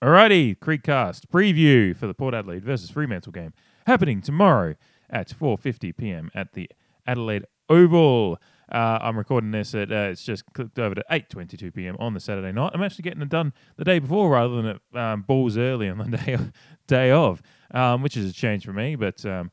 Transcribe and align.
Alrighty, 0.00 0.56
Creekcast 0.56 1.22
preview 1.26 1.96
for 1.96 2.06
the 2.06 2.14
Port 2.14 2.32
Adelaide 2.32 2.64
versus 2.64 2.88
Fremantle 2.88 3.32
game 3.32 3.52
happening 3.84 4.20
tomorrow 4.20 4.76
at 5.10 5.26
4:50 5.28 5.96
p.m. 5.96 6.30
at 6.36 6.52
the 6.52 6.70
Adelaide 7.04 7.44
Oval. 7.68 8.38
Uh, 8.70 9.00
I'm 9.02 9.18
recording 9.18 9.50
this 9.50 9.74
at 9.74 9.90
uh, 9.90 10.10
it's 10.12 10.22
just 10.22 10.44
clicked 10.52 10.78
over 10.78 10.94
to 10.94 11.04
8:22 11.10 11.74
p.m. 11.74 11.96
on 11.98 12.14
the 12.14 12.20
Saturday 12.20 12.52
night. 12.52 12.70
I'm 12.74 12.82
actually 12.84 13.02
getting 13.02 13.22
it 13.22 13.28
done 13.28 13.52
the 13.76 13.82
day 13.82 13.98
before 13.98 14.30
rather 14.30 14.62
than 14.62 14.66
at 14.66 14.80
um, 14.96 15.22
balls 15.22 15.58
early 15.58 15.88
on 15.88 15.98
the 15.98 16.16
day 16.24 16.34
of, 16.34 16.52
day 16.86 17.10
of, 17.10 17.42
um, 17.72 18.00
which 18.00 18.16
is 18.16 18.30
a 18.30 18.32
change 18.32 18.64
for 18.64 18.72
me. 18.72 18.94
But 18.94 19.26
um, 19.26 19.50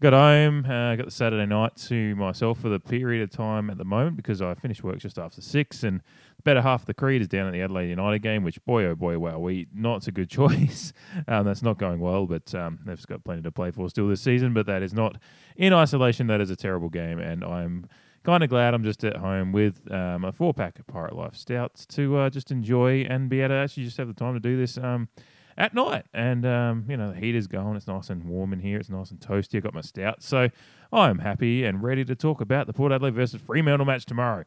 got 0.00 0.12
home, 0.12 0.64
uh, 0.66 0.96
got 0.96 1.06
the 1.06 1.10
Saturday 1.10 1.46
night 1.46 1.74
to 1.76 2.14
myself 2.16 2.60
for 2.60 2.68
the 2.68 2.78
period 2.78 3.22
of 3.22 3.30
time 3.30 3.70
at 3.70 3.78
the 3.78 3.84
moment 3.84 4.16
because 4.16 4.42
I 4.42 4.54
finished 4.54 4.84
work 4.84 4.98
just 4.98 5.18
after 5.18 5.40
six 5.40 5.82
and 5.82 6.00
the 6.36 6.42
better 6.42 6.60
half 6.60 6.82
of 6.82 6.86
the 6.86 6.94
creed 6.94 7.22
is 7.22 7.28
down 7.28 7.46
at 7.46 7.52
the 7.52 7.62
Adelaide 7.62 7.88
United 7.88 8.18
game, 8.20 8.42
which 8.42 8.62
boy 8.64 8.84
oh 8.84 8.94
boy 8.94 9.18
wow 9.18 9.38
we 9.38 9.68
not 9.74 10.06
a 10.06 10.12
good 10.12 10.28
choice. 10.30 10.92
um, 11.28 11.46
that's 11.46 11.62
not 11.62 11.78
going 11.78 12.00
well, 12.00 12.26
but 12.26 12.54
um, 12.54 12.78
they've 12.84 13.04
got 13.06 13.24
plenty 13.24 13.42
to 13.42 13.50
play 13.50 13.70
for 13.70 13.88
still 13.88 14.08
this 14.08 14.20
season. 14.20 14.52
But 14.52 14.66
that 14.66 14.82
is 14.82 14.92
not 14.92 15.16
in 15.56 15.72
isolation. 15.72 16.26
That 16.26 16.40
is 16.40 16.50
a 16.50 16.56
terrible 16.56 16.90
game, 16.90 17.18
and 17.18 17.42
I'm 17.42 17.88
kind 18.22 18.42
of 18.42 18.50
glad 18.50 18.74
I'm 18.74 18.82
just 18.82 19.04
at 19.04 19.16
home 19.16 19.52
with 19.52 19.80
um, 19.90 20.24
a 20.24 20.32
four 20.32 20.52
pack 20.52 20.78
of 20.78 20.86
Pirate 20.88 21.14
Life 21.14 21.36
Stouts 21.36 21.86
to 21.86 22.16
uh, 22.18 22.30
just 22.30 22.50
enjoy 22.50 23.02
and 23.08 23.30
be 23.30 23.40
able 23.40 23.50
to 23.50 23.54
actually 23.54 23.84
just 23.84 23.96
have 23.98 24.08
the 24.08 24.14
time 24.14 24.34
to 24.34 24.40
do 24.40 24.56
this. 24.56 24.76
Um, 24.76 25.08
at 25.56 25.74
night, 25.74 26.04
and 26.12 26.44
um, 26.44 26.84
you 26.88 26.96
know 26.96 27.12
the 27.12 27.18
heat 27.18 27.34
is 27.34 27.46
going. 27.46 27.76
It's 27.76 27.86
nice 27.86 28.10
and 28.10 28.24
warm 28.24 28.52
in 28.52 28.60
here. 28.60 28.78
It's 28.78 28.90
nice 28.90 29.10
and 29.10 29.20
toasty. 29.20 29.56
I 29.56 29.60
got 29.60 29.74
my 29.74 29.80
stout, 29.80 30.22
so 30.22 30.50
I'm 30.92 31.18
happy 31.20 31.64
and 31.64 31.82
ready 31.82 32.04
to 32.04 32.14
talk 32.14 32.40
about 32.40 32.66
the 32.66 32.72
Port 32.72 32.92
Adelaide 32.92 33.14
versus 33.14 33.40
Fremantle 33.40 33.86
match 33.86 34.06
tomorrow. 34.06 34.44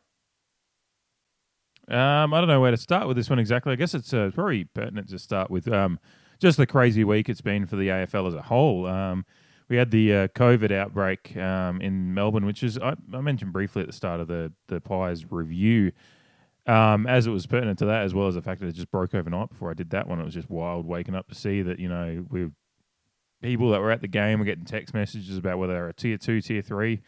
Um, 1.87 2.33
I 2.33 2.39
don't 2.39 2.47
know 2.47 2.61
where 2.61 2.71
to 2.71 2.77
start 2.77 3.07
with 3.07 3.17
this 3.17 3.29
one 3.29 3.39
exactly. 3.39 3.73
I 3.73 3.75
guess 3.75 3.95
it's 3.95 4.13
uh, 4.13 4.29
very 4.29 4.65
pertinent 4.65 5.09
to 5.09 5.17
start 5.17 5.49
with 5.49 5.67
um, 5.67 5.99
just 6.39 6.57
the 6.57 6.67
crazy 6.67 7.03
week 7.03 7.29
it's 7.29 7.41
been 7.41 7.65
for 7.65 7.75
the 7.75 7.87
AFL 7.87 8.27
as 8.27 8.35
a 8.35 8.43
whole. 8.43 8.85
Um, 8.85 9.25
we 9.69 9.77
had 9.77 9.89
the 9.91 10.13
uh, 10.13 10.27
COVID 10.29 10.71
outbreak 10.71 11.35
um, 11.37 11.81
in 11.81 12.13
Melbourne, 12.13 12.45
which 12.45 12.61
is 12.61 12.77
I, 12.77 12.95
I, 13.13 13.21
mentioned 13.21 13.53
briefly 13.53 13.81
at 13.81 13.87
the 13.87 13.93
start 13.93 14.19
of 14.19 14.27
the 14.27 14.51
the 14.67 14.81
Pies 14.81 15.31
review. 15.31 15.91
Um, 16.67 17.07
as 17.07 17.25
it 17.25 17.31
was 17.31 17.47
pertinent 17.47 17.79
to 17.79 17.85
that, 17.85 18.03
as 18.03 18.13
well 18.13 18.27
as 18.27 18.35
the 18.35 18.41
fact 18.41 18.61
that 18.61 18.67
it 18.67 18.73
just 18.73 18.91
broke 18.91 19.15
overnight 19.15 19.49
before 19.49 19.71
I 19.71 19.73
did 19.73 19.89
that 19.89 20.07
one, 20.07 20.19
it 20.19 20.25
was 20.25 20.35
just 20.35 20.49
wild 20.49 20.85
waking 20.85 21.15
up 21.15 21.27
to 21.29 21.35
see 21.35 21.61
that 21.63 21.79
you 21.79 21.89
know 21.89 22.25
we 22.29 22.49
people 23.41 23.71
that 23.71 23.79
were 23.79 23.91
at 23.91 24.01
the 24.01 24.07
game 24.07 24.39
were 24.39 24.45
getting 24.45 24.65
text 24.65 24.93
messages 24.93 25.37
about 25.37 25.57
whether 25.57 25.73
they're 25.73 25.89
a 25.89 25.93
tier 25.93 26.17
two, 26.17 26.41
tier 26.41 26.61
three 26.61 27.01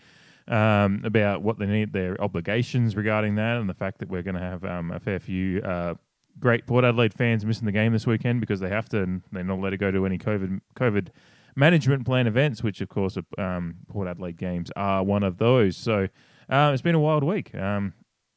um, 0.48 1.02
about 1.06 1.42
what 1.42 1.60
they 1.60 1.66
need, 1.66 1.94
their 1.94 2.20
obligations 2.22 2.96
regarding 2.96 3.36
that, 3.36 3.58
and 3.58 3.70
the 3.70 3.74
fact 3.74 4.00
that 4.00 4.10
we're 4.10 4.24
going 4.24 4.36
to 4.36 4.42
have 4.42 4.64
um, 4.64 4.92
a 4.92 5.00
fair 5.00 5.20
few 5.20 5.62
uh, 5.62 5.94
great 6.40 6.66
Port 6.66 6.86
Adelaide 6.86 7.14
fans 7.14 7.46
missing 7.46 7.66
the 7.66 7.72
game 7.72 7.94
this 7.94 8.08
weekend 8.08 8.40
because 8.40 8.60
they 8.60 8.70
have 8.70 8.90
to, 8.90 9.04
and 9.04 9.22
they're 9.32 9.44
not 9.44 9.60
allowed 9.60 9.72
to 9.72 9.78
go 9.78 9.92
to 9.92 10.06
any 10.06 10.18
COVID 10.18 10.62
COVID 10.76 11.10
management 11.56 12.06
plan 12.06 12.28
events, 12.28 12.64
which 12.64 12.82
of 12.82 12.90
course 12.90 13.18
um, 13.38 13.76
Port 13.90 14.08
Adelaide 14.08 14.38
games 14.38 14.72
are 14.76 15.04
one 15.04 15.24
of 15.24 15.38
those. 15.38 15.76
So 15.78 16.08
uh, 16.50 16.72
it's 16.74 16.82
been 16.82 16.96
a 16.96 17.00
wild 17.00 17.24
week. 17.24 17.54
Um, 17.56 17.94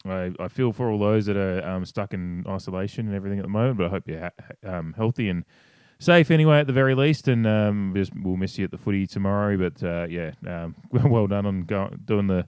I, 0.07 0.33
I, 0.39 0.49
feel 0.49 0.73
for 0.73 0.91
all 0.91 0.99
those 0.99 1.27
that 1.27 1.37
are 1.37 1.67
um, 1.67 1.85
stuck 1.85 2.13
in 2.13 2.45
isolation 2.47 3.07
and 3.07 3.15
everything 3.15 3.39
at 3.39 3.45
the 3.45 3.49
moment, 3.51 3.79
but 3.79 3.87
I 3.87 3.89
hope 3.91 4.05
you're 4.07 4.21
ha- 4.21 4.77
um, 4.77 4.95
healthy 4.97 5.29
and 5.29 5.45
safe 5.99 6.31
anyway 6.31 6.59
at 6.59 6.67
the 6.67 6.73
very 6.73 6.95
least, 6.95 7.29
and 7.29 7.47
um, 7.47 7.93
just, 7.97 8.13
we'll 8.15 8.37
miss 8.37 8.59
you 8.59 8.65
at 8.65 8.71
the 8.71 8.79
footy 8.79 9.07
tomorrow. 9.07 9.57
But 9.57 9.83
uh, 9.83 10.07
yeah, 10.09 10.33
um, 10.47 10.75
well 10.91 11.27
done 11.27 11.47
on 11.47 11.63
go- 11.63 11.95
doing 12.05 12.27
the 12.27 12.47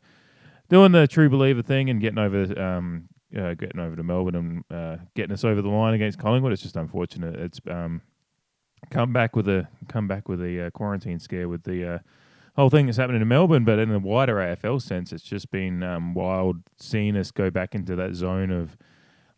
doing 0.68 0.92
the 0.92 1.06
true 1.06 1.28
believer 1.28 1.62
thing 1.62 1.88
and 1.90 2.00
getting 2.00 2.18
over 2.18 2.60
um, 2.60 3.08
uh, 3.36 3.54
getting 3.54 3.80
over 3.80 3.96
to 3.96 4.02
Melbourne 4.02 4.34
and 4.34 4.64
uh, 4.70 4.96
getting 5.14 5.32
us 5.32 5.44
over 5.44 5.62
the 5.62 5.68
line 5.68 5.94
against 5.94 6.18
Collingwood. 6.18 6.52
It's 6.52 6.62
just 6.62 6.76
unfortunate. 6.76 7.36
It's 7.36 7.60
um, 7.68 8.02
come 8.90 9.12
back 9.12 9.34
with 9.34 9.48
a 9.48 9.68
come 9.88 10.06
back 10.06 10.28
with 10.28 10.40
a 10.42 10.66
uh, 10.66 10.70
quarantine 10.70 11.18
scare 11.18 11.48
with 11.48 11.64
the 11.64 11.94
uh, 11.94 11.98
whole 12.56 12.70
thing 12.70 12.86
that's 12.86 12.98
happening 12.98 13.22
in 13.22 13.28
Melbourne, 13.28 13.64
but 13.64 13.78
in 13.78 13.90
the 13.90 13.98
wider 13.98 14.36
AFL 14.36 14.80
sense, 14.80 15.12
it's 15.12 15.22
just 15.22 15.50
been 15.50 15.82
um, 15.82 16.14
wild 16.14 16.62
seeing 16.78 17.16
us 17.16 17.30
go 17.30 17.50
back 17.50 17.74
into 17.74 17.94
that 17.96 18.14
zone 18.14 18.50
of 18.50 18.76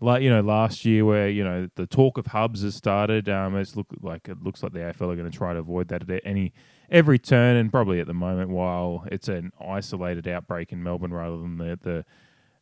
like 0.00 0.22
you 0.22 0.30
know 0.30 0.40
last 0.40 0.84
year 0.84 1.04
where 1.04 1.28
you 1.28 1.42
know 1.42 1.68
the 1.74 1.86
talk 1.86 2.18
of 2.18 2.26
hubs 2.28 2.62
has 2.62 2.74
started. 2.74 3.28
Um, 3.28 3.56
it's 3.56 3.76
look 3.76 3.88
like 4.00 4.28
it 4.28 4.42
looks 4.42 4.62
like 4.62 4.72
the 4.72 4.78
AFL 4.80 5.12
are 5.12 5.16
going 5.16 5.30
to 5.30 5.36
try 5.36 5.52
to 5.52 5.58
avoid 5.58 5.88
that 5.88 6.08
at 6.08 6.22
any 6.24 6.52
every 6.90 7.18
turn, 7.18 7.56
and 7.56 7.70
probably 7.70 8.00
at 8.00 8.06
the 8.06 8.14
moment, 8.14 8.50
while 8.50 9.04
it's 9.10 9.28
an 9.28 9.52
isolated 9.60 10.28
outbreak 10.28 10.72
in 10.72 10.82
Melbourne 10.82 11.12
rather 11.12 11.36
than 11.36 11.58
the 11.58 11.78
the 11.82 12.04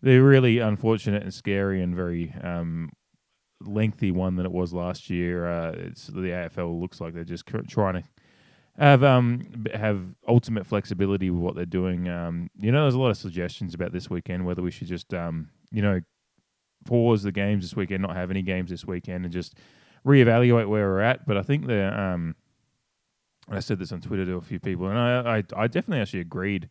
the 0.02 0.18
really 0.18 0.58
unfortunate 0.58 1.22
and 1.22 1.34
scary 1.34 1.82
and 1.82 1.94
very 1.94 2.34
um, 2.42 2.90
lengthy 3.60 4.10
one 4.10 4.36
than 4.36 4.46
it 4.46 4.52
was 4.52 4.72
last 4.72 5.10
year. 5.10 5.46
Uh, 5.46 5.72
it's 5.72 6.06
the 6.06 6.20
AFL 6.20 6.80
looks 6.80 7.00
like 7.00 7.14
they're 7.14 7.24
just 7.24 7.46
trying 7.68 7.94
to 7.94 8.02
have 8.78 9.02
um 9.02 9.64
have 9.72 10.02
ultimate 10.28 10.66
flexibility 10.66 11.30
with 11.30 11.40
what 11.40 11.54
they're 11.54 11.64
doing. 11.64 12.08
Um, 12.08 12.50
you 12.58 12.72
know, 12.72 12.82
there's 12.82 12.94
a 12.94 12.98
lot 12.98 13.10
of 13.10 13.16
suggestions 13.16 13.74
about 13.74 13.92
this 13.92 14.10
weekend 14.10 14.44
whether 14.44 14.62
we 14.62 14.70
should 14.70 14.88
just 14.88 15.12
um 15.14 15.48
you 15.70 15.82
know 15.82 16.00
pause 16.86 17.22
the 17.22 17.32
games 17.32 17.64
this 17.64 17.76
weekend, 17.76 18.02
not 18.02 18.16
have 18.16 18.30
any 18.30 18.42
games 18.42 18.70
this 18.70 18.84
weekend, 18.84 19.24
and 19.24 19.32
just 19.32 19.58
reevaluate 20.06 20.68
where 20.68 20.88
we're 20.88 21.00
at. 21.00 21.26
But 21.26 21.36
I 21.36 21.42
think 21.42 21.66
the 21.66 21.98
um, 21.98 22.34
I 23.50 23.60
said 23.60 23.78
this 23.78 23.92
on 23.92 24.00
Twitter 24.00 24.24
to 24.24 24.36
a 24.36 24.40
few 24.40 24.60
people, 24.60 24.88
and 24.88 24.98
I, 24.98 25.38
I, 25.38 25.64
I 25.64 25.66
definitely 25.66 26.00
actually 26.00 26.20
agreed 26.20 26.68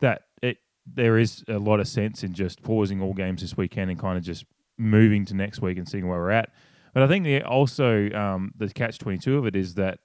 that 0.00 0.22
it 0.42 0.58
there 0.86 1.18
is 1.18 1.44
a 1.48 1.58
lot 1.58 1.80
of 1.80 1.88
sense 1.88 2.22
in 2.22 2.32
just 2.32 2.62
pausing 2.62 3.02
all 3.02 3.12
games 3.12 3.42
this 3.42 3.56
weekend 3.56 3.90
and 3.90 3.98
kind 3.98 4.16
of 4.16 4.24
just 4.24 4.46
moving 4.78 5.24
to 5.26 5.34
next 5.34 5.60
week 5.60 5.78
and 5.78 5.88
seeing 5.88 6.06
where 6.06 6.20
we're 6.20 6.30
at. 6.30 6.50
But 6.94 7.02
I 7.02 7.08
think 7.08 7.24
the, 7.24 7.42
also 7.42 8.10
um, 8.12 8.52
the 8.56 8.68
catch 8.70 8.98
twenty 8.98 9.18
two 9.18 9.36
of 9.38 9.46
it 9.46 9.56
is 9.56 9.74
that 9.74 9.98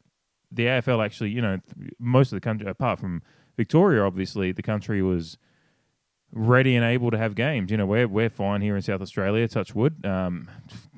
the 0.52 0.66
AFL 0.66 1.04
actually, 1.04 1.30
you 1.30 1.42
know, 1.42 1.60
most 2.00 2.32
of 2.32 2.38
the 2.38 2.42
country, 2.42 2.68
apart 2.70 3.00
from 3.00 3.22
Victoria, 3.58 4.04
obviously, 4.04 4.52
the 4.52 4.62
country 4.62 5.02
was 5.02 5.38
ready 6.34 6.76
and 6.76 6.86
able 6.86 7.12
to 7.12 7.18
have 7.18 7.36
games. 7.36 7.72
You 7.72 7.78
know, 7.78 7.86
we're 7.86 8.08
we're 8.08 8.30
fine 8.30 8.62
here 8.62 8.76
in 8.76 8.82
South 8.82 9.02
Australia. 9.02 9.48
Touch 9.48 9.76
wood. 9.76 10.06
Um, 10.06 10.50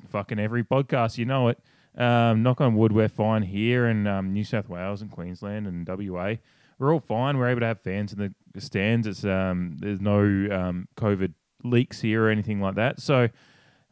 fucking 0.08 0.38
every 0.38 0.62
podcast, 0.62 1.18
you 1.18 1.24
know 1.24 1.48
it. 1.48 1.58
Um, 1.96 2.42
knock 2.42 2.60
on 2.60 2.74
wood, 2.74 2.92
we're 2.92 3.08
fine 3.08 3.42
here 3.42 3.86
in 3.86 4.06
um, 4.06 4.32
New 4.32 4.44
South 4.44 4.68
Wales 4.68 5.00
and 5.00 5.10
Queensland 5.10 5.66
and 5.66 5.86
WA. 5.86 6.34
We're 6.78 6.92
all 6.92 7.00
fine. 7.00 7.38
We're 7.38 7.48
able 7.48 7.60
to 7.60 7.66
have 7.66 7.80
fans 7.80 8.12
in 8.12 8.34
the 8.52 8.60
stands. 8.60 9.06
It's 9.06 9.24
um, 9.24 9.76
there's 9.78 10.00
no 10.00 10.18
um, 10.20 10.88
COVID 10.96 11.34
leaks 11.62 12.00
here 12.00 12.26
or 12.26 12.30
anything 12.30 12.60
like 12.60 12.74
that. 12.74 13.00
So 13.00 13.28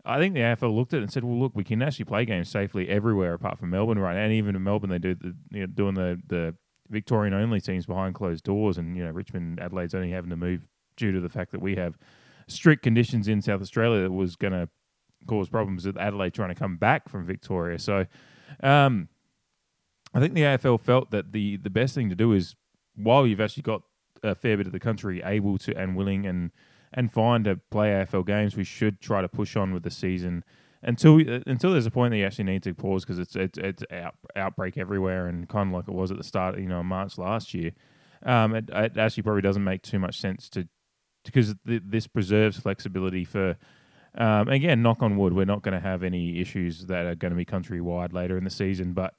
I 0.04 0.18
think 0.18 0.34
the 0.34 0.40
AFL 0.40 0.74
looked 0.74 0.92
at 0.94 0.98
it 0.98 1.02
and 1.02 1.12
said, 1.12 1.24
"Well, 1.24 1.38
look, 1.38 1.52
we 1.54 1.64
can 1.64 1.80
actually 1.80 2.06
play 2.06 2.24
games 2.24 2.48
safely 2.48 2.88
everywhere 2.88 3.34
apart 3.34 3.58
from 3.58 3.70
Melbourne, 3.70 3.98
right? 3.98 4.16
And 4.16 4.32
even 4.32 4.56
in 4.56 4.62
Melbourne, 4.62 4.90
they 4.90 4.98
do 4.98 5.14
the 5.14 5.34
you 5.50 5.60
know, 5.60 5.66
doing 5.66 5.94
the 5.94 6.20
the 6.26 6.56
Victorian 6.90 7.34
only 7.34 7.60
teams 7.60 7.86
behind 7.86 8.14
closed 8.14 8.44
doors, 8.44 8.78
and 8.78 8.96
you 8.96 9.04
know 9.04 9.10
Richmond, 9.10 9.60
Adelaide's 9.60 9.94
only 9.94 10.10
having 10.10 10.30
to 10.30 10.36
move 10.36 10.66
due 10.96 11.12
to 11.12 11.20
the 11.20 11.28
fact 11.28 11.52
that 11.52 11.62
we 11.62 11.76
have 11.76 11.96
strict 12.48 12.82
conditions 12.82 13.28
in 13.28 13.40
South 13.40 13.62
Australia 13.62 14.02
that 14.02 14.12
was 14.12 14.36
going 14.36 14.52
to 14.52 14.68
cause 15.26 15.48
problems 15.48 15.86
with 15.86 15.96
Adelaide 15.96 16.34
trying 16.34 16.48
to 16.48 16.54
come 16.54 16.76
back 16.76 17.08
from 17.08 17.24
Victoria. 17.24 17.78
So 17.78 18.06
um, 18.62 19.08
I 20.14 20.20
think 20.20 20.34
the 20.34 20.42
AFL 20.42 20.80
felt 20.80 21.10
that 21.10 21.32
the, 21.32 21.56
the 21.58 21.70
best 21.70 21.94
thing 21.94 22.08
to 22.10 22.14
do 22.14 22.32
is 22.32 22.56
while 22.94 23.26
you've 23.26 23.40
actually 23.40 23.62
got 23.62 23.82
a 24.22 24.34
fair 24.34 24.56
bit 24.56 24.66
of 24.66 24.72
the 24.72 24.80
country 24.80 25.22
able 25.24 25.58
to 25.58 25.76
and 25.76 25.96
willing 25.96 26.26
and 26.26 26.50
and 26.92 27.12
fine 27.12 27.44
to 27.44 27.56
play 27.70 27.90
AFL 27.90 28.26
games, 28.26 28.56
we 28.56 28.64
should 28.64 29.00
try 29.00 29.22
to 29.22 29.28
push 29.28 29.56
on 29.56 29.72
with 29.72 29.82
the 29.82 29.90
season 29.90 30.44
until 30.82 31.20
until 31.46 31.72
there's 31.72 31.86
a 31.86 31.90
point 31.90 32.10
that 32.10 32.18
you 32.18 32.26
actually 32.26 32.44
need 32.44 32.62
to 32.64 32.74
pause 32.74 33.04
because 33.04 33.18
it's 33.18 33.36
it's 33.36 33.58
it's 33.58 33.84
out, 33.92 34.14
outbreak 34.36 34.76
everywhere 34.76 35.26
and 35.26 35.48
kind 35.48 35.68
of 35.68 35.74
like 35.74 35.88
it 35.88 35.94
was 35.94 36.10
at 36.10 36.16
the 36.16 36.24
start, 36.24 36.58
you 36.58 36.66
know, 36.66 36.82
March 36.82 37.18
last 37.18 37.54
year. 37.54 37.72
Um, 38.24 38.54
it, 38.54 38.68
it 38.72 38.96
actually 38.96 39.22
probably 39.22 39.42
doesn't 39.42 39.64
make 39.64 39.82
too 39.82 39.98
much 39.98 40.20
sense 40.20 40.48
to 40.50 40.68
because 41.24 41.54
th- 41.66 41.82
this 41.84 42.06
preserves 42.06 42.58
flexibility 42.58 43.24
for. 43.24 43.56
Um, 44.14 44.48
again, 44.48 44.82
knock 44.82 45.02
on 45.02 45.16
wood, 45.16 45.32
we're 45.32 45.46
not 45.46 45.62
going 45.62 45.72
to 45.72 45.80
have 45.80 46.02
any 46.02 46.38
issues 46.38 46.84
that 46.84 47.06
are 47.06 47.14
going 47.14 47.30
to 47.30 47.36
be 47.36 47.46
countrywide 47.46 48.12
later 48.12 48.36
in 48.36 48.44
the 48.44 48.50
season. 48.50 48.92
But 48.92 49.14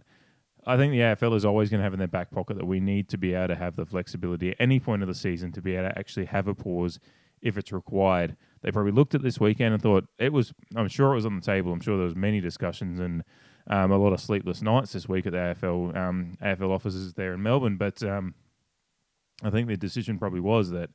I 0.68 0.78
think 0.78 0.92
the 0.92 1.00
AFL 1.00 1.36
is 1.36 1.46
always 1.46 1.72
going 1.72 1.80
to 1.80 1.84
have 1.84 1.94
in 1.94 2.00
their 2.00 2.08
back 2.08 2.30
pocket 2.30 2.58
that 2.58 2.68
we 2.68 2.80
need 2.80 3.10
to 3.10 3.18
be 3.18 3.34
able 3.34 3.48
to 3.48 3.56
have 3.56 3.76
the 3.76 3.88
flexibility 3.88 4.52
at 4.52 4.58
any 4.60 4.80
point 4.80 5.02
of 5.02 5.08
the 5.08 5.16
season 5.16 5.52
to 5.54 5.64
be 5.64 5.76
able 5.76 5.90
to 5.90 5.98
actually 5.98 6.26
have 6.26 6.48
a 6.48 6.54
pause 6.54 7.00
if 7.44 7.58
it's 7.58 7.72
required. 7.72 8.36
They 8.62 8.72
probably 8.72 8.94
looked 8.94 9.14
at 9.14 9.22
this 9.22 9.40
weekend 9.40 9.74
and 9.74 9.84
thought 9.84 10.06
it 10.18 10.34
was. 10.34 10.54
I'm 10.76 10.88
sure 10.88 11.12
it 11.12 11.16
was 11.16 11.26
on 11.26 11.36
the 11.36 11.46
table. 11.46 11.72
I'm 11.72 11.82
sure 11.82 11.98
there 11.98 12.06
was 12.06 12.16
many 12.16 12.42
discussions 12.42 13.00
and 13.00 13.24
um, 13.68 13.92
a 13.92 13.98
lot 13.98 14.14
of 14.14 14.20
sleepless 14.20 14.62
nights 14.62 14.94
this 14.94 15.08
week 15.08 15.26
at 15.26 15.34
the 15.34 15.38
AFL 15.38 15.96
um, 15.96 16.38
AFL 16.42 16.72
offices 16.72 17.14
there 17.14 17.34
in 17.34 17.44
Melbourne. 17.44 17.78
But 17.78 18.02
um, 18.02 18.34
I 19.44 19.50
think 19.50 19.68
the 19.68 19.78
decision 19.78 20.18
probably 20.18 20.40
was 20.40 20.72
that 20.72 20.90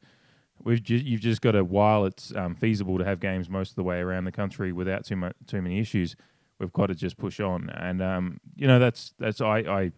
We've 0.63 0.83
ju- 0.83 0.97
you've 0.97 1.21
just 1.21 1.41
got 1.41 1.53
to 1.53 1.65
while 1.65 2.05
it's 2.05 2.35
um, 2.35 2.55
feasible 2.55 2.99
to 2.99 3.05
have 3.05 3.21
games 3.21 3.49
most 3.49 3.71
of 3.71 3.77
the 3.77 3.85
way 3.85 3.99
around 3.99 4.25
the 4.25 4.33
country 4.33 4.73
without 4.73 5.05
too 5.05 5.17
much 5.17 5.35
too 5.47 5.63
many 5.63 5.79
issues, 5.79 6.17
we've 6.59 6.73
got 6.73 6.87
to 6.87 6.95
just 6.95 7.17
push 7.17 7.41
on. 7.41 7.71
And 7.71 8.03
um, 8.03 8.41
you 8.57 8.67
know 8.67 8.79
that's 8.79 9.15
that's 9.19 9.41
I, 9.41 9.59
I 9.59 9.93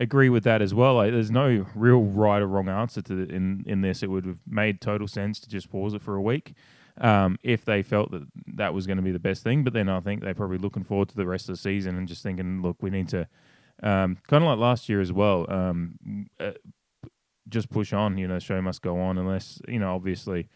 agree 0.00 0.28
with 0.28 0.44
that 0.44 0.62
as 0.62 0.72
well. 0.74 0.98
there's 0.98 1.30
no 1.30 1.66
real 1.74 2.02
right 2.02 2.40
or 2.42 2.46
wrong 2.46 2.68
answer 2.68 3.02
to 3.02 3.14
the, 3.14 3.34
in 3.34 3.64
in 3.66 3.80
this. 3.82 4.02
It 4.02 4.10
would 4.10 4.24
have 4.26 4.38
made 4.46 4.80
total 4.80 5.08
sense 5.08 5.38
to 5.40 5.48
just 5.48 5.70
pause 5.70 5.94
it 5.94 6.02
for 6.02 6.14
a 6.14 6.22
week. 6.22 6.54
um, 7.00 7.38
if 7.42 7.64
they 7.64 7.82
felt 7.82 8.10
that 8.10 8.26
that 8.54 8.74
was 8.74 8.86
going 8.86 8.98
to 8.98 9.02
be 9.02 9.12
the 9.12 9.18
best 9.18 9.42
thing. 9.42 9.64
But 9.64 9.72
then 9.72 9.88
I 9.88 10.00
think 10.00 10.22
they're 10.22 10.34
probably 10.34 10.58
looking 10.58 10.84
forward 10.84 11.08
to 11.10 11.16
the 11.16 11.26
rest 11.26 11.48
of 11.48 11.54
the 11.54 11.60
season 11.60 11.96
and 11.96 12.06
just 12.06 12.22
thinking, 12.22 12.62
look, 12.62 12.76
we 12.82 12.90
need 12.90 13.08
to 13.08 13.26
um, 13.82 14.18
kind 14.28 14.44
of 14.44 14.50
like 14.50 14.58
last 14.58 14.88
year 14.88 15.00
as 15.00 15.12
well. 15.12 15.46
Um, 15.50 16.26
uh, 16.38 16.52
just 17.48 17.70
push 17.70 17.92
on. 17.92 18.18
You 18.18 18.28
know, 18.28 18.38
show 18.38 18.60
must 18.62 18.82
go 18.82 19.00
on 19.00 19.18
unless 19.18 19.60
you 19.68 19.78
know, 19.78 19.94
obviously. 19.94 20.48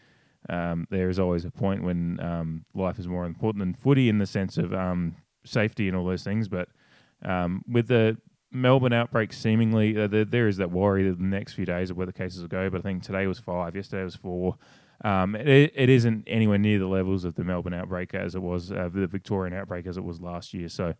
Um, 0.49 0.87
there 0.89 1.09
is 1.09 1.19
always 1.19 1.43
a 1.43 1.51
point 1.51 1.83
when 1.83 2.21
um, 2.21 2.63
life 2.73 2.99
is 2.99 3.07
more 3.07 3.25
important 3.25 3.59
than 3.59 3.73
footy 3.73 4.07
in 4.07 4.17
the 4.19 4.25
sense 4.25 4.57
of 4.57 4.73
um, 4.73 5.15
safety 5.43 5.89
and 5.89 5.97
all 5.97 6.05
those 6.05 6.23
things. 6.23 6.47
But 6.47 6.69
um, 7.21 7.63
with 7.67 7.87
the 7.87 8.17
Melbourne 8.51 8.93
outbreak, 8.93 9.33
seemingly 9.33 9.99
uh, 9.99 10.07
the, 10.07 10.25
there 10.25 10.47
is 10.47 10.57
that 10.57 10.71
worry 10.71 11.07
that 11.09 11.17
the 11.17 11.23
next 11.23 11.53
few 11.53 11.65
days 11.65 11.89
of 11.89 11.97
where 11.97 12.05
the 12.05 12.13
cases 12.13 12.41
will 12.41 12.47
go. 12.47 12.69
But 12.69 12.79
I 12.79 12.81
think 12.81 13.03
today 13.03 13.27
was 13.27 13.39
five, 13.39 13.75
yesterday 13.75 14.03
was 14.03 14.15
four. 14.15 14.55
Um, 15.03 15.35
it, 15.35 15.73
it 15.75 15.89
isn't 15.89 16.23
anywhere 16.27 16.57
near 16.57 16.79
the 16.79 16.87
levels 16.87 17.23
of 17.23 17.35
the 17.35 17.43
Melbourne 17.43 17.73
outbreak 17.73 18.15
as 18.15 18.35
it 18.35 18.41
was 18.41 18.71
uh, 18.71 18.89
the 18.91 19.05
Victorian 19.07 19.53
outbreak 19.53 19.85
as 19.85 19.97
it 19.97 20.03
was 20.03 20.21
last 20.21 20.53
year. 20.53 20.69
So 20.69 20.93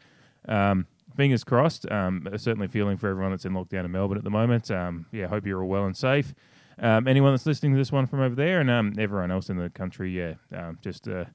um, 0.47 0.85
fingers 1.15 1.44
crossed. 1.44 1.89
Um, 1.91 2.27
certainly 2.38 2.67
feeling 2.67 2.97
for 2.97 3.09
everyone 3.09 3.31
that's 3.31 3.45
in 3.45 3.53
lockdown 3.53 3.85
in 3.85 3.91
Melbourne 3.91 4.17
at 4.17 4.23
the 4.23 4.29
moment. 4.29 4.69
Um, 4.69 5.07
yeah, 5.11 5.27
hope 5.27 5.45
you're 5.45 5.61
all 5.61 5.69
well 5.69 5.85
and 5.85 5.97
safe. 5.97 6.33
Um, 6.79 7.07
anyone 7.07 7.33
that's 7.33 7.45
listening 7.45 7.71
to 7.73 7.77
this 7.77 7.91
one 7.91 8.05
from 8.05 8.21
over 8.21 8.35
there 8.35 8.59
and 8.59 8.69
um, 8.69 8.94
everyone 8.99 9.31
else 9.31 9.49
in 9.49 9.57
the 9.57 9.69
country, 9.69 10.11
yeah, 10.11 10.35
um, 10.55 10.77
just 10.81 11.07
uh, 11.07 11.25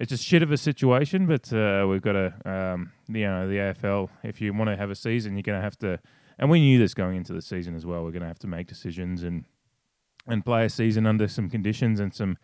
it's 0.00 0.08
just 0.08 0.24
shit 0.24 0.42
of 0.42 0.50
a 0.50 0.56
situation, 0.56 1.26
but 1.26 1.52
uh, 1.52 1.86
we've 1.86 2.00
got 2.00 2.12
to, 2.12 2.34
um, 2.46 2.90
you 3.06 3.26
know, 3.26 3.46
the 3.46 3.56
AFL. 3.56 4.08
If 4.24 4.40
you 4.40 4.54
want 4.54 4.70
to 4.70 4.76
have 4.76 4.90
a 4.90 4.94
season, 4.94 5.36
you're 5.36 5.42
going 5.42 5.58
to 5.58 5.62
have 5.62 5.78
to, 5.80 6.00
and 6.38 6.48
we 6.48 6.58
knew 6.58 6.78
this 6.78 6.94
going 6.94 7.18
into 7.18 7.34
the 7.34 7.42
season 7.42 7.76
as 7.76 7.84
well. 7.84 8.02
We're 8.02 8.10
going 8.10 8.22
to 8.22 8.28
have 8.28 8.38
to 8.40 8.46
make 8.46 8.66
decisions 8.66 9.22
and 9.22 9.44
and 10.26 10.44
play 10.44 10.64
a 10.64 10.70
season 10.70 11.06
under 11.06 11.28
some 11.28 11.50
conditions 11.50 12.00
and 12.00 12.14
some 12.14 12.38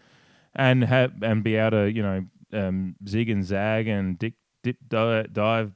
and 0.54 0.84
have 0.84 1.14
and 1.22 1.42
be 1.42 1.56
able 1.56 1.70
to, 1.70 1.92
you 1.92 2.02
know, 2.02 2.26
um, 2.52 2.96
zig 3.08 3.30
and 3.30 3.42
zag 3.42 3.88
and 3.88 4.18
dip, 4.18 4.34
dip, 4.62 4.76
dive, 4.90 5.72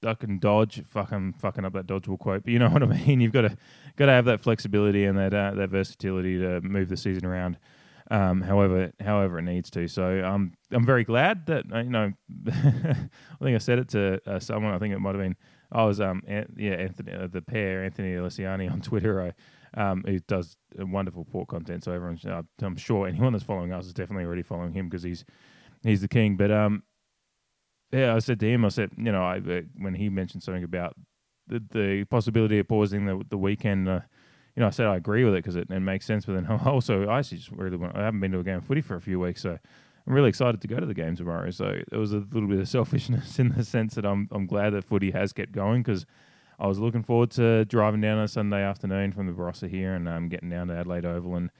duck 0.00 0.22
and 0.22 0.40
dodge. 0.40 0.84
Fuck, 0.86 1.10
I'm 1.10 1.32
fucking 1.32 1.64
up 1.64 1.72
that 1.72 1.88
dodgeball 1.88 2.20
quote, 2.20 2.44
but 2.44 2.52
you 2.52 2.60
know 2.60 2.68
what 2.70 2.84
I 2.84 2.86
mean. 2.86 3.20
You've 3.20 3.32
got 3.32 3.42
to 3.42 3.56
got 3.96 4.06
to 4.06 4.12
have 4.12 4.26
that 4.26 4.40
flexibility 4.40 5.04
and 5.04 5.18
that 5.18 5.34
uh, 5.34 5.50
that 5.56 5.70
versatility 5.70 6.38
to 6.38 6.60
move 6.60 6.88
the 6.88 6.96
season 6.96 7.26
around. 7.26 7.58
Um, 8.10 8.40
however, 8.40 8.90
however 9.00 9.38
it 9.38 9.42
needs 9.42 9.70
to. 9.72 9.86
So 9.86 10.24
um, 10.24 10.52
I'm 10.70 10.86
very 10.86 11.04
glad 11.04 11.46
that 11.46 11.64
uh, 11.72 11.80
you 11.80 11.90
know. 11.90 12.12
I 12.48 13.44
think 13.44 13.54
I 13.54 13.58
said 13.58 13.78
it 13.78 13.88
to 13.90 14.20
uh, 14.26 14.38
someone. 14.38 14.72
I 14.72 14.78
think 14.78 14.94
it 14.94 14.98
might 14.98 15.14
have 15.14 15.22
been. 15.22 15.36
I 15.70 15.84
was 15.84 16.00
um 16.00 16.22
an- 16.26 16.54
yeah 16.56 16.72
Anthony 16.72 17.12
uh, 17.12 17.26
the 17.26 17.42
pair 17.42 17.84
Anthony 17.84 18.12
Alessiani 18.14 18.70
on 18.70 18.80
Twitter. 18.90 19.20
I 19.20 19.80
um 19.80 20.02
who 20.06 20.18
does 20.20 20.56
wonderful 20.78 21.26
port 21.26 21.48
content. 21.48 21.84
So 21.84 21.92
everyone, 21.92 22.18
uh, 22.26 22.42
I'm 22.62 22.76
sure 22.76 23.06
anyone 23.06 23.32
that's 23.34 23.44
following 23.44 23.72
us 23.72 23.84
is 23.86 23.92
definitely 23.92 24.24
already 24.24 24.42
following 24.42 24.72
him 24.72 24.88
because 24.88 25.02
he's 25.02 25.24
he's 25.82 26.00
the 26.00 26.08
king. 26.08 26.36
But 26.38 26.50
um 26.50 26.82
yeah, 27.92 28.14
I 28.14 28.18
said 28.18 28.38
to 28.40 28.46
him, 28.50 28.64
I 28.64 28.68
said, 28.68 28.90
you 28.96 29.10
know, 29.12 29.22
I, 29.24 29.38
uh, 29.38 29.60
when 29.78 29.94
he 29.94 30.08
mentioned 30.10 30.42
something 30.42 30.64
about 30.64 30.94
the, 31.46 31.62
the 31.70 32.04
possibility 32.04 32.58
of 32.58 32.68
pausing 32.68 33.06
the 33.06 33.22
the 33.28 33.38
weekend, 33.38 33.88
uh, 33.88 34.00
you 34.58 34.62
know, 34.62 34.66
I 34.66 34.70
said 34.70 34.86
I 34.86 34.96
agree 34.96 35.22
with 35.22 35.34
it 35.34 35.44
because 35.44 35.54
it, 35.54 35.70
it, 35.70 35.78
makes 35.78 36.04
sense. 36.04 36.26
But 36.26 36.34
then 36.34 36.46
also, 36.64 37.08
I 37.08 37.22
just 37.22 37.52
really 37.52 37.76
want, 37.76 37.96
I 37.96 38.02
haven't 38.02 38.18
been 38.18 38.32
to 38.32 38.40
a 38.40 38.42
game 38.42 38.56
of 38.56 38.64
footy 38.64 38.80
for 38.80 38.96
a 38.96 39.00
few 39.00 39.20
weeks, 39.20 39.40
so 39.40 39.56
I'm 40.04 40.12
really 40.12 40.30
excited 40.30 40.60
to 40.60 40.66
go 40.66 40.80
to 40.80 40.84
the 40.86 40.94
game 40.94 41.14
tomorrow. 41.14 41.48
So 41.52 41.80
it 41.92 41.96
was 41.96 42.12
a 42.12 42.24
little 42.32 42.48
bit 42.48 42.58
of 42.58 42.68
selfishness 42.78 43.38
in 43.38 43.50
the 43.50 43.64
sense 43.64 43.94
that 43.94 44.04
I'm 44.04 44.28
I'm 44.32 44.46
glad 44.46 44.70
that 44.70 44.82
footy 44.82 45.12
has 45.12 45.32
kept 45.32 45.52
going 45.52 45.84
because 45.84 46.06
I 46.58 46.66
was 46.66 46.80
looking 46.80 47.04
forward 47.04 47.30
to 47.32 47.66
driving 47.66 48.00
down 48.00 48.18
on 48.18 48.24
a 48.24 48.28
Sunday 48.28 48.60
afternoon 48.60 49.12
from 49.12 49.28
the 49.28 49.32
Barossa 49.32 49.70
here 49.70 49.94
and 49.94 50.08
um, 50.08 50.28
getting 50.28 50.50
down 50.50 50.66
to 50.66 50.74
Adelaide 50.74 51.04
Oval 51.04 51.36
and 51.36 51.50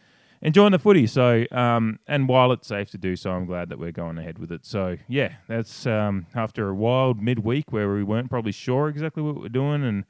enjoying 0.43 0.73
the 0.73 0.81
footy. 0.81 1.07
So, 1.07 1.45
um, 1.53 2.01
and 2.09 2.27
while 2.29 2.51
it's 2.51 2.67
safe 2.67 2.91
to 2.91 2.99
do 2.99 3.15
so, 3.15 3.31
I'm 3.31 3.47
glad 3.47 3.69
that 3.69 3.79
we're 3.79 3.93
going 3.93 4.19
ahead 4.19 4.41
with 4.41 4.51
it. 4.51 4.67
So, 4.67 4.97
yeah, 5.07 5.35
that's 5.47 5.87
um, 5.87 6.27
after 6.35 6.69
a 6.71 6.75
wild 6.75 7.23
midweek 7.23 7.71
where 7.71 7.95
we 7.95 8.03
weren't 8.03 8.29
probably 8.29 8.51
sure 8.51 8.89
exactly 8.89 9.23
what 9.23 9.37
we're 9.37 9.49
doing, 9.51 9.85
and 9.85 10.05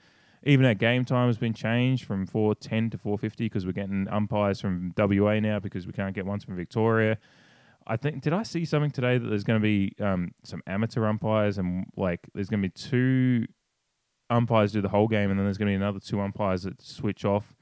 even 0.44 0.66
our 0.66 0.74
game 0.74 1.04
time 1.04 1.28
has 1.28 1.38
been 1.38 1.54
changed 1.54 2.04
from 2.04 2.26
4:10 2.26 2.90
to 2.90 2.98
4:50 2.98 3.36
because 3.38 3.66
we're 3.66 3.72
getting 3.72 4.08
umpires 4.08 4.60
from 4.60 4.92
WA 4.96 5.40
now 5.40 5.58
because 5.58 5.86
we 5.86 5.92
can't 5.92 6.14
get 6.14 6.26
ones 6.26 6.44
from 6.44 6.56
Victoria. 6.56 7.18
I 7.86 7.96
think 7.96 8.22
did 8.22 8.32
I 8.32 8.42
see 8.42 8.64
something 8.64 8.90
today 8.90 9.18
that 9.18 9.26
there's 9.26 9.44
going 9.44 9.60
to 9.60 9.62
be 9.62 9.94
um, 10.00 10.32
some 10.44 10.62
amateur 10.66 11.06
umpires 11.06 11.58
and 11.58 11.86
like 11.96 12.20
there's 12.34 12.48
going 12.48 12.62
to 12.62 12.68
be 12.68 12.72
two 12.72 13.46
umpires 14.30 14.72
do 14.72 14.82
the 14.82 14.90
whole 14.90 15.08
game 15.08 15.30
and 15.30 15.38
then 15.38 15.46
there's 15.46 15.56
going 15.56 15.68
to 15.68 15.70
be 15.70 15.82
another 15.82 15.98
two 15.98 16.20
umpires 16.20 16.64
that 16.64 16.82
switch 16.82 17.24
off 17.24 17.54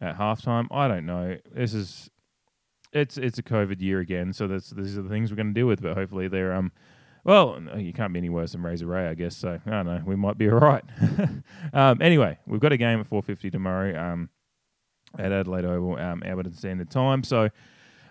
at 0.00 0.18
halftime. 0.18 0.66
I 0.70 0.88
don't 0.88 1.06
know. 1.06 1.36
This 1.54 1.74
is 1.74 2.10
it's 2.92 3.16
it's 3.16 3.38
a 3.38 3.42
COVID 3.42 3.80
year 3.80 4.00
again, 4.00 4.32
so 4.32 4.46
that's 4.46 4.70
these 4.70 4.98
are 4.98 5.02
the 5.02 5.08
things 5.08 5.30
we're 5.30 5.36
going 5.36 5.54
to 5.54 5.58
deal 5.58 5.66
with. 5.66 5.80
But 5.80 5.96
hopefully 5.96 6.28
they're 6.28 6.52
um. 6.52 6.72
Well, 7.24 7.60
you 7.76 7.92
can't 7.92 8.12
be 8.12 8.18
any 8.18 8.30
worse 8.30 8.52
than 8.52 8.62
Razor 8.62 8.86
Ray, 8.86 9.06
I 9.08 9.14
guess. 9.14 9.36
So 9.36 9.60
I 9.64 9.70
don't 9.70 9.86
know. 9.86 10.02
We 10.04 10.16
might 10.16 10.38
be 10.38 10.48
all 10.50 10.58
right. 10.58 10.84
um, 11.72 12.02
anyway, 12.02 12.38
we've 12.46 12.60
got 12.60 12.72
a 12.72 12.76
game 12.76 13.00
at 13.00 13.08
4:50 13.08 13.52
tomorrow 13.52 13.98
um, 13.98 14.28
at 15.18 15.32
Adelaide 15.32 15.64
Oval, 15.64 15.98
um, 15.98 16.22
Alberton 16.26 16.56
Standard 16.56 16.90
Time. 16.90 17.22
So 17.22 17.50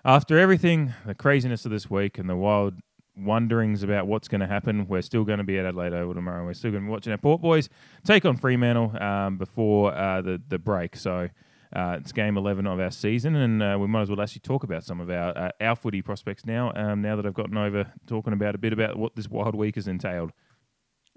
after 0.05 0.37
everything, 0.39 0.93
the 1.05 1.15
craziness 1.15 1.65
of 1.65 1.71
this 1.71 1.89
week 1.89 2.17
and 2.17 2.29
the 2.29 2.35
wild 2.35 2.75
wonderings 3.17 3.83
about 3.83 4.07
what's 4.07 4.29
going 4.29 4.41
to 4.41 4.47
happen, 4.47 4.87
we're 4.87 5.01
still 5.01 5.25
going 5.25 5.39
to 5.39 5.43
be 5.43 5.59
at 5.59 5.65
Adelaide 5.65 5.93
Oval 5.93 6.13
tomorrow. 6.13 6.45
We're 6.45 6.53
still 6.53 6.71
going 6.71 6.83
to 6.83 6.87
be 6.87 6.91
watching 6.91 7.11
our 7.11 7.17
Port 7.17 7.41
Boys 7.41 7.69
take 8.05 8.25
on 8.25 8.37
Fremantle 8.37 8.95
um, 9.01 9.37
before 9.37 9.93
uh, 9.93 10.21
the 10.21 10.41
the 10.47 10.57
break. 10.57 10.95
So 10.95 11.29
uh, 11.73 11.97
it's 11.99 12.11
game 12.11 12.37
11 12.37 12.67
of 12.67 12.79
our 12.79 12.91
season, 12.91 13.35
and 13.35 13.63
uh, 13.63 13.77
we 13.79 13.87
might 13.87 14.01
as 14.01 14.09
well 14.09 14.21
actually 14.21 14.41
talk 14.41 14.63
about 14.63 14.83
some 14.83 14.99
of 14.99 15.09
our 15.09 15.37
uh, 15.37 15.51
our 15.61 15.75
footy 15.75 16.01
prospects 16.01 16.45
now. 16.45 16.71
Um, 16.75 17.01
now 17.01 17.15
that 17.15 17.25
I've 17.25 17.33
gotten 17.33 17.57
over 17.57 17.91
talking 18.07 18.33
about 18.33 18.55
a 18.55 18.57
bit 18.57 18.73
about 18.73 18.97
what 18.97 19.15
this 19.15 19.29
wild 19.29 19.55
week 19.55 19.75
has 19.75 19.87
entailed. 19.87 20.31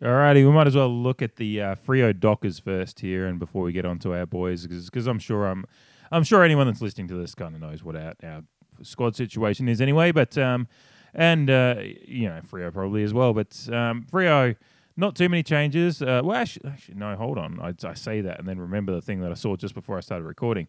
Alrighty, 0.02 0.46
we 0.46 0.52
might 0.52 0.66
as 0.66 0.76
well 0.76 0.88
look 0.88 1.22
at 1.22 1.36
the 1.36 1.60
uh, 1.60 1.74
Freo 1.74 2.18
Dockers 2.18 2.58
first 2.58 3.00
here, 3.00 3.26
and 3.26 3.38
before 3.38 3.62
we 3.62 3.72
get 3.72 3.84
on 3.84 3.98
to 4.00 4.14
our 4.14 4.26
boys, 4.26 4.66
because 4.66 5.06
I'm 5.06 5.18
sure 5.18 5.46
I'm 5.46 5.64
I'm 6.12 6.24
sure 6.24 6.44
anyone 6.44 6.66
that's 6.66 6.82
listening 6.82 7.08
to 7.08 7.14
this 7.14 7.34
kind 7.34 7.54
of 7.54 7.60
knows 7.60 7.82
what 7.82 7.96
our, 7.96 8.14
our 8.22 8.42
squad 8.82 9.16
situation 9.16 9.68
is 9.68 9.80
anyway. 9.80 10.12
But 10.12 10.38
um, 10.38 10.68
and 11.14 11.50
uh, 11.50 11.76
you 12.06 12.28
know 12.28 12.40
Freo 12.48 12.72
probably 12.72 13.02
as 13.02 13.12
well, 13.12 13.32
but 13.32 13.68
um, 13.72 14.06
Freo 14.10 14.56
not 14.96 15.16
too 15.16 15.28
many 15.28 15.42
changes. 15.42 16.02
Uh, 16.02 16.20
well, 16.24 16.36
actually, 16.36 16.70
actually, 16.70 16.94
no, 16.96 17.16
hold 17.16 17.38
on. 17.38 17.58
I, 17.60 17.74
I 17.86 17.94
say 17.94 18.20
that 18.22 18.38
and 18.38 18.48
then 18.48 18.58
remember 18.58 18.92
the 18.92 19.02
thing 19.02 19.20
that 19.20 19.30
I 19.30 19.34
saw 19.34 19.56
just 19.56 19.74
before 19.74 19.96
I 19.96 20.00
started 20.00 20.24
recording. 20.24 20.68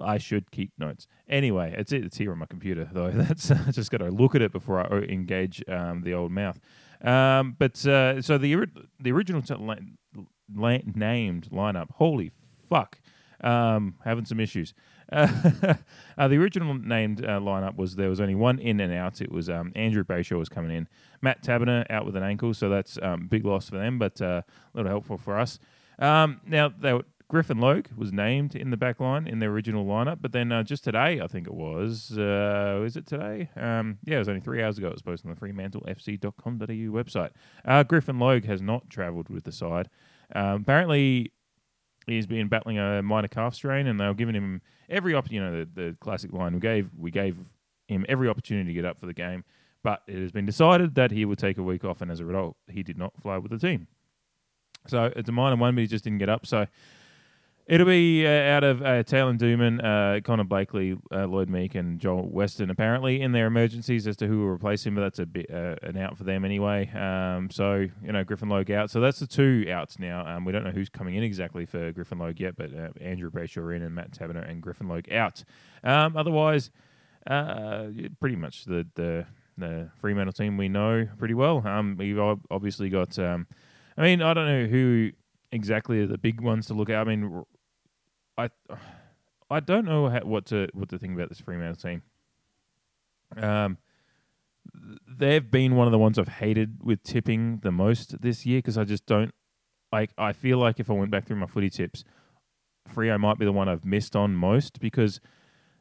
I 0.00 0.18
should 0.18 0.50
keep 0.50 0.72
notes. 0.78 1.06
Anyway, 1.28 1.74
it's 1.76 1.92
it's 1.92 2.16
here 2.16 2.32
on 2.32 2.38
my 2.38 2.46
computer 2.46 2.88
though. 2.92 3.10
That's 3.14 3.50
I 3.50 3.70
just 3.72 3.90
got 3.90 3.98
to 3.98 4.08
look 4.10 4.34
at 4.34 4.42
it 4.42 4.52
before 4.52 4.80
I 4.80 4.98
engage 5.00 5.62
um, 5.68 6.02
the 6.02 6.14
old 6.14 6.32
mouth. 6.32 6.60
Um, 7.02 7.56
but 7.58 7.84
uh, 7.86 8.22
so 8.22 8.38
the 8.38 8.66
the 9.00 9.12
original 9.12 9.42
t- 9.42 9.54
la- 9.54 9.76
la- 10.54 10.78
named 10.94 11.48
lineup. 11.50 11.90
Holy 11.92 12.30
fuck! 12.68 13.00
Um, 13.40 13.96
having 14.04 14.26
some 14.26 14.38
issues. 14.38 14.74
Uh, 15.10 15.74
uh, 16.18 16.28
the 16.28 16.36
original 16.36 16.74
named 16.74 17.24
uh, 17.24 17.38
lineup 17.40 17.76
was 17.76 17.96
there 17.96 18.08
was 18.08 18.20
only 18.20 18.34
one 18.34 18.58
in 18.58 18.80
and 18.80 18.92
out. 18.92 19.20
It 19.20 19.30
was 19.30 19.48
um, 19.48 19.72
Andrew 19.74 20.04
Brayshaw 20.04 20.38
was 20.38 20.48
coming 20.48 20.74
in, 20.76 20.88
Matt 21.20 21.42
Taberner 21.42 21.84
out 21.90 22.06
with 22.06 22.16
an 22.16 22.22
ankle, 22.22 22.54
so 22.54 22.68
that's 22.68 22.98
um, 23.02 23.26
big 23.26 23.44
loss 23.44 23.68
for 23.68 23.76
them, 23.76 23.98
but 23.98 24.20
uh, 24.20 24.42
a 24.46 24.76
little 24.76 24.90
helpful 24.90 25.18
for 25.18 25.38
us. 25.38 25.58
Um, 25.98 26.40
now 26.46 26.68
they 26.68 26.92
were, 26.92 27.04
Griffin 27.28 27.58
Logue 27.58 27.86
was 27.96 28.12
named 28.12 28.56
in 28.56 28.70
the 28.70 28.76
back 28.76 28.98
line 28.98 29.28
in 29.28 29.38
the 29.38 29.46
original 29.46 29.84
lineup, 29.84 30.18
but 30.20 30.32
then 30.32 30.50
uh, 30.50 30.64
just 30.64 30.82
today, 30.82 31.20
I 31.20 31.28
think 31.28 31.46
it 31.46 31.54
was, 31.54 32.16
uh, 32.18 32.82
is 32.84 32.96
it 32.96 33.06
today? 33.06 33.50
Um, 33.56 33.98
yeah, 34.04 34.16
it 34.16 34.18
was 34.18 34.28
only 34.28 34.40
three 34.40 34.62
hours 34.62 34.78
ago. 34.78 34.88
It 34.88 34.94
was 34.94 35.02
posted 35.02 35.30
on 35.30 35.36
the 35.36 35.40
FremantleFC.com.au 35.40 36.64
website. 36.66 37.86
Griffin 37.86 38.18
Logue 38.18 38.44
has 38.46 38.60
not 38.60 38.90
travelled 38.90 39.28
with 39.28 39.44
the 39.44 39.52
side. 39.52 39.88
Apparently, 40.32 41.32
he's 42.06 42.26
been 42.26 42.48
battling 42.48 42.78
a 42.78 43.02
minor 43.02 43.28
calf 43.28 43.54
strain, 43.54 43.86
and 43.86 43.98
they 43.98 44.06
were 44.06 44.14
giving 44.14 44.34
him 44.34 44.62
every 44.88 45.14
op- 45.14 45.30
you 45.30 45.40
know 45.40 45.64
the, 45.64 45.68
the 45.74 45.96
classic 46.00 46.32
line 46.32 46.54
we 46.54 46.60
gave 46.60 46.90
we 46.96 47.10
gave 47.10 47.36
him 47.88 48.04
every 48.08 48.28
opportunity 48.28 48.68
to 48.68 48.74
get 48.74 48.84
up 48.84 48.98
for 48.98 49.06
the 49.06 49.14
game, 49.14 49.44
but 49.82 50.02
it 50.06 50.20
has 50.20 50.32
been 50.32 50.46
decided 50.46 50.94
that 50.94 51.10
he 51.10 51.24
would 51.24 51.38
take 51.38 51.58
a 51.58 51.62
week 51.62 51.84
off, 51.84 52.00
and 52.00 52.10
as 52.10 52.20
a 52.20 52.24
result, 52.24 52.56
he 52.68 52.82
did 52.82 52.98
not 52.98 53.12
fly 53.20 53.38
with 53.38 53.50
the 53.50 53.58
team. 53.58 53.86
So 54.86 55.12
it's 55.14 55.28
a 55.28 55.32
minor 55.32 55.56
one, 55.56 55.74
but 55.74 55.82
he 55.82 55.86
just 55.86 56.04
didn't 56.04 56.18
get 56.18 56.28
up. 56.28 56.46
So 56.46 56.66
It'll 57.70 57.86
be 57.86 58.26
uh, 58.26 58.30
out 58.30 58.64
of 58.64 58.82
uh, 58.82 59.04
Taylin 59.04 59.38
Duman, 59.38 59.78
uh, 59.80 60.20
Connor 60.22 60.42
Blakely, 60.42 60.98
uh, 61.12 61.26
Lloyd 61.28 61.48
Meek, 61.48 61.76
and 61.76 62.00
Joel 62.00 62.28
Western, 62.28 62.68
apparently, 62.68 63.20
in 63.20 63.30
their 63.30 63.46
emergencies 63.46 64.08
as 64.08 64.16
to 64.16 64.26
who 64.26 64.40
will 64.40 64.48
replace 64.48 64.84
him, 64.84 64.96
but 64.96 65.02
that's 65.02 65.20
a 65.20 65.26
bit 65.26 65.48
uh, 65.48 65.76
an 65.84 65.96
out 65.96 66.18
for 66.18 66.24
them 66.24 66.44
anyway. 66.44 66.90
Um, 66.90 67.48
so, 67.48 67.86
you 68.02 68.10
know, 68.10 68.24
Griffin 68.24 68.48
Logue 68.48 68.72
out. 68.72 68.90
So 68.90 69.00
that's 69.00 69.20
the 69.20 69.26
two 69.28 69.68
outs 69.70 70.00
now. 70.00 70.26
Um, 70.26 70.44
we 70.44 70.50
don't 70.50 70.64
know 70.64 70.72
who's 70.72 70.88
coming 70.88 71.14
in 71.14 71.22
exactly 71.22 71.64
for 71.64 71.92
Griffin 71.92 72.18
Logue 72.18 72.40
yet, 72.40 72.56
but 72.56 72.74
uh, 72.74 72.88
Andrew 73.00 73.30
Brayshaw 73.30 73.76
in 73.76 73.82
and 73.82 73.94
Matt 73.94 74.10
Taberner 74.10 74.50
and 74.50 74.60
Griffin 74.60 74.88
Logue 74.88 75.08
out. 75.12 75.44
Um, 75.84 76.16
otherwise, 76.16 76.72
uh, 77.28 77.84
pretty 78.18 78.34
much 78.34 78.64
the, 78.64 78.84
the, 78.96 79.26
the 79.56 79.90
Fremantle 80.00 80.32
team 80.32 80.56
we 80.56 80.68
know 80.68 81.06
pretty 81.18 81.34
well. 81.34 81.64
Um, 81.64 81.94
we've 81.96 82.18
obviously 82.18 82.88
got, 82.88 83.16
um, 83.20 83.46
I 83.96 84.02
mean, 84.02 84.22
I 84.22 84.34
don't 84.34 84.46
know 84.46 84.66
who 84.66 85.12
exactly 85.52 86.04
the 86.06 86.18
big 86.18 86.40
ones 86.40 86.66
to 86.66 86.74
look 86.74 86.90
at. 86.90 87.00
I 87.00 87.04
mean, 87.04 87.44
I 88.36 88.50
I 89.52 89.58
don't 89.58 89.84
know 89.84 90.08
how, 90.08 90.20
what 90.20 90.46
to 90.46 90.68
what 90.72 90.88
to 90.90 90.98
think 90.98 91.14
about 91.14 91.28
this 91.28 91.40
Fremantle 91.40 91.76
team. 91.76 92.02
Um, 93.36 93.78
they've 95.08 95.48
been 95.50 95.74
one 95.74 95.86
of 95.88 95.92
the 95.92 95.98
ones 95.98 96.18
I've 96.18 96.28
hated 96.28 96.78
with 96.82 97.02
tipping 97.02 97.58
the 97.58 97.72
most 97.72 98.20
this 98.20 98.46
year 98.46 98.58
because 98.58 98.78
I 98.78 98.84
just 98.84 99.06
don't 99.06 99.32
like. 99.92 100.10
I 100.16 100.32
feel 100.32 100.58
like 100.58 100.78
if 100.78 100.90
I 100.90 100.94
went 100.94 101.10
back 101.10 101.26
through 101.26 101.36
my 101.36 101.46
footy 101.46 101.70
tips, 101.70 102.04
Freo 102.88 103.18
might 103.18 103.38
be 103.38 103.44
the 103.44 103.52
one 103.52 103.68
I've 103.68 103.84
missed 103.84 104.14
on 104.14 104.34
most 104.34 104.80
because 104.80 105.20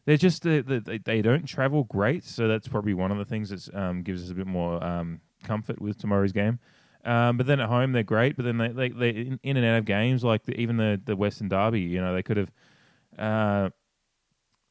they're 0.05 0.17
just 0.17 0.43
they, 0.43 0.61
they, 0.61 0.97
they 0.97 1.21
don't 1.21 1.45
travel 1.45 1.83
great. 1.83 2.23
So 2.23 2.47
that's 2.47 2.67
probably 2.67 2.93
one 2.93 3.11
of 3.11 3.17
the 3.17 3.25
things 3.25 3.49
that 3.49 3.75
um, 3.75 4.01
gives 4.01 4.23
us 4.23 4.31
a 4.31 4.35
bit 4.35 4.47
more 4.47 4.83
um, 4.83 5.21
comfort 5.43 5.81
with 5.81 5.97
tomorrow's 5.97 6.31
game. 6.31 6.59
Um, 7.05 7.37
but 7.37 7.45
then 7.45 7.59
at 7.59 7.69
home 7.69 7.91
they're 7.91 8.03
great. 8.03 8.35
But 8.35 8.45
then 8.45 8.57
they 8.57 8.69
they 8.69 8.89
they 8.89 9.09
in, 9.43 9.57
and 9.57 9.65
out 9.65 9.79
of 9.79 9.85
games 9.85 10.23
like 10.23 10.43
the, 10.43 10.59
even 10.59 10.77
the 10.77 11.01
the 11.03 11.15
Western 11.15 11.49
Derby. 11.49 11.81
You 11.81 12.01
know 12.01 12.13
they 12.13 12.23
could 12.23 12.37
have. 12.37 12.51
Uh, 13.17 13.69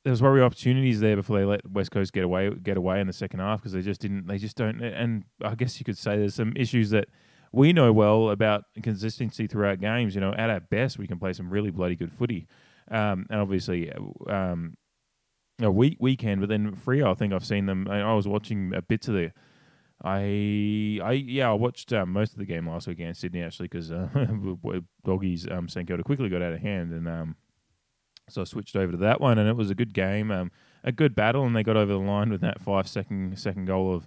there 0.04 0.12
was 0.12 0.20
probably 0.20 0.40
opportunities 0.40 1.00
there 1.00 1.16
before 1.16 1.38
they 1.38 1.44
let 1.44 1.68
West 1.70 1.90
Coast 1.90 2.12
get 2.12 2.25
away 2.25 2.50
get 2.50 2.76
away 2.76 3.00
in 3.00 3.06
the 3.06 3.12
second 3.12 3.40
half 3.40 3.61
because 3.61 3.73
they 3.73 3.82
just 3.82 4.00
didn't 4.00 4.26
they 4.26 4.38
just 4.38 4.56
don't 4.56 4.80
and 4.80 5.25
I 5.42 5.54
guess 5.54 5.78
you 5.78 5.85
could 5.85 5.99
say 5.99 6.16
there's 6.16 6.37
some 6.37 6.54
issues 6.56 6.90
that 6.90 7.08
we 7.52 7.73
know 7.73 7.92
well 7.92 8.30
about 8.30 8.64
consistency 8.82 9.47
throughout 9.47 9.80
games. 9.80 10.14
You 10.14 10.20
know, 10.20 10.32
at 10.35 10.50
our 10.50 10.61
best 10.61 10.99
we 10.99 11.06
can 11.06 11.18
play 11.18 11.32
some 11.32 11.50
really 11.50 11.70
bloody 11.70 11.97
good 11.97 12.12
footy, 12.12 12.47
um, 12.90 13.26
and 13.30 13.40
obviously 13.40 13.92
um, 14.28 14.76
a 15.61 15.70
week 15.70 15.97
weekend. 16.00 16.40
But 16.40 16.49
then 16.49 16.75
Freo, 16.75 17.11
I 17.11 17.14
think 17.14 17.32
I've 17.32 17.44
seen 17.44 17.66
them. 17.66 17.87
I, 17.88 18.00
I 18.00 18.14
was 18.14 18.28
watching 18.28 18.73
a 18.75 18.82
bit 18.82 19.06
of 19.08 19.14
the. 19.14 19.32
I 20.02 21.00
I 21.02 21.12
yeah 21.12 21.50
I 21.50 21.55
watched 21.55 21.93
um, 21.93 22.12
most 22.12 22.33
of 22.33 22.38
the 22.38 22.47
game 22.47 22.69
last 22.69 22.87
week 22.87 22.99
against 22.99 23.21
Sydney 23.21 23.43
actually 23.43 23.69
because 23.69 23.90
uh, 23.90 24.09
doggies 25.05 25.47
um, 25.50 25.69
St 25.69 25.87
Kilda 25.88 26.05
quickly 26.05 26.28
got 26.28 26.43
out 26.43 26.52
of 26.52 26.61
hand 26.61 26.93
and 26.93 27.09
um, 27.09 27.37
so 28.28 28.43
I 28.43 28.45
switched 28.45 28.76
over 28.76 28.93
to 28.93 28.99
that 28.99 29.21
one, 29.21 29.38
and 29.38 29.49
it 29.49 29.57
was 29.57 29.71
a 29.71 29.75
good 29.75 29.95
game, 29.95 30.31
um, 30.31 30.50
a 30.85 30.93
good 30.93 31.14
battle, 31.14 31.45
and 31.45 31.57
they 31.57 31.62
got 31.62 31.76
over 31.76 31.93
the 31.93 31.99
line 31.99 32.31
with 32.31 32.40
that 32.43 32.61
five 32.61 32.88
second 32.88 33.38
second 33.38 33.67
goal 33.67 33.95
of 33.95 34.07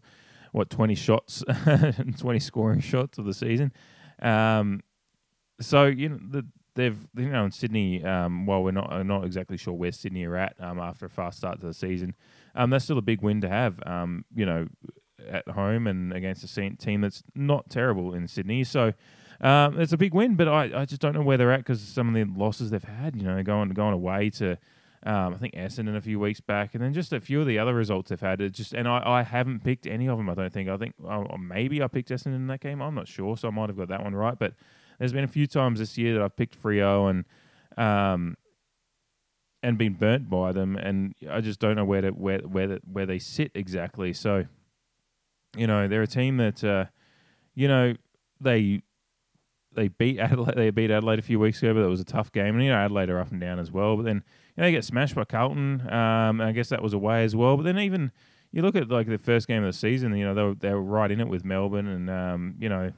what 0.51 0.69
twenty 0.69 0.95
shots, 0.95 1.43
twenty 2.17 2.39
scoring 2.39 2.79
shots 2.79 3.17
of 3.17 3.25
the 3.25 3.33
season. 3.33 3.71
Um, 4.21 4.81
so 5.59 5.85
you 5.85 6.09
know 6.09 6.19
the, 6.21 6.45
they've 6.75 6.97
you 7.15 7.29
know 7.29 7.45
in 7.45 7.51
Sydney, 7.51 8.03
um, 8.03 8.45
while 8.45 8.63
we're 8.63 8.71
not 8.71 9.05
not 9.05 9.25
exactly 9.25 9.57
sure 9.57 9.73
where 9.73 9.91
Sydney 9.91 10.25
are 10.25 10.35
at 10.35 10.55
um, 10.59 10.79
after 10.79 11.05
a 11.05 11.09
fast 11.09 11.37
start 11.37 11.59
to 11.61 11.67
the 11.67 11.73
season, 11.73 12.15
um, 12.55 12.69
that's 12.69 12.85
still 12.85 12.97
a 12.97 13.03
big 13.03 13.21
win 13.21 13.41
to 13.41 13.49
have. 13.49 13.79
Um, 13.85 14.25
you 14.35 14.45
know, 14.45 14.67
at 15.29 15.47
home 15.49 15.87
and 15.87 16.13
against 16.13 16.43
a 16.43 16.75
team 16.75 17.01
that's 17.01 17.23
not 17.35 17.69
terrible 17.69 18.13
in 18.13 18.27
Sydney. 18.27 18.63
So 18.63 18.93
um, 19.41 19.79
it's 19.79 19.93
a 19.93 19.97
big 19.97 20.13
win, 20.13 20.35
but 20.35 20.47
I, 20.47 20.81
I 20.81 20.85
just 20.85 21.01
don't 21.01 21.13
know 21.13 21.21
where 21.21 21.37
they're 21.37 21.51
at 21.51 21.59
because 21.61 21.81
some 21.81 22.07
of 22.07 22.13
the 22.13 22.25
losses 22.39 22.69
they've 22.69 22.83
had. 22.83 23.15
You 23.15 23.23
know, 23.23 23.41
going 23.43 23.69
going 23.69 23.93
away 23.93 24.29
to. 24.31 24.57
Um, 25.03 25.33
I 25.33 25.37
think 25.37 25.55
Essendon 25.55 25.97
a 25.97 26.01
few 26.01 26.19
weeks 26.19 26.41
back, 26.41 26.75
and 26.75 26.83
then 26.83 26.93
just 26.93 27.11
a 27.11 27.19
few 27.19 27.41
of 27.41 27.47
the 27.47 27.57
other 27.57 27.73
results 27.73 28.11
they've 28.11 28.19
had. 28.19 28.39
It 28.39 28.51
just 28.51 28.73
and 28.73 28.87
I, 28.87 29.01
I 29.03 29.23
haven't 29.23 29.63
picked 29.63 29.87
any 29.87 30.07
of 30.07 30.19
them. 30.19 30.29
I 30.29 30.35
don't 30.35 30.53
think. 30.53 30.69
I 30.69 30.77
think 30.77 30.93
oh, 31.03 31.37
maybe 31.37 31.81
I 31.81 31.87
picked 31.87 32.09
Essendon 32.09 32.35
in 32.35 32.47
that 32.47 32.59
game. 32.59 32.83
I'm 32.83 32.93
not 32.93 33.07
sure, 33.07 33.35
so 33.35 33.47
I 33.47 33.51
might 33.51 33.69
have 33.69 33.77
got 33.77 33.87
that 33.87 34.03
one 34.03 34.13
right. 34.13 34.37
But 34.37 34.53
there's 34.99 35.13
been 35.13 35.23
a 35.23 35.27
few 35.27 35.47
times 35.47 35.79
this 35.79 35.97
year 35.97 36.13
that 36.13 36.21
I've 36.21 36.35
picked 36.35 36.61
Freo 36.61 37.09
and 37.09 37.25
um, 37.83 38.37
and 39.63 39.77
been 39.77 39.93
burnt 39.93 40.29
by 40.29 40.51
them, 40.51 40.75
and 40.75 41.15
I 41.29 41.41
just 41.41 41.59
don't 41.59 41.75
know 41.75 41.85
where 41.85 42.01
to 42.01 42.11
where 42.11 42.39
where 42.39 42.67
the, 42.67 42.81
where 42.85 43.07
they 43.07 43.17
sit 43.17 43.51
exactly. 43.55 44.13
So, 44.13 44.45
you 45.55 45.67
know, 45.67 45.87
they're 45.87 46.01
a 46.01 46.07
team 46.07 46.37
that 46.37 46.63
uh, 46.63 46.85
you 47.55 47.67
know 47.67 47.93
they 48.39 48.81
they 49.73 49.87
beat 49.87 50.19
Adelaide. 50.19 50.55
They 50.55 50.69
beat 50.69 50.91
Adelaide 50.91 51.19
a 51.19 51.23
few 51.23 51.39
weeks 51.39 51.61
ago, 51.61 51.73
but 51.73 51.81
it 51.81 51.87
was 51.87 51.99
a 51.99 52.05
tough 52.05 52.31
game. 52.31 52.55
And 52.55 52.63
you 52.63 52.69
know 52.69 52.77
Adelaide 52.77 53.09
are 53.09 53.19
up 53.19 53.31
and 53.31 53.39
down 53.39 53.59
as 53.59 53.71
well. 53.71 53.97
But 53.97 54.03
then 54.03 54.23
you 54.55 54.61
know, 54.61 54.63
they 54.63 54.71
get 54.71 54.85
smashed 54.85 55.15
by 55.15 55.25
Carlton. 55.25 55.91
Um, 55.91 56.41
I 56.41 56.51
guess 56.51 56.69
that 56.69 56.81
was 56.81 56.93
away 56.93 57.23
as 57.23 57.35
well. 57.35 57.57
But 57.57 57.63
then 57.63 57.79
even 57.79 58.11
you 58.51 58.61
look 58.61 58.75
at 58.75 58.89
like 58.89 59.07
the 59.07 59.17
first 59.17 59.47
game 59.47 59.63
of 59.63 59.71
the 59.71 59.77
season. 59.77 60.15
You 60.15 60.25
know 60.25 60.33
they 60.33 60.43
were, 60.43 60.55
they 60.55 60.73
were 60.73 60.81
right 60.81 61.11
in 61.11 61.19
it 61.19 61.27
with 61.27 61.45
Melbourne, 61.45 61.87
and 61.87 62.09
um, 62.09 62.55
you 62.59 62.69
know 62.69 62.91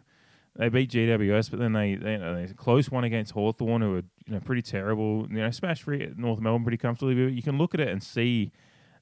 they 0.55 0.69
beat 0.69 0.91
GWS, 0.91 1.50
but 1.50 1.60
then 1.60 1.74
they 1.74 1.95
they, 1.95 2.13
you 2.13 2.17
know, 2.19 2.36
they 2.36 2.53
close 2.53 2.91
one 2.91 3.03
against 3.03 3.31
Hawthorn, 3.31 3.81
who 3.81 3.91
were 3.91 4.03
you 4.25 4.33
know 4.33 4.39
pretty 4.39 4.62
terrible. 4.62 5.27
You 5.29 5.38
know 5.38 5.51
smashed 5.51 5.83
free 5.83 6.03
at 6.03 6.17
North 6.17 6.39
Melbourne 6.39 6.63
pretty 6.63 6.77
comfortably. 6.77 7.15
But 7.15 7.33
you 7.33 7.41
can 7.41 7.57
look 7.57 7.74
at 7.74 7.79
it 7.79 7.89
and 7.89 8.01
see 8.01 8.51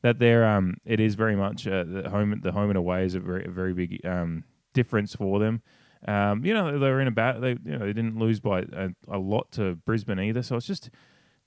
that 0.01 0.19
they're 0.19 0.45
um 0.45 0.75
it 0.85 0.99
is 0.99 1.15
very 1.15 1.35
much 1.35 1.67
uh, 1.67 1.83
the 1.83 2.09
home 2.09 2.39
the 2.41 2.51
home 2.51 2.69
and 2.69 2.77
away 2.77 3.05
is 3.05 3.15
a 3.15 3.19
very 3.19 3.45
a 3.45 3.49
very 3.49 3.73
big 3.73 4.05
um 4.05 4.43
difference 4.73 5.15
for 5.15 5.39
them. 5.39 5.61
Um, 6.07 6.43
you 6.43 6.53
know, 6.53 6.79
they 6.79 6.89
were 6.89 7.01
in 7.01 7.07
a 7.07 7.11
bat. 7.11 7.41
They 7.41 7.51
you 7.51 7.77
know 7.77 7.79
they 7.79 7.93
didn't 7.93 8.17
lose 8.17 8.39
by 8.39 8.61
a, 8.61 8.89
a, 9.07 9.19
lot 9.19 9.51
to 9.53 9.75
Brisbane 9.75 10.19
either. 10.19 10.41
So 10.41 10.55
it's 10.55 10.65
just 10.65 10.89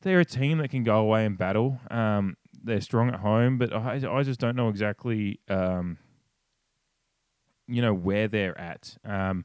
they're 0.02 0.20
a 0.20 0.24
team 0.24 0.58
that 0.58 0.70
can 0.70 0.84
go 0.84 0.98
away 0.98 1.24
and 1.24 1.36
battle. 1.36 1.80
Um, 1.90 2.36
they're 2.62 2.80
strong 2.80 3.08
at 3.08 3.16
home, 3.16 3.58
but 3.58 3.72
I 3.72 4.00
I 4.08 4.22
just 4.22 4.38
don't 4.38 4.56
know 4.56 4.68
exactly 4.68 5.40
um, 5.48 5.98
you 7.66 7.82
know 7.82 7.94
where 7.94 8.28
they're 8.28 8.58
at. 8.58 8.96
Um, 9.04 9.44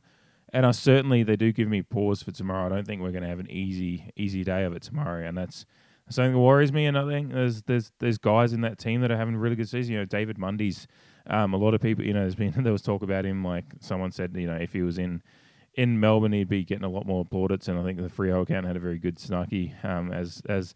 and 0.53 0.65
I 0.65 0.71
certainly 0.71 1.23
they 1.23 1.35
do 1.35 1.51
give 1.51 1.67
me 1.67 1.81
pause 1.81 2.21
for 2.21 2.31
tomorrow. 2.31 2.67
I 2.67 2.69
don't 2.69 2.85
think 2.85 3.01
we're 3.01 3.11
going 3.11 3.23
to 3.23 3.29
have 3.29 3.39
an 3.39 3.49
easy 3.49 4.11
easy 4.15 4.43
day 4.43 4.63
of 4.63 4.73
it 4.73 4.83
tomorrow, 4.83 5.25
and 5.27 5.37
that's 5.37 5.65
something 6.09 6.33
that 6.33 6.39
worries 6.39 6.73
me. 6.73 6.85
And 6.85 6.97
I 6.97 7.07
think 7.07 7.31
there's 7.31 7.91
there's 7.99 8.17
guys 8.17 8.53
in 8.53 8.61
that 8.61 8.77
team 8.77 9.01
that 9.01 9.11
are 9.11 9.17
having 9.17 9.35
really 9.35 9.55
good 9.55 9.69
season. 9.69 9.93
You 9.93 9.99
know, 9.99 10.05
David 10.05 10.37
Mundy's 10.37 10.87
um, 11.27 11.53
a 11.53 11.57
lot 11.57 11.73
of 11.73 11.81
people, 11.81 12.03
you 12.03 12.13
know, 12.13 12.21
there's 12.21 12.35
been 12.35 12.53
there 12.63 12.71
was 12.71 12.81
talk 12.81 13.03
about 13.03 13.25
him. 13.25 13.43
Like 13.43 13.65
someone 13.79 14.11
said, 14.11 14.35
you 14.35 14.47
know, 14.47 14.55
if 14.55 14.73
he 14.73 14.81
was 14.81 14.97
in 14.97 15.21
in 15.75 15.99
Melbourne, 15.99 16.33
he'd 16.33 16.49
be 16.49 16.63
getting 16.63 16.83
a 16.83 16.89
lot 16.89 17.05
more 17.05 17.23
plaudits. 17.23 17.67
And 17.67 17.79
I 17.79 17.83
think 17.83 18.01
the 18.01 18.09
Freo 18.09 18.41
account 18.41 18.65
had 18.65 18.75
a 18.75 18.79
very 18.79 18.97
good 18.97 19.17
snarky 19.17 19.83
um, 19.85 20.11
as 20.11 20.41
as 20.49 20.73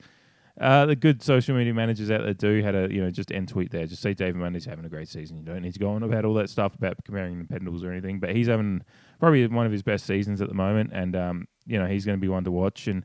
uh, 0.62 0.86
the 0.86 0.96
good 0.96 1.24
social 1.24 1.56
media 1.56 1.74
managers 1.74 2.12
out 2.12 2.24
there 2.24 2.34
do 2.34 2.62
had 2.62 2.76
a 2.76 2.88
you 2.92 3.02
know 3.02 3.10
just 3.10 3.32
end 3.32 3.48
tweet 3.48 3.72
there. 3.72 3.88
Just 3.88 4.02
say 4.02 4.14
David 4.14 4.36
Mundy's 4.36 4.66
having 4.66 4.86
a 4.86 4.90
great 4.90 5.10
season. 5.10 5.38
You 5.38 5.44
don't 5.44 5.64
need 5.64 5.74
to 5.74 5.80
go 5.80 5.90
on 5.90 6.04
about 6.04 6.26
all 6.26 6.36
that 6.36 6.50
stuff 6.50 6.76
about 6.76 6.98
comparing 7.04 7.40
the 7.40 7.46
Pendles 7.46 7.84
or 7.84 7.92
anything. 7.92 8.20
But 8.20 8.36
he's 8.36 8.48
having 8.48 8.84
probably 9.20 9.48
one 9.48 9.66
of 9.66 9.72
his 9.72 9.82
best 9.82 10.06
seasons 10.06 10.42
at 10.42 10.50
the 10.50 10.54
moment, 10.54 10.92
and 10.94 11.16
um, 11.16 11.48
you 11.66 11.80
know 11.80 11.88
he's 11.88 12.06
going 12.06 12.18
to 12.18 12.22
be 12.22 12.28
one 12.28 12.44
to 12.44 12.52
watch. 12.52 12.88
And 12.88 13.04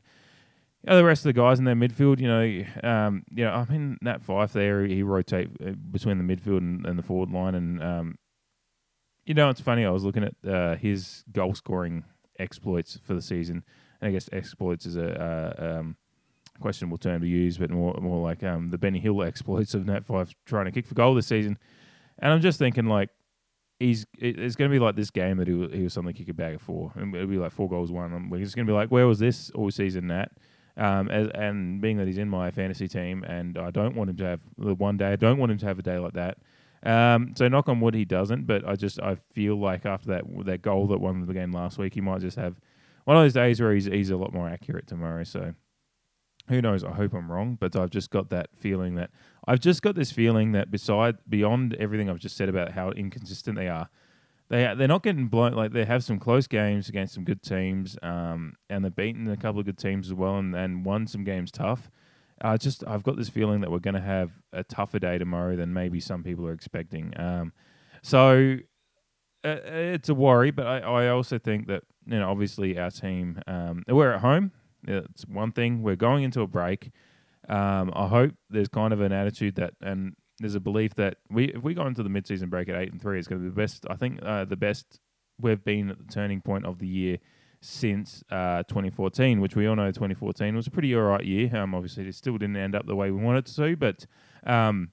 you 0.83 0.89
know, 0.89 0.97
the 0.97 1.03
rest 1.03 1.25
of 1.25 1.29
the 1.29 1.39
guys 1.39 1.59
in 1.59 1.65
their 1.65 1.75
midfield, 1.75 2.19
you 2.19 2.27
know, 2.27 2.89
um, 2.89 3.23
you 3.31 3.43
know, 3.43 3.51
I 3.51 3.65
mean, 3.65 3.97
Nat 4.01 4.21
Fyfe 4.21 4.53
there, 4.53 4.85
he 4.85 5.03
rotate 5.03 5.49
uh, 5.65 5.71
between 5.71 6.17
the 6.17 6.35
midfield 6.35 6.59
and, 6.59 6.85
and 6.85 6.97
the 6.97 7.03
forward 7.03 7.31
line, 7.31 7.55
and 7.55 7.83
um, 7.83 8.15
you 9.25 9.33
know, 9.33 9.49
it's 9.49 9.61
funny. 9.61 9.85
I 9.85 9.89
was 9.89 10.03
looking 10.03 10.23
at 10.23 10.49
uh, 10.49 10.75
his 10.75 11.23
goal 11.31 11.53
scoring 11.53 12.03
exploits 12.39 12.97
for 13.03 13.13
the 13.13 13.21
season, 13.21 13.63
and 13.99 14.09
I 14.09 14.11
guess 14.11 14.29
exploits 14.31 14.85
is 14.85 14.95
a 14.95 15.21
uh, 15.21 15.79
um, 15.79 15.97
questionable 16.61 16.97
term 16.97 17.21
to 17.21 17.27
use, 17.27 17.57
but 17.57 17.69
more 17.69 17.93
more 18.01 18.23
like 18.23 18.41
um, 18.43 18.69
the 18.69 18.77
Benny 18.77 18.99
Hill 18.99 19.21
exploits 19.23 19.73
of 19.73 19.85
Nat 19.85 20.05
Fyfe 20.05 20.33
trying 20.45 20.65
to 20.65 20.71
kick 20.71 20.87
for 20.87 20.95
goal 20.95 21.13
this 21.13 21.27
season. 21.27 21.57
And 22.19 22.33
I'm 22.33 22.41
just 22.41 22.57
thinking, 22.57 22.85
like, 22.85 23.09
he's 23.79 24.05
it's 24.17 24.55
going 24.55 24.71
to 24.71 24.73
be 24.75 24.79
like 24.79 24.95
this 24.95 25.11
game 25.11 25.37
that 25.37 25.47
he 25.47 25.53
was, 25.53 25.73
he 25.73 25.83
was 25.83 25.93
suddenly 25.93 26.13
kick 26.13 26.29
a 26.29 26.33
bag 26.33 26.55
of 26.55 26.61
four, 26.61 26.93
and 26.95 27.13
it'll 27.13 27.27
be 27.27 27.37
like 27.37 27.51
four 27.51 27.67
goals 27.67 27.91
one. 27.91 28.29
We're 28.29 28.39
just 28.39 28.55
going 28.55 28.65
to 28.65 28.71
be 28.71 28.75
like, 28.75 28.89
where 28.89 29.07
was 29.07 29.19
this 29.19 29.49
all 29.51 29.69
season, 29.71 30.07
Nat? 30.07 30.31
Um, 30.79 31.09
as, 31.09 31.27
and 31.35 31.81
being 31.81 31.97
that 31.97 32.07
he's 32.07 32.17
in 32.17 32.29
my 32.29 32.51
fantasy 32.51 32.87
team, 32.87 33.23
and 33.23 33.57
I 33.57 33.69
don't 33.69 33.95
want 33.95 34.09
him 34.09 34.17
to 34.17 34.25
have 34.25 34.39
the 34.57 34.73
one 34.73 34.95
day, 34.95 35.11
I 35.11 35.17
don't 35.17 35.37
want 35.37 35.51
him 35.51 35.57
to 35.57 35.65
have 35.65 35.77
a 35.77 35.83
day 35.83 35.99
like 35.99 36.13
that. 36.13 36.37
Um, 36.83 37.33
so 37.35 37.49
knock 37.49 37.67
on 37.67 37.81
wood, 37.81 37.93
he 37.93 38.05
doesn't. 38.05 38.47
But 38.47 38.67
I 38.67 38.75
just 38.75 38.99
I 39.01 39.15
feel 39.33 39.59
like 39.59 39.85
after 39.85 40.07
that 40.09 40.23
that 40.45 40.61
goal 40.61 40.87
that 40.87 40.99
won 40.99 41.25
the 41.25 41.33
game 41.33 41.51
last 41.51 41.77
week, 41.77 41.93
he 41.93 42.01
might 42.01 42.21
just 42.21 42.37
have 42.37 42.55
one 43.03 43.17
of 43.17 43.23
those 43.23 43.33
days 43.33 43.59
where 43.59 43.73
he's 43.73 43.85
he's 43.85 44.09
a 44.09 44.17
lot 44.17 44.33
more 44.33 44.47
accurate 44.47 44.87
tomorrow. 44.87 45.23
So 45.23 45.53
who 46.47 46.61
knows? 46.61 46.83
I 46.83 46.91
hope 46.91 47.13
I'm 47.13 47.31
wrong, 47.31 47.57
but 47.59 47.75
I've 47.75 47.91
just 47.91 48.09
got 48.09 48.29
that 48.29 48.49
feeling 48.55 48.95
that 48.95 49.11
I've 49.47 49.59
just 49.59 49.81
got 49.81 49.95
this 49.95 50.11
feeling 50.11 50.53
that 50.53 50.71
beside 50.71 51.17
beyond 51.27 51.75
everything 51.75 52.09
I've 52.09 52.19
just 52.19 52.37
said 52.37 52.49
about 52.49 52.71
how 52.71 52.91
inconsistent 52.91 53.57
they 53.57 53.67
are, 53.67 53.89
they 54.49 54.73
they're 54.75 54.87
not 54.87 55.03
getting 55.03 55.27
blown. 55.27 55.53
Like 55.53 55.71
they 55.71 55.85
have 55.85 56.03
some 56.03 56.19
close 56.19 56.47
games 56.47 56.89
against 56.89 57.13
some 57.13 57.23
good 57.23 57.41
teams, 57.41 57.97
um, 58.01 58.53
and 58.69 58.83
they've 58.83 58.95
beaten 58.95 59.29
a 59.29 59.37
couple 59.37 59.59
of 59.59 59.65
good 59.65 59.77
teams 59.77 60.07
as 60.07 60.13
well, 60.13 60.37
and, 60.37 60.55
and 60.55 60.85
won 60.85 61.07
some 61.07 61.23
games 61.23 61.51
tough. 61.51 61.89
Uh, 62.41 62.57
just 62.57 62.83
I've 62.87 63.03
got 63.03 63.17
this 63.17 63.29
feeling 63.29 63.61
that 63.61 63.71
we're 63.71 63.79
going 63.79 63.95
to 63.95 64.01
have 64.01 64.31
a 64.53 64.63
tougher 64.63 64.99
day 64.99 65.17
tomorrow 65.17 65.55
than 65.55 65.73
maybe 65.73 65.99
some 65.99 66.23
people 66.23 66.47
are 66.47 66.53
expecting. 66.53 67.13
Um, 67.19 67.53
so 68.01 68.57
uh, 69.43 69.57
it's 69.65 70.09
a 70.09 70.15
worry, 70.15 70.51
but 70.51 70.65
I, 70.65 70.79
I 70.79 71.07
also 71.09 71.37
think 71.37 71.67
that 71.67 71.83
you 72.05 72.17
know 72.17 72.29
obviously 72.29 72.77
our 72.79 72.91
team 72.91 73.39
um, 73.45 73.83
we're 73.87 74.13
at 74.13 74.21
home. 74.21 74.51
It's 74.87 75.25
one 75.25 75.51
thing. 75.51 75.83
We're 75.83 75.95
going 75.95 76.23
into 76.23 76.41
a 76.41 76.47
break. 76.47 76.91
Um, 77.47 77.91
I 77.93 78.07
hope 78.07 78.33
there's 78.49 78.69
kind 78.69 78.93
of 78.93 79.01
an 79.01 79.11
attitude 79.11 79.55
that 79.55 79.73
and 79.81 80.15
there's 80.39 80.55
a 80.55 80.59
belief 80.59 80.95
that 80.95 81.17
we 81.29 81.45
if 81.45 81.63
we 81.63 81.73
go 81.73 81.85
into 81.85 82.03
the 82.03 82.09
mid-season 82.09 82.49
break 82.49 82.69
at 82.69 82.75
eight 82.75 82.91
and 82.91 83.01
three, 83.01 83.19
it's 83.19 83.27
going 83.27 83.41
to 83.41 83.43
be 83.43 83.49
the 83.49 83.55
best. 83.55 83.85
I 83.89 83.95
think 83.95 84.19
uh, 84.23 84.45
the 84.45 84.57
best 84.57 84.99
we've 85.39 85.63
been 85.63 85.89
at 85.89 85.97
the 85.97 86.11
turning 86.11 86.41
point 86.41 86.65
of 86.65 86.79
the 86.79 86.87
year 86.87 87.17
since 87.61 88.23
uh, 88.31 88.63
2014, 88.63 89.41
which 89.41 89.55
we 89.55 89.67
all 89.67 89.75
know 89.75 89.87
2014 89.87 90.55
was 90.55 90.67
a 90.67 90.71
pretty 90.71 90.95
alright 90.95 91.25
year. 91.25 91.55
Um, 91.55 91.75
obviously, 91.75 92.07
it 92.07 92.15
still 92.15 92.37
didn't 92.37 92.57
end 92.57 92.75
up 92.75 92.85
the 92.85 92.95
way 92.95 93.11
we 93.11 93.21
wanted 93.21 93.47
it 93.47 93.55
to, 93.55 93.75
but 93.75 94.05
um, 94.45 94.91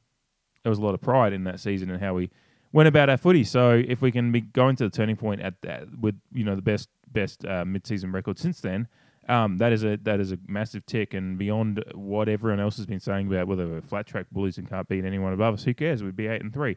there 0.62 0.70
was 0.70 0.78
a 0.78 0.82
lot 0.82 0.94
of 0.94 1.00
pride 1.00 1.32
in 1.32 1.44
that 1.44 1.60
season 1.60 1.90
and 1.90 2.02
how 2.02 2.14
we 2.14 2.30
went 2.72 2.88
about 2.88 3.08
our 3.08 3.16
footy. 3.16 3.44
So 3.44 3.82
if 3.86 4.02
we 4.02 4.10
can 4.10 4.32
be 4.32 4.40
going 4.40 4.76
to 4.76 4.84
the 4.84 4.90
turning 4.90 5.16
point 5.16 5.40
at 5.40 5.62
that 5.62 5.98
with 6.00 6.16
you 6.32 6.44
know 6.44 6.56
the 6.56 6.62
best 6.62 6.88
best 7.10 7.44
uh, 7.44 7.64
mid-season 7.64 8.12
record 8.12 8.38
since 8.38 8.60
then, 8.60 8.88
Um, 9.28 9.58
that 9.58 9.72
is 9.72 9.82
a 9.82 9.98
that 10.02 10.20
is 10.20 10.30
a 10.32 10.38
massive 10.46 10.86
tick, 10.86 11.12
and 11.12 11.36
beyond 11.36 11.82
what 11.94 12.28
everyone 12.28 12.60
else 12.60 12.76
has 12.76 12.86
been 12.86 13.00
saying 13.00 13.26
about 13.26 13.48
whether 13.48 13.66
we're 13.66 13.80
flat 13.80 14.06
track 14.06 14.26
bullies 14.30 14.56
and 14.56 14.68
can't 14.68 14.88
beat 14.88 15.04
anyone 15.04 15.32
above 15.32 15.54
us, 15.54 15.64
who 15.64 15.74
cares? 15.74 16.02
We'd 16.02 16.16
be 16.16 16.28
eight 16.28 16.42
and 16.42 16.52
three. 16.52 16.76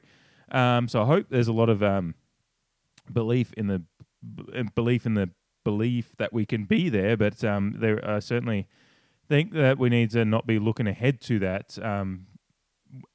Um, 0.51 0.87
so 0.87 1.03
I 1.03 1.05
hope 1.05 1.27
there's 1.29 1.47
a 1.47 1.53
lot 1.53 1.69
of 1.69 1.83
um, 1.83 2.15
belief 3.11 3.53
in 3.53 3.67
the 3.67 3.83
b- 4.35 4.63
belief 4.73 5.05
in 5.05 5.13
the 5.13 5.29
belief 5.63 6.15
that 6.17 6.33
we 6.33 6.45
can 6.45 6.65
be 6.65 6.89
there, 6.89 7.15
but 7.15 7.43
um, 7.43 7.75
there 7.77 8.03
are 8.03 8.19
certainly 8.19 8.67
think 9.27 9.53
that 9.53 9.77
we 9.77 9.89
need 9.89 10.09
to 10.11 10.25
not 10.25 10.47
be 10.47 10.57
looking 10.57 10.87
ahead 10.87 11.21
to 11.21 11.37
that 11.39 11.77
um, 11.83 12.25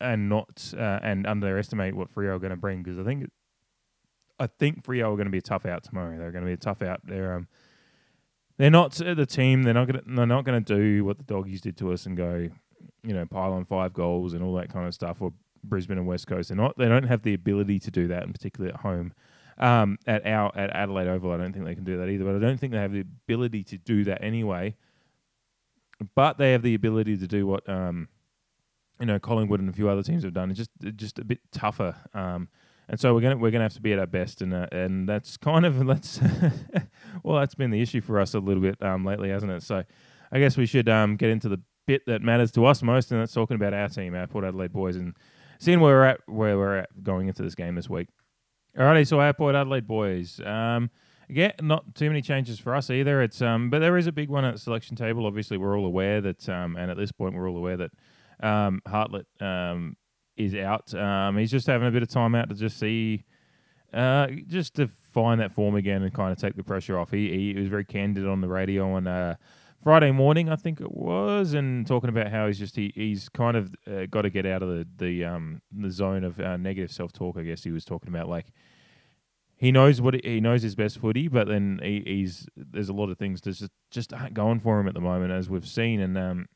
and 0.01 0.29
not 0.29 0.73
uh, 0.79 1.01
and 1.03 1.27
underestimate 1.27 1.97
what 1.97 2.15
Freo 2.15 2.37
are 2.37 2.39
going 2.39 2.51
to 2.51 2.57
bring 2.57 2.83
because 2.83 2.99
I 2.99 3.03
think 3.03 3.29
I 4.39 4.47
think 4.47 4.85
Freo 4.85 5.13
are 5.13 5.17
going 5.17 5.27
to 5.27 5.31
be 5.31 5.39
a 5.39 5.43
tough 5.43 5.67
out 5.67 5.83
tomorrow. 5.83 6.17
They're 6.17 6.33
going 6.33 6.45
to 6.45 6.49
be 6.49 6.55
a 6.55 6.57
tough 6.57 6.83
out. 6.83 7.01
They're 7.05 7.35
um, 7.35 7.49
they're 8.57 8.71
not 8.71 8.93
the 8.93 9.27
team. 9.27 9.63
They're 9.63 9.75
not 9.75 9.89
going 9.89 10.01
to 10.05 10.11
they're 10.15 10.27
not 10.27 10.45
to 10.45 10.61
do 10.61 11.05
what 11.05 11.19
the 11.19 11.25
doggies 11.25 11.61
did 11.61 11.77
to 11.79 11.93
us 11.93 12.07
and 12.07 12.17
go, 12.17 12.49
you 13.03 13.15
know, 13.15 13.27
pile 13.27 13.53
on 13.53 13.65
five 13.65 13.93
goals 13.93 14.33
and 14.33 14.43
all 14.43 14.55
that 14.55 14.73
kind 14.73 14.87
of 14.87 14.95
stuff. 14.95 15.21
Or 15.21 15.33
Brisbane 15.63 15.99
and 15.99 16.07
West 16.07 16.27
Coast. 16.27 16.49
They're 16.49 16.57
not. 16.57 16.77
They 16.79 16.89
don't 16.89 17.05
have 17.05 17.23
the 17.23 17.35
ability 17.35 17.81
to 17.81 17.91
do 17.91 18.09
that, 18.09 18.23
and 18.23 18.33
particularly 18.33 18.73
at 18.75 18.81
home. 18.81 19.13
Um, 19.57 19.99
at 20.07 20.27
our 20.27 20.57
at 20.57 20.71
Adelaide 20.71 21.09
Oval, 21.09 21.33
I 21.33 21.37
don't 21.37 21.53
think 21.53 21.65
they 21.65 21.75
can 21.75 21.85
do 21.85 21.99
that 21.99 22.09
either. 22.09 22.25
But 22.25 22.37
I 22.37 22.39
don't 22.39 22.59
think 22.59 22.73
they 22.73 22.79
have 22.79 22.93
the 22.93 23.01
ability 23.01 23.65
to 23.65 23.79
do 23.79 24.05
that 24.05 24.23
anyway. 24.23 24.77
But 26.15 26.39
they 26.39 26.53
have 26.53 26.63
the 26.63 26.75
ability 26.75 27.17
to 27.19 27.27
do 27.27 27.47
what 27.47 27.69
um, 27.69 28.09
you 29.01 29.07
know 29.07 29.19
Collingwood 29.19 29.61
and 29.61 29.69
a 29.69 29.73
few 29.73 29.89
other 29.89 30.03
teams 30.03 30.25
have 30.25 30.35
done. 30.35 30.51
It's 30.51 30.59
just 30.59 30.71
just 30.97 31.19
a 31.19 31.25
bit 31.25 31.41
tougher. 31.53 31.97
Um, 32.13 32.49
and 32.89 33.01
so 33.01 33.15
we're 33.15 33.21
gonna 33.21 33.37
we're 33.37 33.51
gonna 33.51 33.65
have 33.65 33.75
to 33.75 33.81
be 33.81 33.93
at 33.93 33.99
our 33.99 34.07
best, 34.07 34.43
and 34.43 34.53
uh, 34.53 34.67
and 34.73 35.09
that's 35.09 35.37
kind 35.39 35.65
of 35.65 35.87
that's 35.87 36.21
well 37.23 37.39
that's 37.39 37.55
been 37.55 37.71
the 37.71 37.81
issue 37.81 38.01
for 38.01 38.21
us 38.21 38.35
a 38.35 38.39
little 38.39 38.63
bit 38.63 38.81
um, 38.83 39.05
lately, 39.05 39.31
hasn't 39.31 39.53
it? 39.53 39.63
So 39.63 39.85
I 40.33 40.39
guess 40.39 40.57
we 40.57 40.67
should 40.67 40.89
um, 40.89 41.17
get 41.17 41.31
into 41.31 41.49
the 41.49 41.61
bit 41.87 42.07
that 42.07 42.23
matters 42.23 42.51
to 42.53 42.67
us 42.67 42.83
most, 42.83 43.11
and 43.11 43.21
that's 43.21 43.33
talking 43.33 43.57
about 43.57 43.75
our 43.75 43.89
team, 43.89 44.15
our 44.15 44.27
Port 44.27 44.45
Adelaide 44.45 44.73
boys, 44.73 44.97
and 44.97 45.15
seeing 45.59 45.81
where 45.81 45.95
we're 45.95 46.05
at 46.05 46.21
where 46.27 46.57
we're 46.57 46.79
at 46.79 47.03
going 47.03 47.29
into 47.29 47.43
this 47.43 47.55
game 47.55 47.75
this 47.75 47.89
week. 47.89 48.09
Alrighty, 48.77 49.07
so 49.07 49.21
our 49.21 49.33
Port 49.33 49.55
Adelaide 49.55 49.87
boys. 49.87 50.41
Um, 50.45 50.91
yeah, 51.29 51.53
not 51.63 51.95
too 51.95 52.09
many 52.11 52.21
changes 52.21 52.59
for 52.59 52.75
us 52.75 52.91
either. 52.91 53.23
It's 53.23 53.41
um, 53.41 53.71
but 53.71 53.79
there 53.79 53.97
is 53.97 54.07
a 54.07 54.13
big 54.13 54.29
one 54.29 54.45
at 54.45 54.55
the 54.55 54.61
selection 54.61 54.97
table. 54.97 55.27
Obviously, 55.27 55.57
we're 55.57 55.79
all 55.79 55.87
aware 55.87 56.21
that, 56.21 56.49
um, 56.49 56.77
and 56.77 56.91
at 56.91 56.97
this 56.97 57.13
point, 57.13 57.35
we're 57.35 57.49
all 57.49 57.57
aware 57.57 57.77
that 57.77 57.91
um, 58.41 58.83
Hartlett 58.87 59.27
um, 59.41 59.97
is 60.37 60.55
out. 60.55 60.93
Um, 60.95 61.37
he's 61.37 61.51
just 61.51 61.67
having 61.67 61.89
a 61.89 61.91
bit 61.91 62.03
of 62.03 62.09
time 62.09 62.35
out 62.35 62.49
to 62.49 62.55
just 62.55 62.79
see, 62.79 63.25
uh, 63.93 64.29
just 64.47 64.75
to 64.75 64.89
find 64.89 65.41
that 65.41 65.53
form 65.53 65.75
again 65.75 66.03
and 66.03 66.13
kind 66.13 66.33
of 66.33 66.39
take 66.39 66.57
the 66.57 66.65
pressure 66.65 66.99
off. 66.99 67.11
He 67.11 67.53
he 67.55 67.59
was 67.59 67.69
very 67.69 67.85
candid 67.85 68.27
on 68.27 68.41
the 68.41 68.49
radio 68.49 68.93
on 68.93 69.07
uh, 69.07 69.37
Friday 69.83 70.13
morning, 70.13 70.49
I 70.49 70.57
think 70.57 70.81
it 70.81 70.93
was, 70.93 71.53
and 71.53 71.87
talking 71.87 72.09
about 72.09 72.31
how 72.31 72.47
he's 72.47 72.59
just 72.59 72.75
he, 72.75 72.91
he's 72.95 73.29
kind 73.29 73.57
of 73.57 73.75
uh, 73.87 74.07
got 74.07 74.23
to 74.23 74.31
get 74.31 74.47
out 74.47 74.63
of 74.63 74.69
the 74.69 74.87
the 74.97 75.25
um 75.25 75.61
the 75.71 75.91
zone 75.91 76.25
of 76.25 76.41
uh, 76.41 76.57
negative 76.57 76.91
self 76.91 77.13
talk. 77.13 77.37
I 77.37 77.43
guess 77.43 77.63
he 77.65 77.71
was 77.71 77.85
talking 77.85 78.09
about 78.09 78.29
like 78.29 78.47
he 79.57 79.71
knows 79.71 80.01
what 80.01 80.25
he 80.25 80.41
knows 80.41 80.63
his 80.63 80.75
best 80.75 80.99
footy, 80.99 81.29
but 81.29 81.49
then 81.49 81.81
he, 81.83 82.03
he's 82.07 82.47
there's 82.57 82.89
a 82.89 82.95
lot 82.95 83.11
of 83.11 83.19
things 83.19 83.43
that 83.43 83.53
just 83.53 83.73
just 83.91 84.13
aren't 84.13 84.35
going 84.35 84.59
for 84.59 84.81
him 84.81 84.89
at 84.89 84.95
the 84.95 85.01
moment, 85.01 85.33
as 85.33 85.51
we've 85.51 85.69
seen, 85.69 86.01
and 86.01 86.17
um 86.17 86.47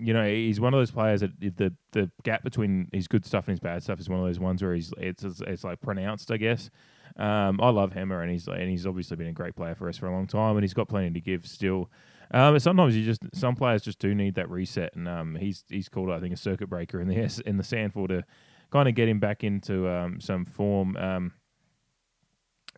you 0.00 0.14
know, 0.14 0.26
he's 0.26 0.60
one 0.60 0.74
of 0.74 0.80
those 0.80 0.90
players 0.90 1.20
that 1.20 1.38
the 1.40 1.72
the 1.92 2.10
gap 2.22 2.42
between 2.42 2.88
his 2.92 3.08
good 3.08 3.24
stuff 3.24 3.46
and 3.46 3.52
his 3.52 3.60
bad 3.60 3.82
stuff 3.82 4.00
is 4.00 4.08
one 4.08 4.20
of 4.20 4.26
those 4.26 4.40
ones 4.40 4.62
where 4.62 4.74
he's 4.74 4.92
it's 4.98 5.24
it's 5.24 5.64
like 5.64 5.80
pronounced, 5.80 6.30
I 6.30 6.36
guess. 6.36 6.70
Um, 7.16 7.60
I 7.60 7.70
love 7.70 7.92
Hammer, 7.92 8.22
and 8.22 8.30
he's 8.30 8.46
and 8.46 8.68
he's 8.70 8.86
obviously 8.86 9.16
been 9.16 9.26
a 9.28 9.32
great 9.32 9.56
player 9.56 9.74
for 9.74 9.88
us 9.88 9.96
for 9.96 10.06
a 10.06 10.12
long 10.12 10.26
time, 10.26 10.56
and 10.56 10.64
he's 10.64 10.74
got 10.74 10.88
plenty 10.88 11.10
to 11.10 11.20
give 11.20 11.46
still. 11.46 11.90
Um, 12.32 12.54
but 12.54 12.62
sometimes 12.62 12.96
you 12.96 13.04
just 13.04 13.20
some 13.34 13.56
players 13.56 13.82
just 13.82 13.98
do 13.98 14.14
need 14.14 14.36
that 14.36 14.48
reset, 14.48 14.94
and 14.94 15.08
um, 15.08 15.36
he's 15.36 15.64
he's 15.68 15.88
called 15.88 16.10
I 16.10 16.20
think 16.20 16.32
a 16.32 16.36
circuit 16.36 16.68
breaker 16.68 17.00
in 17.00 17.08
the 17.08 17.42
in 17.46 17.56
the 17.56 17.64
SANFL 17.64 18.08
to 18.08 18.24
kind 18.70 18.88
of 18.88 18.94
get 18.94 19.08
him 19.08 19.18
back 19.18 19.42
into 19.42 19.88
um, 19.88 20.20
some 20.20 20.44
form. 20.44 20.96
Um, 20.96 21.32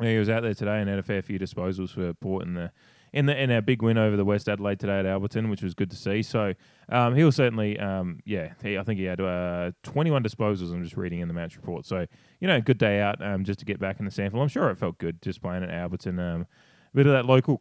he 0.01 0.19
was 0.19 0.31
out 0.31 0.43
there 0.43 0.55
today 0.55 0.81
and 0.81 0.89
had 0.89 0.99
a 0.99 1.03
fair 1.03 1.21
few 1.21 1.39
disposals 1.39 1.91
for 1.91 2.15
Port 2.15 2.47
in 2.47 2.55
the 2.55 2.73
in 3.13 3.27
the 3.27 3.41
in 3.41 3.51
our 3.51 3.61
big 3.61 3.83
win 3.83 3.99
over 3.99 4.17
the 4.17 4.25
West 4.25 4.49
Adelaide 4.49 4.81
today 4.81 4.99
at 4.99 5.05
Alberton, 5.05 5.51
which 5.51 5.63
was 5.63 5.75
good 5.75 5.91
to 5.91 5.97
see. 5.97 6.23
So 6.23 6.55
um, 6.89 7.15
he'll 7.15 7.33
certainly, 7.33 7.79
um, 7.79 8.21
yeah, 8.25 8.55
he, 8.63 8.79
I 8.79 8.83
think 8.83 8.99
he 8.99 9.05
had 9.05 9.21
uh, 9.21 9.73
21 9.83 10.23
disposals. 10.23 10.73
I'm 10.73 10.83
just 10.83 10.97
reading 10.97 11.21
in 11.21 11.29
the 11.29 11.35
match 11.35 11.57
report. 11.57 11.85
So 11.85 12.07
you 12.41 12.49
know, 12.49 12.61
good 12.61 12.79
day 12.79 13.01
out 13.01 13.23
um, 13.25 13.45
just 13.45 13.59
to 13.61 13.65
get 13.65 13.79
back 13.79 13.99
in 13.99 14.05
the 14.05 14.11
SANFL. 14.11 14.41
I'm 14.41 14.49
sure 14.49 14.71
it 14.71 14.77
felt 14.77 14.99
good 14.99 15.21
just 15.21 15.43
playing 15.43 15.63
at 15.63 15.71
Alberton. 15.71 16.19
Um, 16.19 16.47
a 16.93 16.97
bit 16.97 17.07
of 17.07 17.13
that 17.13 17.27
local 17.27 17.61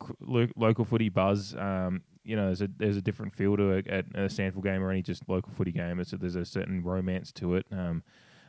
local 0.56 0.86
footy 0.86 1.10
buzz. 1.10 1.56
Um, 1.56 2.04
you 2.24 2.36
know, 2.36 2.46
there's 2.46 2.62
a 2.62 2.70
there's 2.78 2.98
a 2.98 3.02
different 3.02 3.34
feel 3.34 3.58
to 3.58 3.72
it 3.72 3.88
at 3.88 4.06
a 4.14 4.28
SANFL 4.28 4.64
game 4.64 4.84
or 4.84 4.92
any 4.92 5.02
just 5.02 5.28
local 5.28 5.52
footy 5.52 5.72
game. 5.72 6.00
It's, 6.00 6.12
there's 6.12 6.36
a 6.36 6.46
certain 6.46 6.84
romance 6.84 7.32
to 7.34 7.56
it. 7.56 7.66
Um, 7.72 8.04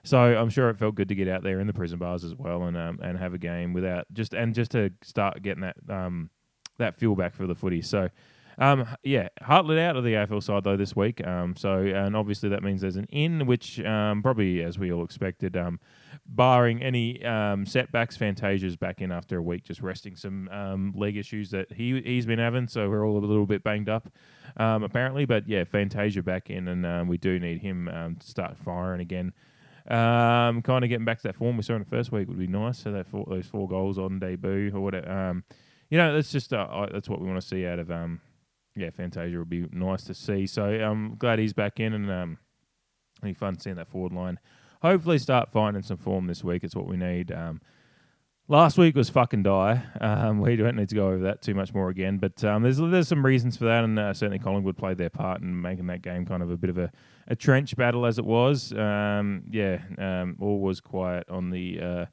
so 0.04 0.18
I'm 0.18 0.50
sure 0.50 0.68
it 0.68 0.78
felt 0.78 0.96
good 0.96 1.08
to 1.08 1.14
get 1.14 1.28
out 1.28 1.42
there 1.42 1.60
in 1.60 1.66
the 1.66 1.72
prison 1.72 1.98
bars 1.98 2.24
as 2.24 2.34
well 2.34 2.64
and 2.64 2.76
um, 2.76 2.98
and 3.02 3.18
have 3.18 3.34
a 3.34 3.38
game 3.38 3.72
without 3.72 4.06
just 4.12 4.34
and 4.34 4.54
just 4.54 4.72
to 4.72 4.90
start 5.02 5.42
getting 5.42 5.62
that 5.62 5.76
um, 5.88 6.30
that 6.78 6.96
feel 6.96 7.14
back 7.14 7.34
for 7.34 7.46
the 7.46 7.54
footy. 7.54 7.82
So, 7.82 8.08
um, 8.58 8.86
yeah, 9.02 9.28
Hartlett 9.40 9.78
out 9.78 9.96
of 9.96 10.04
the 10.04 10.12
AFL 10.12 10.42
side 10.42 10.64
though 10.64 10.76
this 10.76 10.94
week. 10.94 11.26
Um, 11.26 11.56
so 11.56 11.78
and 11.78 12.14
obviously 12.14 12.48
that 12.50 12.62
means 12.62 12.80
there's 12.80 12.96
an 12.96 13.06
in, 13.10 13.46
which 13.46 13.80
um, 13.80 14.22
probably 14.22 14.62
as 14.62 14.78
we 14.78 14.92
all 14.92 15.04
expected, 15.04 15.56
um, 15.56 15.80
barring 16.26 16.82
any 16.82 17.24
um, 17.24 17.64
setbacks, 17.66 18.16
Fantasia's 18.16 18.76
back 18.76 19.00
in 19.00 19.10
after 19.10 19.38
a 19.38 19.42
week, 19.42 19.64
just 19.64 19.80
resting 19.80 20.16
some 20.16 20.48
um, 20.50 20.92
leg 20.96 21.16
issues 21.16 21.50
that 21.50 21.72
he 21.72 22.00
he's 22.02 22.26
been 22.26 22.38
having. 22.38 22.68
So 22.68 22.88
we're 22.88 23.06
all 23.06 23.18
a 23.18 23.24
little 23.24 23.46
bit 23.46 23.64
banged 23.64 23.88
up, 23.88 24.08
apparently. 24.56 25.24
But 25.24 25.48
yeah, 25.48 25.64
Fantasia 25.64 26.22
back 26.22 26.50
in, 26.50 26.68
and 26.68 27.08
we 27.08 27.16
do 27.16 27.38
need 27.38 27.58
him 27.58 27.86
to 28.20 28.26
start 28.26 28.58
firing 28.58 29.00
again. 29.00 29.32
Kind 29.88 30.68
of 30.68 30.88
getting 30.88 31.04
back 31.04 31.18
to 31.18 31.28
that 31.28 31.36
form 31.36 31.56
we 31.56 31.62
saw 31.62 31.74
in 31.74 31.80
the 31.80 31.88
first 31.88 32.12
week 32.12 32.28
would 32.28 32.38
be 32.38 32.46
nice. 32.46 32.78
So 32.78 32.92
that 32.92 33.06
four, 33.08 33.26
those 33.28 33.46
four 33.46 33.66
goals 33.66 33.98
on 33.98 34.18
debut 34.18 34.70
or 34.74 34.80
whatever. 34.80 35.42
Um, 35.92 35.98
you 35.98 35.98
know, 35.98 36.14
that's 36.14 36.32
just 36.32 36.52
uh, 36.52 36.86
that's 36.92 37.08
what 37.08 37.20
we 37.20 37.28
want 37.28 37.40
to 37.40 37.46
see 37.46 37.66
out 37.66 37.78
of 37.78 37.90
um, 37.90 38.20
yeah, 38.76 38.90
Fantasia 38.90 39.38
would 39.38 39.50
be 39.50 39.66
nice 39.72 40.04
to 40.04 40.14
see. 40.14 40.46
So 40.46 40.64
I'm 40.64 41.16
glad 41.16 41.38
he's 41.38 41.52
back 41.52 41.80
in, 41.80 41.92
and 41.92 42.10
um, 42.10 42.38
be 43.22 43.34
fun 43.34 43.58
seeing 43.58 43.76
that 43.76 43.88
forward 43.88 44.12
line. 44.12 44.38
Hopefully, 44.80 45.18
start 45.18 45.50
finding 45.50 45.82
some 45.82 45.96
form 45.96 46.26
this 46.26 46.42
week. 46.42 46.64
It's 46.64 46.74
what 46.74 46.86
we 46.86 46.96
need. 46.96 47.30
Um, 47.30 47.60
last 48.48 48.78
week 48.78 48.96
was 48.96 49.10
fucking 49.10 49.42
die. 49.42 49.82
Um, 50.00 50.40
we 50.40 50.56
don't 50.56 50.76
need 50.76 50.88
to 50.88 50.94
go 50.94 51.08
over 51.08 51.24
that 51.24 51.42
too 51.42 51.54
much 51.54 51.74
more 51.74 51.90
again, 51.90 52.18
but 52.18 52.42
um, 52.42 52.62
there's 52.62 52.78
there's 52.78 53.08
some 53.08 53.24
reasons 53.24 53.56
for 53.56 53.64
that, 53.66 53.84
and 53.84 53.98
uh, 53.98 54.14
certainly 54.14 54.38
Collingwood 54.38 54.76
played 54.76 54.98
their 54.98 55.10
part 55.10 55.42
in 55.42 55.60
making 55.60 55.86
that 55.88 56.02
game 56.02 56.24
kind 56.24 56.42
of 56.42 56.50
a 56.50 56.56
bit 56.56 56.70
of 56.70 56.78
a, 56.78 56.90
a 57.28 57.36
trench 57.36 57.76
battle 57.76 58.06
as 58.06 58.18
it 58.18 58.24
was. 58.24 58.72
Um, 58.72 59.44
yeah, 59.50 59.80
um, 59.98 60.36
all 60.40 60.60
was 60.60 60.80
quiet 60.80 61.28
on 61.28 61.50
the. 61.50 61.80
Uh, 61.80 62.06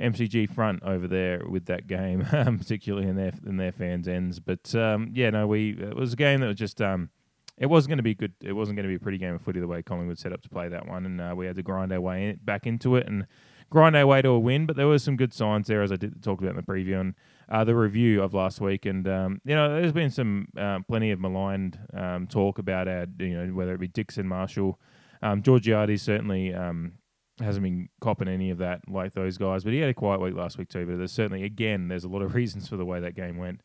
MCG 0.00 0.50
front 0.50 0.82
over 0.82 1.06
there 1.06 1.42
with 1.48 1.66
that 1.66 1.86
game, 1.86 2.26
um, 2.32 2.58
particularly 2.58 3.08
in 3.08 3.16
their 3.16 3.32
in 3.46 3.56
their 3.56 3.72
fans' 3.72 4.08
ends. 4.08 4.40
But 4.40 4.74
um, 4.74 5.10
yeah, 5.14 5.30
no, 5.30 5.46
we 5.46 5.70
it 5.70 5.96
was 5.96 6.12
a 6.12 6.16
game 6.16 6.40
that 6.40 6.46
was 6.46 6.56
just 6.56 6.80
um, 6.80 7.10
it 7.58 7.66
wasn't 7.66 7.90
going 7.90 7.98
to 7.98 8.02
be 8.02 8.14
good. 8.14 8.32
It 8.42 8.52
wasn't 8.52 8.76
going 8.76 8.84
to 8.84 8.88
be 8.88 8.96
a 8.96 9.00
pretty 9.00 9.18
game 9.18 9.34
of 9.34 9.42
footy 9.42 9.60
the 9.60 9.66
way 9.66 9.82
Collingwood 9.82 10.18
set 10.18 10.32
up 10.32 10.42
to 10.42 10.48
play 10.48 10.68
that 10.68 10.86
one, 10.86 11.06
and 11.06 11.20
uh, 11.20 11.34
we 11.36 11.46
had 11.46 11.56
to 11.56 11.62
grind 11.62 11.92
our 11.92 12.00
way 12.00 12.30
in, 12.30 12.40
back 12.42 12.66
into 12.66 12.96
it 12.96 13.06
and 13.06 13.26
grind 13.70 13.96
our 13.96 14.06
way 14.06 14.22
to 14.22 14.28
a 14.30 14.38
win. 14.38 14.66
But 14.66 14.76
there 14.76 14.86
were 14.86 14.98
some 14.98 15.16
good 15.16 15.32
signs 15.32 15.66
there, 15.66 15.82
as 15.82 15.92
I 15.92 15.96
did 15.96 16.22
talk 16.22 16.40
about 16.40 16.50
in 16.50 16.56
the 16.56 16.62
preview 16.62 17.00
and 17.00 17.14
uh, 17.48 17.64
the 17.64 17.74
review 17.74 18.22
of 18.22 18.34
last 18.34 18.60
week. 18.60 18.86
And 18.86 19.06
um, 19.06 19.40
you 19.44 19.54
know, 19.54 19.80
there's 19.80 19.92
been 19.92 20.10
some 20.10 20.48
uh, 20.56 20.80
plenty 20.88 21.10
of 21.10 21.20
maligned 21.20 21.78
um, 21.94 22.26
talk 22.26 22.58
about 22.58 22.88
our, 22.88 23.06
you 23.18 23.34
know, 23.34 23.52
whether 23.54 23.74
it 23.74 23.80
be 23.80 23.88
Dixon 23.88 24.26
Marshall. 24.26 24.80
Um, 25.22 25.42
Georgiades 25.42 26.02
certainly 26.02 26.52
um, 26.52 26.94
hasn't 27.40 27.62
been 27.62 27.88
copping 28.00 28.28
any 28.28 28.50
of 28.50 28.58
that 28.58 28.88
like 28.88 29.14
those 29.14 29.38
guys. 29.38 29.64
But 29.64 29.72
he 29.72 29.80
had 29.80 29.88
a 29.88 29.94
quiet 29.94 30.20
week 30.20 30.34
last 30.34 30.58
week 30.58 30.68
too. 30.68 30.86
But 30.86 30.98
there's 30.98 31.12
certainly 31.12 31.44
again 31.44 31.88
there's 31.88 32.04
a 32.04 32.08
lot 32.08 32.22
of 32.22 32.34
reasons 32.36 32.68
for 32.68 32.76
the 32.76 32.84
way 32.84 33.00
that 33.00 33.14
game 33.14 33.36
went. 33.36 33.60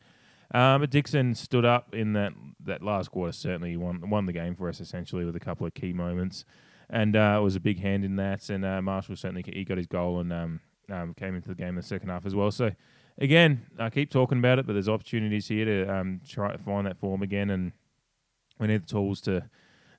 Um, 0.54 0.80
but 0.80 0.90
Dixon 0.90 1.34
stood 1.34 1.64
up 1.64 1.94
in 1.94 2.14
that 2.14 2.32
that 2.64 2.82
last 2.82 3.10
quarter. 3.10 3.32
Certainly 3.32 3.76
won 3.76 4.08
won 4.08 4.26
the 4.26 4.32
game 4.32 4.54
for 4.54 4.68
us 4.68 4.80
essentially 4.80 5.24
with 5.24 5.36
a 5.36 5.40
couple 5.40 5.66
of 5.66 5.74
key 5.74 5.92
moments, 5.92 6.44
and 6.88 7.14
uh, 7.16 7.38
was 7.42 7.56
a 7.56 7.60
big 7.60 7.80
hand 7.80 8.04
in 8.04 8.16
that. 8.16 8.48
And 8.48 8.64
uh, 8.64 8.80
Marshall 8.80 9.16
certainly 9.16 9.44
he 9.46 9.64
got 9.64 9.76
his 9.76 9.86
goal 9.86 10.20
and 10.20 10.32
um, 10.32 10.60
um, 10.90 11.14
came 11.14 11.34
into 11.34 11.48
the 11.48 11.54
game 11.54 11.70
in 11.70 11.76
the 11.76 11.82
second 11.82 12.08
half 12.08 12.24
as 12.24 12.34
well. 12.34 12.50
So 12.50 12.70
again, 13.18 13.66
I 13.78 13.90
keep 13.90 14.10
talking 14.10 14.38
about 14.38 14.58
it, 14.58 14.66
but 14.66 14.72
there's 14.72 14.88
opportunities 14.88 15.48
here 15.48 15.66
to 15.66 15.94
um, 15.94 16.20
try 16.26 16.52
to 16.52 16.58
find 16.58 16.86
that 16.86 16.98
form 16.98 17.22
again, 17.22 17.50
and 17.50 17.72
we 18.58 18.68
need 18.68 18.82
the 18.82 18.86
tools 18.86 19.20
to 19.22 19.50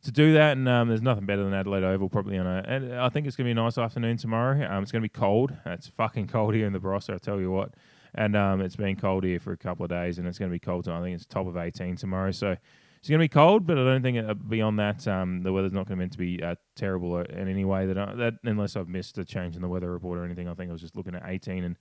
to 0.03 0.12
do 0.12 0.33
that. 0.33 0.57
And 0.57 0.67
um, 0.67 0.88
there's 0.88 1.01
nothing 1.01 1.25
better 1.25 1.43
than 1.43 1.53
Adelaide 1.53 1.83
Oval 1.83 2.09
probably 2.09 2.38
on 2.38 2.47
a. 2.47 2.63
And 2.67 2.93
I 2.95 3.09
think 3.09 3.27
it's 3.27 3.35
going 3.35 3.45
to 3.47 3.53
be 3.53 3.59
a 3.59 3.63
nice 3.63 3.77
afternoon 3.77 4.17
tomorrow. 4.17 4.65
Um, 4.69 4.83
it's 4.83 4.91
going 4.91 5.01
to 5.01 5.05
be 5.05 5.09
cold. 5.09 5.53
It's 5.65 5.88
fucking 5.88 6.27
cold 6.27 6.53
here 6.53 6.67
in 6.67 6.73
the 6.73 6.79
Barossa, 6.79 7.15
I 7.15 7.17
tell 7.17 7.39
you 7.39 7.51
what. 7.51 7.73
And 8.15 8.35
um, 8.35 8.62
it's 8.62 8.75
been 8.75 8.95
cold 8.95 9.23
here 9.23 9.39
for 9.39 9.51
a 9.51 9.57
couple 9.57 9.83
of 9.83 9.89
days, 9.89 10.17
and 10.17 10.27
it's 10.27 10.39
going 10.39 10.49
to 10.49 10.55
be 10.55 10.59
cold. 10.59 10.88
I 10.88 11.01
think 11.01 11.15
it's 11.15 11.25
top 11.25 11.47
of 11.47 11.57
18 11.57 11.95
tomorrow. 11.95 12.31
So 12.31 12.55
it's 12.99 13.07
going 13.07 13.19
to 13.19 13.23
be 13.23 13.29
cold, 13.29 13.67
but 13.67 13.77
I 13.77 13.83
don't 13.83 14.01
think 14.01 14.17
uh, 14.17 14.33
beyond 14.33 14.79
that, 14.79 15.07
um, 15.07 15.43
the 15.43 15.53
weather's 15.53 15.71
not 15.71 15.88
going 15.88 15.97
to 15.97 16.01
meant 16.01 16.12
to 16.13 16.17
be 16.17 16.41
uh, 16.41 16.55
terrible 16.75 17.19
in 17.19 17.47
any 17.47 17.65
way. 17.65 17.85
That 17.85 17.97
I, 17.97 18.15
that 18.15 18.33
unless 18.43 18.75
I've 18.75 18.89
missed 18.89 19.17
a 19.17 19.25
change 19.25 19.55
in 19.55 19.62
the 19.62 19.69
weather 19.69 19.91
report 19.91 20.17
or 20.17 20.25
anything. 20.25 20.49
I 20.49 20.53
think 20.53 20.69
I 20.69 20.73
was 20.73 20.81
just 20.81 20.95
looking 20.95 21.15
at 21.15 21.23
18 21.25 21.63
and 21.63 21.77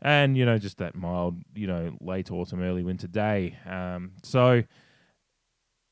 and 0.00 0.36
you 0.36 0.46
know 0.46 0.58
just 0.58 0.78
that 0.78 0.94
mild, 0.94 1.42
you 1.54 1.66
know, 1.66 1.96
late 2.00 2.30
autumn, 2.30 2.62
early 2.62 2.82
winter 2.82 3.08
day. 3.08 3.56
Um, 3.66 4.12
so 4.22 4.62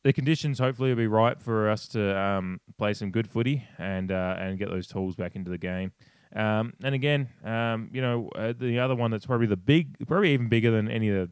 the 0.06 0.12
conditions 0.12 0.60
hopefully 0.60 0.90
will 0.90 0.96
be 0.96 1.08
right 1.08 1.42
for 1.42 1.68
us 1.68 1.88
to 1.88 2.16
um, 2.16 2.60
play 2.78 2.94
some 2.94 3.10
good 3.10 3.28
footy 3.28 3.66
and 3.76 4.12
uh, 4.12 4.36
and 4.38 4.56
get 4.56 4.70
those 4.70 4.86
tools 4.86 5.16
back 5.16 5.34
into 5.34 5.50
the 5.50 5.58
game. 5.58 5.90
Um, 6.32 6.74
and 6.84 6.94
again, 6.94 7.28
um, 7.44 7.90
you 7.92 8.00
know, 8.00 8.30
uh, 8.36 8.52
the 8.56 8.78
other 8.78 8.94
one 8.94 9.10
that's 9.10 9.26
probably 9.26 9.48
the 9.48 9.56
big, 9.56 10.06
probably 10.06 10.32
even 10.32 10.48
bigger 10.48 10.70
than 10.70 10.88
any 10.88 11.08
of 11.08 11.28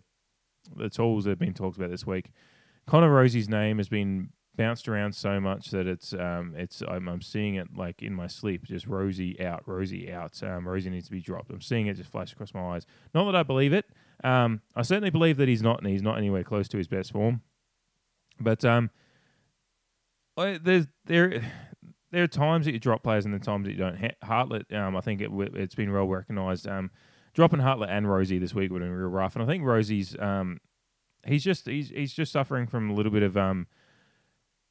the, 0.74 0.84
the 0.84 0.90
tools 0.90 1.22
that 1.22 1.30
have 1.30 1.38
been 1.38 1.54
talked 1.54 1.76
about 1.76 1.90
this 1.90 2.04
week. 2.04 2.32
Connor 2.84 3.10
Rozee's 3.10 3.48
name 3.48 3.78
has 3.78 3.88
been 3.88 4.30
bounced 4.56 4.88
around 4.88 5.14
so 5.14 5.38
much 5.38 5.70
that 5.70 5.86
it's 5.86 6.12
um, 6.12 6.54
it's 6.56 6.82
I'm, 6.82 7.08
I'm 7.08 7.22
seeing 7.22 7.54
it 7.54 7.68
like 7.76 8.02
in 8.02 8.12
my 8.12 8.26
sleep, 8.26 8.64
just 8.64 8.88
Rozee 8.88 9.40
out, 9.40 9.64
Rozee 9.66 10.12
out. 10.12 10.42
Um, 10.42 10.64
Rozee 10.64 10.90
needs 10.90 11.06
to 11.06 11.12
be 11.12 11.20
dropped. 11.20 11.52
I'm 11.52 11.60
seeing 11.60 11.86
it 11.86 11.94
just 11.94 12.10
flash 12.10 12.32
across 12.32 12.52
my 12.52 12.74
eyes. 12.74 12.86
Not 13.14 13.24
that 13.26 13.36
I 13.36 13.44
believe 13.44 13.72
it. 13.72 13.84
Um, 14.24 14.62
I 14.74 14.82
certainly 14.82 15.10
believe 15.10 15.36
that 15.36 15.46
he's 15.46 15.62
not, 15.62 15.78
and 15.80 15.88
he's 15.88 16.02
not 16.02 16.18
anywhere 16.18 16.42
close 16.42 16.66
to 16.68 16.76
his 16.78 16.88
best 16.88 17.12
form. 17.12 17.42
But 18.40 18.64
um, 18.64 18.90
I, 20.36 20.58
there's 20.62 20.86
there 21.06 21.42
there 22.10 22.22
are 22.22 22.28
times 22.28 22.66
that 22.66 22.72
you 22.72 22.78
drop 22.78 23.02
players 23.02 23.24
and 23.24 23.34
the 23.34 23.38
times 23.38 23.66
that 23.66 23.72
you 23.72 23.78
don't. 23.78 23.98
Hartlett, 24.22 24.72
um, 24.72 24.96
I 24.96 25.00
think 25.00 25.20
it, 25.20 25.30
it's 25.32 25.74
been 25.74 25.92
well 25.92 26.06
recognised. 26.06 26.68
Um, 26.68 26.90
dropping 27.32 27.60
Hartlett 27.60 27.90
and 27.90 28.06
Rozee 28.06 28.40
this 28.40 28.54
week 28.54 28.70
would 28.70 28.80
have 28.80 28.90
been 28.90 28.96
real 28.96 29.08
rough, 29.08 29.34
and 29.34 29.42
I 29.42 29.46
think 29.46 29.64
Rozee's 29.64 30.16
um, 30.18 30.60
he's 31.26 31.44
just 31.44 31.66
he's 31.66 31.90
he's 31.90 32.12
just 32.12 32.32
suffering 32.32 32.66
from 32.66 32.90
a 32.90 32.94
little 32.94 33.12
bit 33.12 33.22
of 33.22 33.36
um, 33.36 33.66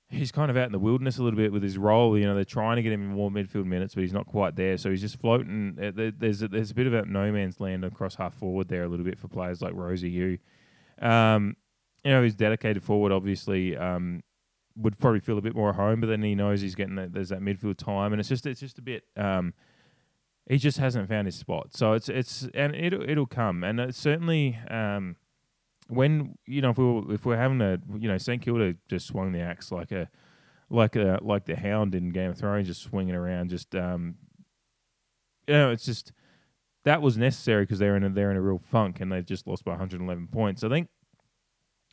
he's 0.09 0.31
kind 0.31 0.49
of 0.49 0.57
out 0.57 0.67
in 0.67 0.71
the 0.71 0.79
wilderness 0.79 1.17
a 1.17 1.23
little 1.23 1.37
bit 1.37 1.51
with 1.51 1.63
his 1.63 1.77
role. 1.77 2.17
You 2.17 2.25
know, 2.25 2.35
they're 2.35 2.45
trying 2.45 2.77
to 2.77 2.83
get 2.83 2.91
him 2.91 3.01
in 3.01 3.15
more 3.15 3.29
midfield 3.29 3.65
minutes, 3.65 3.95
but 3.95 4.01
he's 4.01 4.13
not 4.13 4.27
quite 4.27 4.55
there. 4.55 4.77
So 4.77 4.89
he's 4.89 5.01
just 5.01 5.19
floating. 5.19 5.77
Uh, 5.81 6.11
there's 6.17 6.41
a, 6.41 6.47
there's 6.47 6.71
a 6.71 6.75
bit 6.75 6.87
of 6.87 6.93
a 6.93 7.05
no 7.05 7.31
man's 7.31 7.59
land 7.59 7.83
across 7.83 8.15
half 8.15 8.35
forward 8.35 8.67
there 8.67 8.83
a 8.83 8.87
little 8.87 9.05
bit 9.05 9.19
for 9.19 9.27
players 9.27 9.61
like 9.61 9.73
Rozee. 9.73 10.11
You, 10.11 10.37
um, 11.05 11.55
you 12.03 12.11
know, 12.11 12.23
he's 12.23 12.35
dedicated 12.35 12.83
forward. 12.83 13.11
Obviously, 13.11 13.75
um, 13.77 14.21
would 14.75 14.97
probably 14.97 15.19
feel 15.19 15.37
a 15.37 15.41
bit 15.41 15.55
more 15.55 15.69
at 15.69 15.75
home, 15.75 16.01
but 16.01 16.07
then 16.07 16.21
he 16.21 16.35
knows 16.35 16.61
he's 16.61 16.75
getting 16.75 16.95
that. 16.95 17.13
There's 17.13 17.29
that 17.29 17.41
midfield 17.41 17.77
time, 17.77 18.13
and 18.13 18.19
it's 18.19 18.29
just 18.29 18.45
it's 18.45 18.59
just 18.59 18.79
a 18.79 18.81
bit. 18.81 19.03
Um, 19.15 19.53
he 20.49 20.57
just 20.57 20.77
hasn't 20.77 21.07
found 21.07 21.27
his 21.27 21.35
spot. 21.35 21.75
So 21.75 21.93
it's 21.93 22.09
it's 22.09 22.47
and 22.53 22.75
it'll 22.75 23.07
it'll 23.07 23.27
come, 23.27 23.63
and 23.63 23.79
it's 23.79 23.97
certainly. 23.97 24.59
Um, 24.69 25.17
when 25.89 26.37
you 26.45 26.61
know 26.61 26.69
if 26.69 26.77
we 26.77 26.85
were, 26.85 27.13
if 27.13 27.25
we're 27.25 27.37
having 27.37 27.61
a 27.61 27.77
you 27.97 28.07
know 28.07 28.17
St 28.17 28.41
Kilda 28.41 28.75
just 28.89 29.05
swung 29.05 29.33
the 29.33 29.41
axe 29.41 29.69
like 29.69 29.91
a 29.91 30.09
like 30.69 30.95
a 30.95 31.19
like 31.21 31.45
the 31.45 31.55
Hound 31.55 31.93
in 31.93 32.09
Game 32.09 32.31
of 32.31 32.37
Thrones, 32.37 32.67
just 32.67 32.81
swinging 32.81 33.15
around, 33.15 33.49
just 33.49 33.75
um, 33.75 34.15
you 35.47 35.53
know, 35.53 35.71
it's 35.71 35.85
just 35.85 36.11
that 36.83 37.01
was 37.01 37.17
necessary 37.17 37.63
because 37.63 37.79
they're 37.79 37.95
in 37.95 38.03
a, 38.03 38.09
they're 38.09 38.31
in 38.31 38.37
a 38.37 38.41
real 38.41 38.59
funk 38.59 38.99
and 38.99 39.11
they've 39.11 39.25
just 39.25 39.47
lost 39.47 39.63
by 39.63 39.71
111 39.71 40.27
points. 40.27 40.63
I 40.63 40.69
think 40.69 40.89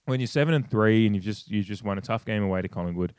when 0.07 0.21
you're 0.21 0.27
seven 0.27 0.55
and 0.55 0.69
three 0.69 1.07
and 1.07 1.15
you've 1.15 1.25
just 1.25 1.51
you 1.51 1.63
just 1.63 1.85
won 1.85 1.99
a 1.99 2.01
tough 2.01 2.25
game 2.25 2.43
away 2.43 2.63
to 2.63 2.69
Collingwood, 2.69 3.15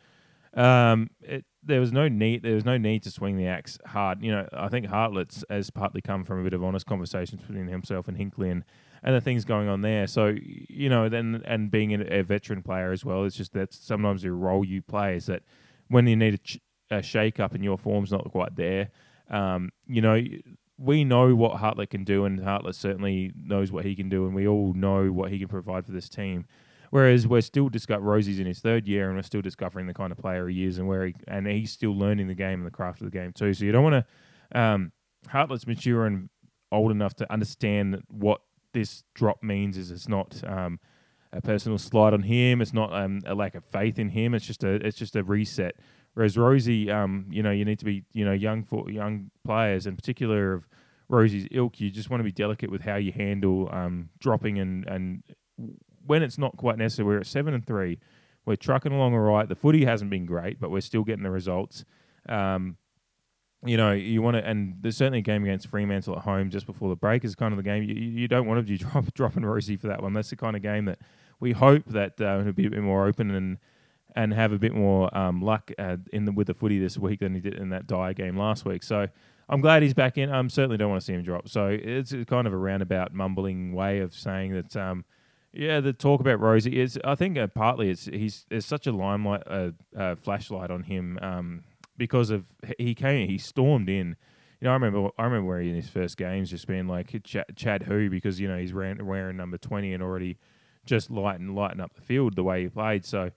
um, 0.54 1.10
it, 1.22 1.46
there 1.64 1.80
was 1.80 1.92
no 1.92 2.08
need 2.08 2.44
there 2.44 2.56
was 2.56 2.66
no 2.66 2.78
need 2.78 3.04
to 3.04 3.12
swing 3.12 3.38
the 3.38 3.48
axe 3.48 3.78
hard. 3.86 4.22
You 4.22 4.32
know, 4.32 4.48
I 4.54 4.68
think 4.68 4.88
Hartlett's 4.88 5.44
has 5.50 5.70
partly 5.70 6.02
come 6.02 6.24
from 6.24 6.42
a 6.42 6.44
bit 6.44 6.54
of 6.54 6.64
honest 6.64 6.86
conversations 6.86 7.42
between 7.42 7.68
himself 7.68 8.08
and 8.08 8.18
Hinkley 8.18 8.52
and 8.52 8.64
and 9.04 9.16
the 9.16 9.22
things 9.22 9.46
going 9.46 9.68
on 9.68 9.82
there. 9.82 10.08
So 10.08 10.36
you 10.42 10.90
know, 10.90 11.08
then 11.08 11.42
and 11.46 11.72
being 11.72 11.94
a, 11.94 12.24
veteran 12.24 12.64
player 12.64 12.92
as 12.92 13.06
well, 13.06 13.24
it's 13.24 13.36
just 13.36 13.54
that 13.54 13.74
sometimes 13.74 14.24
the 14.24 14.32
role 14.32 14.66
you 14.66 14.82
play 14.82 15.16
is 15.16 15.28
that 15.28 15.44
when 15.88 16.08
you 16.08 16.16
need 16.16 16.36
a, 16.36 16.38
ch- 16.38 16.60
a 16.90 17.02
shake 17.02 17.40
up 17.40 17.54
and 17.54 17.64
your 17.64 17.78
form's 17.78 18.12
not 18.12 18.30
quite 18.32 18.56
there, 18.56 18.90
um, 19.30 19.70
you 19.88 20.02
know. 20.02 20.22
We 20.84 21.04
know 21.04 21.36
what 21.36 21.58
Hartlett 21.58 21.92
can 21.92 22.04
do, 22.04 22.26
and 22.26 22.44
Hartlett 22.44 22.74
certainly 22.74 23.32
knows 23.40 23.72
what 23.72 23.86
he 23.86 23.96
can 23.96 24.10
do, 24.10 24.26
and 24.26 24.34
we 24.34 24.48
all 24.48 24.74
know 24.74 25.12
what 25.12 25.30
he 25.30 25.38
can 25.38 25.48
provide 25.48 25.86
for 25.86 25.92
this 25.92 26.10
team. 26.10 26.48
Whereas 26.92 27.26
we're 27.26 27.42
still 27.42 27.70
discovering 27.70 28.22
Rozee's 28.22 28.40
in 28.40 28.46
his 28.46 28.60
third 28.60 28.86
year, 28.86 29.08
and 29.08 29.16
we're 29.16 29.24
still 29.24 29.42
discovering 29.42 29.88
the 29.88 29.94
kind 29.94 30.12
of 30.12 30.18
player 30.18 30.48
he 30.48 30.66
is, 30.66 30.78
and 30.78 30.88
where 30.88 31.08
he 31.08 31.16
and 31.28 31.48
he's 31.48 31.72
still 31.72 31.98
learning 31.98 32.28
the 32.28 32.36
game 32.36 32.60
and 32.60 32.66
the 32.66 32.72
craft 32.72 33.00
of 33.02 33.06
the 33.06 33.18
game 33.18 33.32
too. 33.34 33.54
So 33.54 33.66
you 33.66 33.72
don't 33.72 33.84
want 33.84 34.06
to. 34.06 34.60
Um, 34.60 34.92
Hartlett's 35.30 35.66
mature 35.66 36.06
and 36.06 36.30
old 36.72 36.92
enough 36.92 37.16
to 37.16 37.32
understand 37.32 38.04
what 38.10 38.42
this 38.74 39.04
drop 39.14 39.42
means 39.42 39.78
is 39.78 39.92
it's 39.92 40.10
not 40.10 40.42
um, 40.46 40.80
a 41.32 41.42
personal 41.42 41.78
slide 41.78 42.14
on 42.14 42.24
him. 42.24 42.62
It's 42.62 42.74
not 42.74 42.94
um, 42.94 43.22
a 43.26 43.36
lack 43.36 43.56
of 43.56 43.64
faith 43.64 43.98
in 43.98 44.10
him. 44.10 44.34
It's 44.34 44.46
just 44.46 44.64
a 44.64 44.86
it's 44.86 44.98
just 44.98 45.16
a 45.16 45.24
reset. 45.24 45.76
Whereas 46.14 46.36
Rozee, 46.36 46.90
um, 46.90 47.28
you 47.30 47.42
know, 47.42 47.52
you 47.52 47.64
need 47.64 47.80
to 47.80 47.86
be 47.86 48.04
you 48.12 48.26
know 48.26 48.34
young 48.34 48.64
for 48.64 48.90
young 48.92 49.32
players, 49.46 49.88
in 49.88 49.96
particular 49.96 50.54
of 50.54 50.68
Rozee's 51.10 51.48
ilk. 51.52 51.80
You 51.80 51.90
just 51.90 52.10
want 52.10 52.20
to 52.20 52.26
be 52.26 52.34
delicate 52.34 52.70
with 52.70 52.82
how 52.82 52.98
you 52.98 53.14
handle 53.14 53.70
um, 53.72 54.10
dropping 54.20 54.60
and 54.60 54.86
and 54.88 55.24
when 56.06 56.24
it's 56.24 56.38
not 56.38 56.58
quite 56.58 56.78
necessary. 56.78 57.08
We're 57.08 57.20
at 57.20 57.28
seven 57.28 57.54
and 57.54 57.66
three. 57.66 58.00
We're 58.46 58.56
trucking 58.56 58.92
along 58.92 59.14
all 59.14 59.20
right. 59.20 59.48
The 59.48 59.56
footy 59.56 59.86
hasn't 59.86 60.10
been 60.10 60.26
great, 60.26 60.60
but 60.60 60.72
we're 60.72 60.82
still 60.82 61.04
getting 61.04 61.24
the 61.24 61.32
results. 61.32 61.86
Um, 62.28 62.78
you 63.64 63.78
know, 63.78 63.92
you 63.92 64.22
want 64.22 64.38
to, 64.38 64.46
and 64.46 64.76
there's 64.82 64.98
certainly 64.98 65.20
a 65.20 65.24
game 65.24 65.44
against 65.44 65.68
Fremantle 65.68 66.16
at 66.18 66.24
home 66.24 66.50
just 66.50 66.66
before 66.66 66.90
the 66.90 66.96
break 66.96 67.24
is 67.24 67.36
kind 67.36 67.54
of 67.54 67.58
the 67.58 67.64
game. 67.64 67.84
You, 67.84 67.94
you 67.94 68.28
don't 68.28 68.48
want 68.48 68.66
to 68.66 68.72
be 68.72 68.78
drop, 68.84 69.14
dropping 69.14 69.44
Rozee 69.44 69.80
for 69.80 69.88
that 69.88 70.02
one. 70.02 70.14
That's 70.14 70.32
the 70.32 70.36
kind 70.36 70.56
of 70.56 70.64
game 70.64 70.86
that 70.86 71.00
we 71.40 71.52
hope 71.52 71.86
that 71.88 72.20
uh, 72.20 72.40
it'll 72.40 72.54
be 72.54 72.68
a 72.68 72.72
bit 72.72 72.82
more 72.82 73.08
open 73.08 73.32
and 73.32 73.58
and 74.14 74.34
have 74.34 74.52
a 74.52 74.58
bit 74.58 74.74
more 74.74 75.16
um, 75.18 75.42
luck 75.42 75.72
uh, 75.80 75.96
in 76.12 76.26
the 76.26 76.32
with 76.34 76.48
the 76.48 76.54
footy 76.54 76.80
this 76.80 76.98
week 76.98 77.22
than 77.22 77.34
he 77.34 77.40
did 77.40 77.54
in 77.54 77.70
that 77.70 77.88
dire 77.88 78.14
game 78.14 78.38
last 78.38 78.66
week. 78.66 78.84
So 78.84 79.08
I'm 79.48 79.62
glad 79.62 79.84
he's 79.84 79.94
back 79.94 80.18
in. 80.18 80.30
I 80.30 80.40
um, 80.40 80.50
certainly 80.50 80.78
don't 80.78 80.90
want 80.90 81.02
to 81.02 81.06
see 81.06 81.14
him 81.14 81.24
drop. 81.24 81.48
So 81.48 81.68
it's 81.68 82.14
kind 82.28 82.46
of 82.46 82.54
a 82.54 82.58
roundabout, 82.58 83.14
mumbling 83.14 83.74
way 83.74 84.00
of 84.00 84.14
saying 84.14 84.54
that. 84.54 84.76
Um, 84.76 85.06
yeah, 85.54 85.82
the 85.82 85.94
talk 85.94 86.22
about 86.22 86.40
Rozee 86.40 86.74
is. 86.74 86.98
I 87.04 87.16
think 87.16 87.38
uh, 87.38 87.48
partly 87.48 87.90
it's 87.90 88.06
he's 88.06 88.46
there's 88.50 88.66
such 88.66 88.88
a 88.88 88.92
limelight, 88.92 89.44
uh, 89.48 89.72
uh, 89.98 90.16
flashlight 90.16 90.72
on 90.72 90.84
him. 90.84 91.20
Um, 91.22 91.64
because 91.98 92.30
of 92.30 92.46
he 92.78 92.96
came, 92.96 93.28
he 93.28 93.38
stormed 93.38 93.90
in. 93.90 94.16
You 94.60 94.66
know, 94.66 94.72
I 94.72 94.74
remember 94.74 95.10
I 95.18 95.24
remember 95.26 95.48
where 95.48 95.60
he 95.60 95.70
in 95.70 95.76
his 95.76 95.90
first 95.90 96.18
games 96.18 96.50
just 96.50 96.68
being 96.68 96.88
like 96.88 97.14
Chad, 97.24 97.46
Chad 97.56 97.84
who 97.84 98.10
because 98.10 98.40
you 98.40 98.48
know 98.48 98.58
he's 98.58 98.72
ran, 98.72 99.06
wearing 99.06 99.38
number 99.38 99.58
twenty 99.58 99.94
and 99.94 100.02
already 100.02 100.38
just 100.86 101.12
lighten 101.12 101.54
lighten 101.54 101.82
up 101.82 101.96
the 101.96 102.02
field 102.02 102.36
the 102.36 102.44
way 102.44 102.64
he 102.64 102.70
played. 102.70 103.06
So 103.06 103.32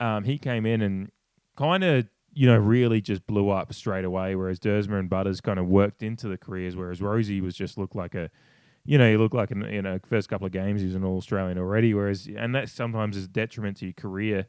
um, 0.00 0.24
he 0.24 0.38
came 0.38 0.66
in 0.66 0.82
and 0.82 1.12
kind 1.56 1.84
of 1.84 2.08
you 2.32 2.48
know 2.48 2.56
really 2.56 3.00
just 3.00 3.26
blew 3.28 3.50
up 3.50 3.72
straight 3.72 4.04
away. 4.04 4.34
Whereas 4.34 4.58
Duursma 4.58 4.98
and 4.98 5.08
Butters 5.08 5.40
kind 5.40 5.60
of 5.60 5.66
worked 5.66 6.02
into 6.02 6.26
the 6.26 6.36
careers, 6.36 6.74
whereas 6.74 7.00
Rozee 7.00 7.40
was 7.40 7.54
just 7.54 7.78
looked 7.78 7.94
like 7.94 8.16
a 8.16 8.28
you 8.84 8.98
know, 8.98 9.08
you 9.08 9.18
look 9.18 9.34
like 9.34 9.50
in 9.50 9.62
you 9.62 9.82
know 9.82 9.98
first 10.06 10.28
couple 10.28 10.46
of 10.46 10.52
games 10.52 10.80
he 10.80 10.86
was 10.86 10.94
an 10.94 11.04
All 11.04 11.16
Australian 11.16 11.58
already. 11.58 11.94
Whereas, 11.94 12.28
and 12.36 12.54
that 12.54 12.68
sometimes 12.68 13.16
is 13.16 13.28
detriment 13.28 13.78
to 13.78 13.86
your 13.86 13.94
career 13.94 14.46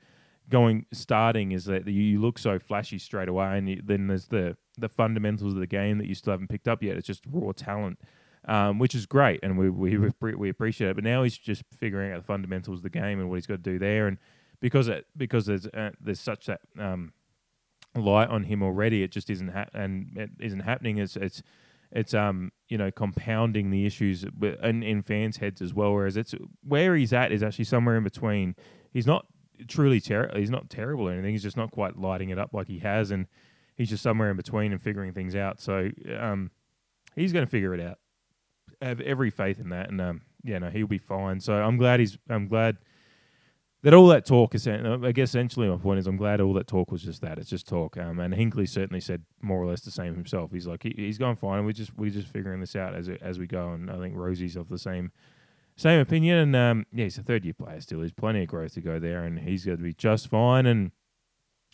going 0.50 0.86
starting 0.91 1.52
is 1.52 1.65
that 1.65 1.88
you 1.88 2.21
look 2.21 2.38
so 2.38 2.60
flashy 2.60 3.00
straight 3.00 3.28
away, 3.28 3.58
and 3.58 3.69
you, 3.69 3.82
then 3.84 4.08
there's 4.08 4.28
the 4.28 4.58
the 4.78 4.89
fundamentals 4.89 5.54
of 5.54 5.60
the 5.60 5.67
game 5.67 5.98
that 5.98 6.08
you 6.08 6.15
still 6.15 6.32
haven't 6.32 6.50
picked 6.50 6.67
up 6.67 6.84
yet. 6.84 6.98
It's 6.98 7.08
just 7.08 7.24
raw 7.32 7.52
talent, 7.54 8.00
um, 8.48 8.78
which 8.78 8.93
is 8.93 9.06
great, 9.06 9.39
and 9.41 9.58
we 9.58 9.69
we 9.69 9.98
we 10.21 10.50
appreciate 10.50 10.89
it. 10.89 10.95
But 10.95 11.04
now 11.04 11.24
he's 11.24 11.38
just 11.38 11.63
figuring 11.71 12.12
out 12.12 12.17
the 12.17 12.28
fundamentals 12.28 12.80
of 12.80 12.84
the 12.84 12.89
game 12.89 13.19
and 13.19 13.30
what 13.30 13.36
he's 13.36 13.48
got 13.48 13.63
to 13.63 13.71
do 13.71 13.80
there, 13.80 14.08
and 14.08 14.17
because 14.60 14.88
it 14.88 15.06
because 15.15 15.45
there's 15.45 15.65
uh, 15.67 15.91
there's 16.00 16.19
such 16.19 16.45
that 16.48 16.62
um, 16.78 17.13
light 17.95 18.30
on 18.30 18.43
him 18.43 18.62
already, 18.62 19.04
it 19.04 19.12
just 19.12 19.30
isn't 19.30 19.50
ha- 19.50 19.69
and 19.74 20.12
it 20.15 20.30
isn't 20.39 20.62
happening. 20.62 20.98
It's 20.98 21.15
it's 21.15 21.41
it's 21.95 22.13
um 22.13 22.51
you 22.67 22.77
know 22.77 22.91
compounding 22.91 23.71
the 23.71 23.86
issues 23.86 24.25
in, 24.62 24.84
in 24.84 25.01
fans' 25.01 25.38
heads 25.38 25.62
as 25.62 25.73
well. 25.73 25.93
Whereas 25.93 26.17
it's 26.17 26.36
where 26.62 26.95
he's 26.95 27.13
at 27.13 27.31
is 27.31 27.41
actually 27.41 27.65
somewhere 27.65 27.97
in 27.97 28.03
between. 28.03 28.55
He's 28.91 29.08
not 29.08 29.25
truly 29.67 30.01
terrible. 30.01 30.38
He's 30.38 30.49
not 30.49 30.69
terrible 30.69 31.08
or 31.08 31.13
anything. 31.13 31.31
He's 31.31 31.43
just 31.43 31.58
not 31.58 31.71
quite 31.71 31.97
lighting 31.97 32.29
it 32.29 32.38
up 32.38 32.53
like 32.53 32.67
he 32.67 32.79
has, 32.79 33.12
and 33.12 33.27
he's 33.75 33.89
just 33.89 34.03
somewhere 34.03 34.29
in 34.29 34.38
between 34.38 34.71
and 34.71 34.81
figuring 34.81 35.13
things 35.13 35.36
out. 35.36 35.60
So 35.62 35.89
um, 36.19 36.51
he's 37.15 37.34
going 37.34 37.45
to 37.45 37.49
figure 37.49 37.73
it 37.73 37.81
out. 37.81 37.97
I 38.81 38.88
have 38.88 38.99
every 39.01 39.29
faith 39.29 39.60
in 39.60 39.69
that, 39.69 39.89
and 39.89 40.01
um, 40.01 40.21
yeah, 40.43 40.60
no, 40.60 40.69
he'll 40.69 40.88
be 40.88 40.97
fine. 40.97 41.39
So 41.39 41.53
I'm 41.53 41.77
glad 41.77 42.01
he's. 42.01 42.17
I'm 42.29 42.47
glad 42.47 42.77
that 43.86 43.93
all 43.93 44.08
that 44.08 44.26
talk 44.26 44.56
is. 44.56 44.67
I 44.67 45.12
guess 45.12 45.30
essentially 45.30 45.69
my 45.69 45.78
point 45.78 46.00
is 46.00 46.08
I'm 46.08 46.17
glad 46.17 46.41
all 46.41 46.54
that 46.54 46.65
talk 46.65 46.91
was 46.91 47.04
just 47.04 47.21
that. 47.21 47.38
It's 47.38 47.52
just 47.52 47.67
talk. 47.67 47.98
Um, 47.98 48.19
and 48.19 48.34
Hinkley 48.34 48.67
certainly 48.67 49.00
said 49.00 49.21
more 49.43 49.62
or 49.62 49.67
less 49.67 49.82
the 49.82 49.91
same 49.91 50.15
himself. 50.15 50.52
He's 50.52 50.65
like 50.65 50.82
he, 50.82 50.95
he's 50.98 51.19
going 51.19 51.36
fine. 51.36 51.65
We're 51.65 51.71
just 51.71 51.95
we're 51.95 52.10
just 52.10 52.28
figuring 52.28 52.62
this 52.62 52.76
out 52.76 52.95
as 52.95 53.10
as 53.21 53.38
we 53.38 53.45
go. 53.45 53.74
And 53.74 53.91
I 53.91 54.00
think 54.00 54.15
Rozee's 54.15 54.56
of 54.56 54.69
the 54.69 54.80
same 54.80 55.12
same 55.76 56.00
opinion. 56.00 56.39
And 56.39 56.56
um, 56.56 56.86
yeah, 56.91 57.04
he's 57.04 57.19
a 57.19 57.21
third 57.21 57.45
year 57.45 57.54
player 57.54 57.80
still. 57.80 58.00
There's 58.00 58.12
plenty 58.12 58.41
of 58.41 58.48
growth 58.48 58.74
to 58.74 58.82
go 58.82 58.98
there, 58.98 59.24
and 59.24 59.38
he's 59.38 59.65
going 59.65 59.78
to 59.78 59.84
be 59.84 59.93
just 59.93 60.30
fine. 60.30 60.65
And 60.65 60.89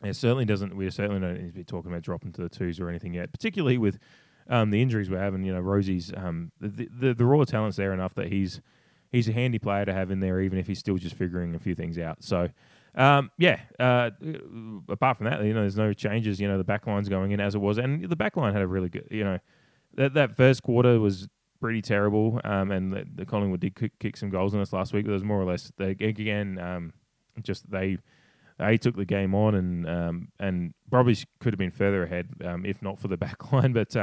it 0.04 0.18
certainly 0.18 0.44
doesn't. 0.44 0.76
We 0.76 0.90
certainly 0.90 1.22
don't 1.22 1.42
need 1.42 1.48
to 1.48 1.54
be 1.54 1.64
talking 1.64 1.92
about 1.92 2.04
dropping 2.04 2.34
to 2.34 2.42
the 2.42 2.50
twos 2.50 2.82
or 2.82 2.90
anything 2.90 3.14
yet, 3.14 3.32
particularly 3.32 3.78
with 3.78 4.00
um, 4.50 4.70
the 4.70 4.82
injuries 4.82 5.10
we're 5.10 5.18
having. 5.18 5.46
You 5.46 5.54
know, 5.54 5.62
Rozee's, 5.62 6.12
um, 6.18 6.52
the, 6.60 6.90
the 6.92 7.14
the 7.14 7.26
raw 7.26 7.46
talent's 7.46 7.78
there 7.78 7.94
enough 7.94 8.16
that 8.16 8.28
he's 8.28 8.60
he's 9.12 9.30
a 9.30 9.34
handy 9.34 9.60
player 9.60 9.86
to 9.86 9.94
have 9.94 10.12
in 10.12 10.20
there, 10.20 10.42
even 10.42 10.58
if 10.58 10.68
he's 10.68 10.80
still 10.80 10.98
just 10.98 11.16
figuring 11.16 11.56
a 11.56 11.60
few 11.60 11.76
things 11.76 11.98
out. 11.98 12.24
So. 12.24 12.50
Um, 12.94 13.32
yeah. 13.38 13.62
Uh, 13.80 14.10
apart 14.90 15.16
from 15.16 15.28
that, 15.28 15.42
you 15.46 15.54
know, 15.54 15.62
there's 15.62 15.78
no 15.78 15.94
changes. 15.94 16.42
You 16.42 16.50
know, 16.50 16.58
the 16.58 16.66
backline's 16.66 17.08
going 17.08 17.32
in 17.32 17.40
as 17.40 17.56
it 17.56 17.60
was, 17.60 17.78
and 17.78 18.04
the 18.04 18.18
backline 18.18 18.52
had 18.52 18.62
a 18.62 18.68
really 18.68 18.90
good. 18.90 19.08
You 19.10 19.24
know, 19.24 19.40
that 19.96 20.14
that 20.16 20.36
first 20.36 20.62
quarter 20.64 21.00
was 21.00 21.30
pretty 21.62 21.82
terrible. 21.82 22.42
Um, 22.44 22.72
and 22.72 22.92
the, 22.92 23.06
the 23.16 23.26
Collingwood 23.26 23.62
did 23.62 23.76
kick, 23.76 23.98
kick, 24.00 24.18
some 24.18 24.30
goals 24.30 24.54
on 24.54 24.60
us 24.60 24.74
last 24.74 24.94
week, 24.94 25.06
but 25.06 25.12
it 25.12 25.14
was 25.14 25.24
more 25.24 25.40
or 25.40 25.46
less 25.46 25.72
again 25.80 26.60
um, 26.60 26.94
just 27.42 27.70
they 27.72 27.98
they 28.60 28.78
took 28.78 28.96
the 28.96 29.06
game 29.06 29.34
on 29.34 29.56
and 29.56 29.88
um, 29.88 30.28
and 30.40 30.74
probably 30.90 31.16
could 31.40 31.54
have 31.54 31.60
been 31.60 31.72
further 31.72 32.04
ahead 32.04 32.28
um, 32.44 32.66
if 32.66 32.82
not 32.82 33.00
for 33.00 33.08
the 33.08 33.18
back 33.26 33.54
line, 33.54 33.72
but. 33.72 33.96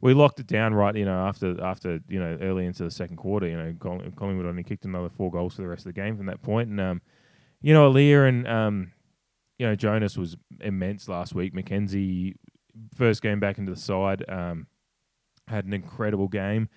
We 0.00 0.14
locked 0.14 0.40
it 0.40 0.46
down 0.46 0.74
right, 0.74 0.94
you 0.94 1.04
know, 1.04 1.26
after 1.26 1.62
after 1.62 2.00
you 2.08 2.20
know 2.20 2.38
early 2.40 2.66
into 2.66 2.84
the 2.84 2.90
second 2.90 3.16
quarter. 3.16 3.46
You 3.46 3.56
know, 3.56 3.74
Collingwood 4.16 4.46
only 4.46 4.62
kicked 4.62 4.84
another 4.84 5.08
four 5.08 5.30
goals 5.30 5.54
for 5.54 5.62
the 5.62 5.68
rest 5.68 5.80
of 5.80 5.94
the 5.94 6.00
game 6.00 6.16
from 6.16 6.26
that 6.26 6.42
point. 6.42 6.68
point, 6.68 6.70
and 6.70 6.80
um, 6.80 7.02
you 7.62 7.72
know, 7.72 7.90
Aliir 7.90 8.28
and 8.28 8.46
um, 8.46 8.92
you 9.58 9.66
know 9.66 9.74
Jonas 9.74 10.16
was 10.16 10.36
immense 10.60 11.08
last 11.08 11.34
week. 11.34 11.54
McKenzie 11.54 12.34
first 12.94 13.22
game 13.22 13.40
back 13.40 13.58
into 13.58 13.72
the 13.72 13.80
side 13.80 14.24
um, 14.28 14.66
had 15.48 15.64
an 15.64 15.72
incredible 15.72 16.28
game. 16.28 16.68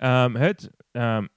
Um, 0.00 0.36
heard 0.36 0.68
um, 0.94 1.30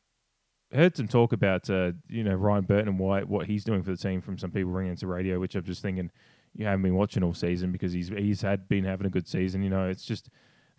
heard 0.74 0.96
some 0.96 1.08
talk 1.08 1.34
about 1.34 1.70
uh, 1.70 1.94
you 2.08 2.24
know 2.24 2.36
Ryan 2.36 2.66
Burton 2.66 2.88
and 2.90 3.00
why 3.00 3.22
what 3.22 3.48
he's 3.48 3.64
doing 3.64 3.84
for 3.84 3.92
the 3.92 3.98
team 3.98 4.22
from 4.22 4.38
some 4.38 4.52
people 4.52 4.72
ringing 4.72 4.92
into 4.92 5.08
radio, 5.08 5.40
which 5.40 5.56
I'm 5.56 5.64
just 5.64 5.82
thinking 5.82 6.12
you 6.56 6.66
haven't 6.66 6.84
been 6.84 6.96
watching 6.96 7.24
all 7.24 7.34
season 7.34 7.72
because 7.72 7.94
he's 7.94 8.10
he's 8.10 8.42
had 8.42 8.68
been 8.68 8.84
having 8.84 9.08
a 9.08 9.10
good 9.10 9.28
season. 9.28 9.64
You 9.64 9.70
know, 9.70 9.88
it's 9.88 10.06
just 10.06 10.30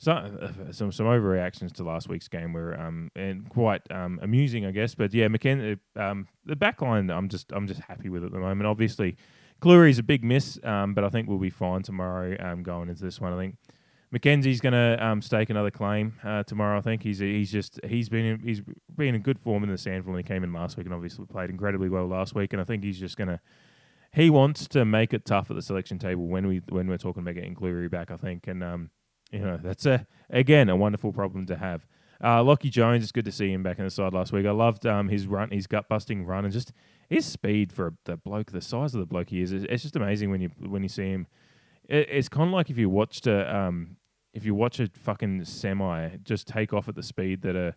some 0.03 0.39
uh, 0.43 0.73
some 0.73 0.91
some 0.91 1.07
overreactions 1.07 1.73
to 1.75 1.85
last 1.85 2.09
week's 2.09 2.27
game 2.27 2.53
were 2.53 2.79
um 2.79 3.09
and 3.15 3.49
quite 3.49 3.83
um 3.93 4.19
amusing, 4.21 4.67
I 4.67 4.73
guess. 4.73 4.97
But 4.97 5.15
yeah, 5.15 5.29
McKen 5.29 5.79
um 5.95 6.27
the 6.45 6.57
backline, 6.57 7.17
I'm 7.17 7.29
just 7.29 7.53
I'm 7.53 7.69
just 7.69 7.81
happy 7.83 8.09
with 8.09 8.25
at 8.25 8.33
the 8.33 8.41
moment. 8.41 8.67
Obviously, 8.67 9.17
Clurey's 9.61 10.01
a 10.01 10.03
big 10.03 10.25
miss, 10.25 10.59
um, 10.65 10.93
but 10.93 11.05
I 11.05 11.09
think 11.09 11.29
we'll 11.29 11.39
be 11.39 11.51
fine 11.51 11.83
tomorrow. 11.83 12.37
Um, 12.41 12.65
going 12.65 12.89
into 12.89 13.05
this 13.05 13.21
one, 13.21 13.33
I 13.33 13.37
think 13.37 13.57
McKenzie's 14.13 14.61
going 14.61 14.73
to 14.73 14.99
um, 15.05 15.23
stake 15.23 15.51
another 15.51 15.71
claim 15.71 16.15
uh, 16.25 16.43
tomorrow. 16.43 16.79
I 16.79 16.81
think 16.81 17.05
he's 17.05 17.21
he's 17.21 17.53
just 17.53 17.79
he's 17.85 18.09
been 18.09 18.25
in, 18.25 18.41
he's 18.41 18.61
been 18.97 19.15
in 19.15 19.23
good 19.23 19.39
form 19.39 19.63
in 19.63 19.71
the 19.71 19.77
SANFL 19.77 20.07
when 20.07 20.17
he 20.17 20.25
came 20.25 20.43
in 20.43 20.53
last 20.53 20.77
week, 20.77 20.87
and 20.87 20.95
obviously 20.95 21.27
played 21.27 21.49
incredibly 21.49 21.89
well 21.89 22.09
last 22.09 22.35
week. 22.35 22.53
And 22.53 22.61
I 22.61 22.65
think 22.65 22.83
he's 22.83 22.99
just 22.99 23.17
going 23.17 23.29
to 23.29 23.41
he 24.13 24.31
wants 24.31 24.67
to 24.69 24.85
make 24.85 25.15
it 25.15 25.25
tough 25.25 25.49
at 25.49 25.55
the 25.55 25.63
selection 25.63 26.01
table 26.01 26.27
when 26.27 26.49
we 26.49 26.61
when 26.71 26.89
we're 26.89 26.99
talking 26.99 27.23
about 27.23 27.37
getting 27.37 27.55
Clurey 27.55 27.89
back. 27.89 28.11
I 28.11 28.17
think, 28.17 28.49
and 28.49 28.65
um, 28.65 28.91
you 29.33 29.41
know 29.41 29.59
that's 29.63 29.87
a 29.87 30.07
again 30.31 30.69
a 30.69 30.77
wonderful 30.77 31.13
problem 31.13 31.47
to 31.47 31.57
have. 31.57 31.87
Uh, 32.21 32.41
Lachie 32.41 32.71
Jones, 32.71 33.03
it's 33.03 33.11
good 33.11 33.25
to 33.25 33.33
see 33.33 33.53
him 33.53 33.65
back 33.65 33.81
in 33.81 33.85
the 33.85 33.91
side 33.91 34.13
last 34.13 34.33
week. 34.33 34.47
I 34.47 34.53
loved 34.53 34.87
um, 34.87 35.09
his 35.09 35.27
run, 35.27 35.51
his 35.51 35.67
gut 35.67 35.89
busting 35.89 36.25
run, 36.25 36.45
and 36.45 36.53
just 36.53 36.73
his 37.09 37.27
speed 37.27 37.73
for 37.73 37.95
the 38.05 38.17
bloke, 38.17 38.53
the 38.53 38.61
size 38.61 38.95
of 38.95 39.01
the 39.01 39.07
bloke 39.07 39.31
he 39.31 39.43
is. 39.43 39.53
It's 39.53 39.83
just 39.83 39.97
amazing 39.97 40.31
when 40.31 40.41
you 40.41 40.51
when 40.61 40.83
you 40.83 40.89
see 40.89 41.11
him. 41.11 41.27
It, 41.89 42.09
it's 42.11 42.29
kind 42.29 42.49
of 42.49 42.55
like 42.55 42.71
if 42.71 42.79
you 42.79 42.89
watched 42.89 43.27
a 43.27 43.55
um, 43.55 43.97
if 44.33 44.45
you 44.45 44.55
watch 44.55 44.79
a 44.79 44.89
fucking 44.95 45.45
semi 45.45 46.11
just 46.23 46.47
take 46.47 46.73
off 46.73 46.89
at 46.89 46.95
the 46.95 47.03
speed 47.03 47.43
that 47.43 47.57
a 47.57 47.75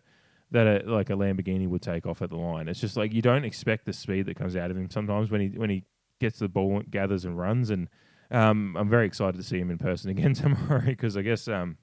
that 0.52 0.66
a 0.66 0.90
like 0.90 1.10
a 1.10 1.14
Lamborghini 1.14 1.68
would 1.68 1.82
take 1.82 2.06
off 2.06 2.22
at 2.22 2.30
the 2.30 2.36
line. 2.36 2.68
It's 2.68 2.80
just 2.80 2.96
like 2.96 3.12
you 3.12 3.22
don't 3.22 3.44
expect 3.44 3.84
the 3.84 3.92
speed 3.92 4.26
that 4.26 4.36
comes 4.36 4.54
out 4.54 4.70
of 4.70 4.76
him 4.76 4.88
sometimes 4.90 5.30
when 5.30 5.40
he 5.40 5.48
when 5.48 5.70
he 5.70 5.84
gets 6.20 6.38
the 6.38 6.48
ball, 6.48 6.82
gathers 6.88 7.24
and 7.24 7.38
runs. 7.38 7.70
And 7.70 7.88
um, 8.30 8.76
I'm 8.76 8.88
very 8.88 9.06
excited 9.06 9.36
to 9.36 9.42
see 9.42 9.58
him 9.58 9.70
in 9.70 9.78
person 9.78 10.10
again 10.16 10.34
tomorrow 10.34 10.84
because 10.84 11.16
I 11.16 11.22
guess 11.22 11.48
um, 11.48 11.78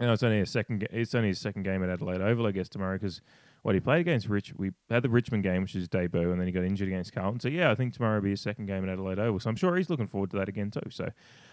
you 0.00 0.06
know, 0.06 0.12
it's 0.12 0.22
only 0.22 0.40
a 0.40 0.46
second. 0.46 0.86
It's 0.90 1.14
only 1.14 1.28
his 1.28 1.40
second 1.40 1.62
game 1.62 1.82
at 1.82 1.88
Adelaide 1.88 2.20
Oval, 2.20 2.46
I 2.46 2.52
guess, 2.52 2.68
tomorrow 2.68 2.98
because 2.98 3.22
what 3.62 3.74
he 3.74 3.80
played 3.80 4.00
against 4.00 4.28
Rich. 4.28 4.52
We 4.56 4.70
had 4.90 5.02
the 5.02 5.08
Richmond 5.08 5.42
game, 5.42 5.62
which 5.62 5.74
is 5.74 5.82
his 5.82 5.88
debut, 5.88 6.30
and 6.30 6.38
then 6.38 6.46
he 6.46 6.52
got 6.52 6.64
injured 6.64 6.88
against 6.88 7.12
Carlton. 7.12 7.40
So 7.40 7.48
yeah, 7.48 7.70
I 7.70 7.74
think 7.74 7.94
tomorrow 7.94 8.16
will 8.16 8.22
be 8.22 8.30
his 8.30 8.40
second 8.40 8.66
game 8.66 8.84
at 8.84 8.90
Adelaide 8.90 9.18
Oval. 9.18 9.40
So 9.40 9.50
I'm 9.50 9.56
sure 9.56 9.76
he's 9.76 9.90
looking 9.90 10.06
forward 10.06 10.30
to 10.32 10.36
that 10.36 10.48
again 10.48 10.70
too. 10.70 10.88
So 10.90 11.08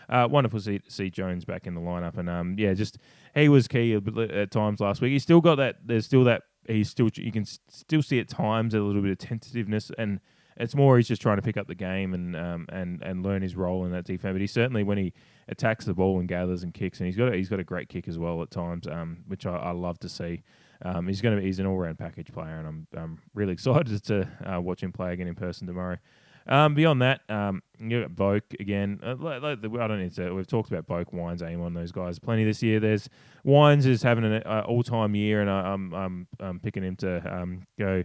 uh, 0.09 0.27
wonderful 0.29 0.59
to 0.59 0.65
see, 0.65 0.81
see, 0.87 1.09
Jones 1.09 1.45
back 1.45 1.65
in 1.65 1.73
the 1.73 1.81
lineup, 1.81 2.17
and 2.17 2.29
um, 2.29 2.55
yeah, 2.59 2.73
just 2.73 2.97
he 3.33 3.47
was 3.47 3.67
key 3.67 3.95
at 3.95 4.51
times 4.51 4.79
last 4.79 5.01
week. 5.01 5.11
He's 5.11 5.23
still 5.23 5.41
got 5.41 5.55
that. 5.55 5.77
There's 5.85 6.05
still 6.05 6.23
that. 6.25 6.43
He's 6.67 6.89
still 6.89 7.09
you 7.15 7.31
can 7.31 7.45
still 7.45 8.03
see 8.03 8.19
at 8.19 8.27
times 8.27 8.73
a 8.73 8.79
little 8.79 9.01
bit 9.01 9.11
of 9.11 9.17
tentativeness 9.17 9.91
and 9.97 10.19
it's 10.57 10.75
more 10.75 10.97
he's 10.97 11.07
just 11.07 11.21
trying 11.21 11.37
to 11.37 11.41
pick 11.41 11.57
up 11.57 11.67
the 11.67 11.75
game 11.75 12.13
and 12.13 12.35
um, 12.35 12.65
and 12.69 13.01
and 13.01 13.23
learn 13.23 13.41
his 13.41 13.55
role 13.55 13.85
in 13.85 13.91
that 13.91 14.05
defense. 14.05 14.33
But 14.33 14.41
he 14.41 14.47
certainly 14.47 14.83
when 14.83 14.97
he 14.97 15.13
attacks 15.47 15.85
the 15.85 15.93
ball 15.93 16.19
and 16.19 16.27
gathers 16.27 16.63
and 16.63 16.73
kicks, 16.73 16.99
and 16.99 17.07
he's 17.07 17.17
got 17.17 17.33
a, 17.33 17.35
he's 17.35 17.49
got 17.49 17.59
a 17.59 17.63
great 17.63 17.89
kick 17.89 18.07
as 18.07 18.17
well 18.17 18.41
at 18.41 18.51
times, 18.51 18.87
um, 18.87 19.23
which 19.27 19.45
I, 19.45 19.55
I, 19.55 19.71
love 19.71 19.99
to 19.99 20.09
see. 20.09 20.43
Um, 20.83 21.07
he's 21.07 21.21
going 21.21 21.37
to 21.37 21.41
he's 21.43 21.59
an 21.59 21.65
all 21.65 21.77
round 21.77 21.97
package 21.99 22.31
player, 22.31 22.57
and 22.57 22.67
I'm 22.67 22.87
I'm 22.95 23.19
really 23.33 23.53
excited 23.53 24.03
to 24.05 24.27
uh, 24.45 24.61
watch 24.61 24.81
him 24.81 24.91
play 24.91 25.13
again 25.13 25.27
in 25.27 25.35
person 25.35 25.67
tomorrow. 25.67 25.97
Um, 26.45 26.73
beyond 26.73 27.01
that, 27.01 27.21
um, 27.29 27.63
you 27.79 28.01
got 28.01 28.11
Boak 28.11 28.41
again. 28.59 28.99
Uh, 29.01 29.15
I 29.25 29.55
don't 29.55 30.01
need 30.01 30.13
to. 30.15 30.33
We've 30.33 30.47
talked 30.47 30.71
about 30.71 30.87
Boak, 30.87 31.13
Wines, 31.13 31.41
Amon 31.41 31.73
those 31.73 31.93
guys 31.93 32.19
plenty 32.19 32.43
this 32.43 32.61
year. 32.61 32.81
There's 32.81 33.09
Wines 33.45 33.85
is 33.85 34.03
having 34.03 34.25
an 34.25 34.43
uh, 34.45 34.63
all 34.67 34.83
time 34.83 35.15
year, 35.15 35.39
and 35.39 35.49
I, 35.49 35.73
am 35.73 35.93
I'm, 35.93 36.27
I'm 36.39 36.59
picking 36.59 36.83
him 36.83 36.97
to 36.97 37.33
um, 37.33 37.65
go 37.79 38.03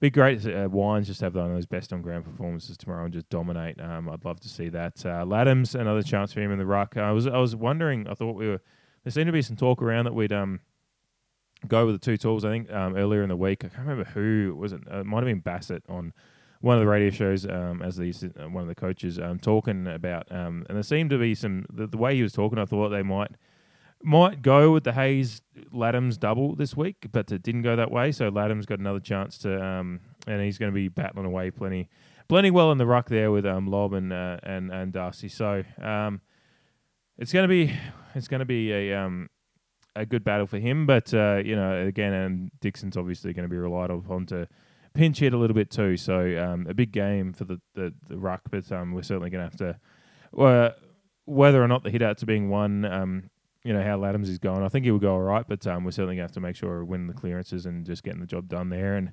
be 0.00 0.10
great. 0.10 0.44
Uh, 0.46 0.68
Wines 0.70 1.06
just 1.06 1.20
have 1.20 1.34
one 1.34 1.46
of 1.46 1.52
those 1.52 1.66
best 1.66 1.92
on 1.92 2.00
ground 2.00 2.24
performances 2.24 2.76
tomorrow 2.76 3.04
and 3.04 3.12
just 3.12 3.28
dominate. 3.28 3.80
Um, 3.80 4.08
I'd 4.08 4.24
love 4.24 4.40
to 4.40 4.48
see 4.48 4.70
that. 4.70 5.04
Uh, 5.04 5.24
Ladhams, 5.24 5.78
another 5.78 6.02
chance 6.02 6.32
for 6.32 6.40
him 6.40 6.50
in 6.50 6.58
the 6.58 6.66
ruck. 6.66 6.96
I 6.96 7.12
was 7.12 7.26
I 7.26 7.36
was 7.36 7.54
wondering. 7.54 8.08
I 8.08 8.14
thought 8.14 8.34
we 8.34 8.48
were. 8.48 8.60
There 9.04 9.10
seemed 9.10 9.26
to 9.26 9.32
be 9.32 9.42
some 9.42 9.56
talk 9.56 9.82
around 9.82 10.06
that 10.06 10.14
we'd 10.14 10.32
um 10.32 10.60
go 11.68 11.86
with 11.86 11.94
the 11.94 12.04
two 12.04 12.16
tools. 12.16 12.44
I 12.44 12.50
think 12.50 12.72
um, 12.72 12.96
earlier 12.96 13.22
in 13.22 13.28
the 13.28 13.36
week. 13.36 13.64
I 13.64 13.68
can't 13.68 13.86
remember 13.86 14.10
who 14.10 14.56
was 14.58 14.72
it. 14.72 14.80
Uh, 14.90 15.00
it 15.00 15.06
might 15.06 15.18
have 15.18 15.26
been 15.26 15.40
Bassett 15.40 15.84
on 15.88 16.12
one 16.60 16.76
of 16.76 16.80
the 16.80 16.86
radio 16.86 17.10
shows 17.10 17.46
um, 17.46 17.82
as 17.82 17.96
the 17.96 18.12
uh, 18.38 18.48
one 18.48 18.62
of 18.62 18.68
the 18.68 18.74
coaches 18.74 19.18
um, 19.18 19.38
talking 19.38 19.86
about. 19.86 20.30
Um, 20.30 20.64
and 20.68 20.76
there 20.76 20.82
seemed 20.82 21.10
to 21.10 21.18
be 21.18 21.34
some 21.34 21.66
the, 21.72 21.86
the 21.86 21.98
way 21.98 22.14
he 22.16 22.22
was 22.22 22.32
talking. 22.32 22.58
I 22.58 22.64
thought 22.64 22.88
they 22.88 23.02
might 23.02 23.32
might 24.02 24.42
go 24.42 24.72
with 24.72 24.84
the 24.84 24.92
Hayes 24.92 25.42
Ladhams 25.72 26.18
double 26.18 26.54
this 26.54 26.76
week, 26.76 27.06
but 27.12 27.30
it 27.30 27.42
didn't 27.42 27.62
go 27.62 27.76
that 27.76 27.90
way. 27.90 28.12
So 28.12 28.30
Ladhams 28.30 28.66
got 28.66 28.78
another 28.78 29.00
chance 29.00 29.38
to, 29.38 29.62
um, 29.62 30.00
and 30.26 30.40
he's 30.42 30.58
going 30.58 30.72
to 30.72 30.74
be 30.74 30.88
battling 30.88 31.26
away 31.26 31.50
plenty, 31.50 31.88
plenty 32.28 32.50
well 32.50 32.72
in 32.72 32.78
the 32.78 32.86
ruck 32.86 33.08
there 33.08 33.30
with 33.30 33.44
um, 33.44 33.66
Lobb 33.66 33.92
and 33.92 34.12
uh, 34.12 34.38
and 34.42 34.70
and 34.70 34.92
Darcy. 34.92 35.28
So 35.28 35.64
um, 35.82 36.20
it's 37.18 37.32
going 37.32 37.44
to 37.44 37.48
be 37.48 37.74
it's 38.14 38.28
going 38.28 38.40
to 38.40 38.46
be 38.46 38.72
a 38.72 38.94
um, 38.94 39.28
a 39.94 40.06
good 40.06 40.24
battle 40.24 40.46
for 40.46 40.58
him. 40.58 40.86
But 40.86 41.12
uh, 41.12 41.42
you 41.44 41.56
know, 41.56 41.86
again, 41.86 42.12
and 42.12 42.50
Dixon's 42.60 42.96
obviously 42.96 43.32
going 43.32 43.48
to 43.48 43.50
be 43.50 43.58
relied 43.58 43.90
upon 43.90 44.26
to 44.26 44.48
pinch 44.94 45.20
hit 45.20 45.32
a 45.32 45.38
little 45.38 45.54
bit 45.54 45.70
too. 45.70 45.96
So 45.96 46.20
um, 46.42 46.66
a 46.68 46.74
big 46.74 46.92
game 46.92 47.32
for 47.32 47.44
the 47.44 47.60
the, 47.74 47.92
the 48.08 48.16
ruck, 48.16 48.42
but 48.50 48.70
um, 48.72 48.92
we're 48.92 49.02
certainly 49.02 49.30
going 49.30 49.44
to 49.44 49.50
have 49.50 49.58
to. 49.58 50.40
Uh, 50.40 50.70
whether 51.26 51.62
or 51.62 51.68
not 51.68 51.84
the 51.84 51.90
hitouts 51.90 52.22
are 52.22 52.26
being 52.26 52.48
won, 52.48 52.84
um, 52.84 53.30
you 53.64 53.72
know 53.72 53.82
how 53.82 53.98
Ladhams 53.98 54.28
is 54.28 54.38
going. 54.38 54.62
I 54.62 54.68
think 54.68 54.84
he 54.84 54.90
will 54.90 54.98
go 54.98 55.12
all 55.12 55.20
right, 55.20 55.44
but 55.46 55.66
um, 55.66 55.84
we're 55.84 55.90
certainly 55.90 56.16
going 56.16 56.28
to 56.28 56.30
have 56.30 56.32
to 56.32 56.40
make 56.40 56.56
sure 56.56 56.70
we're 56.70 56.84
winning 56.84 57.06
the 57.06 57.14
clearances 57.14 57.66
and 57.66 57.84
just 57.84 58.02
getting 58.02 58.20
the 58.20 58.26
job 58.26 58.48
done 58.48 58.70
there, 58.70 58.96
and, 58.96 59.12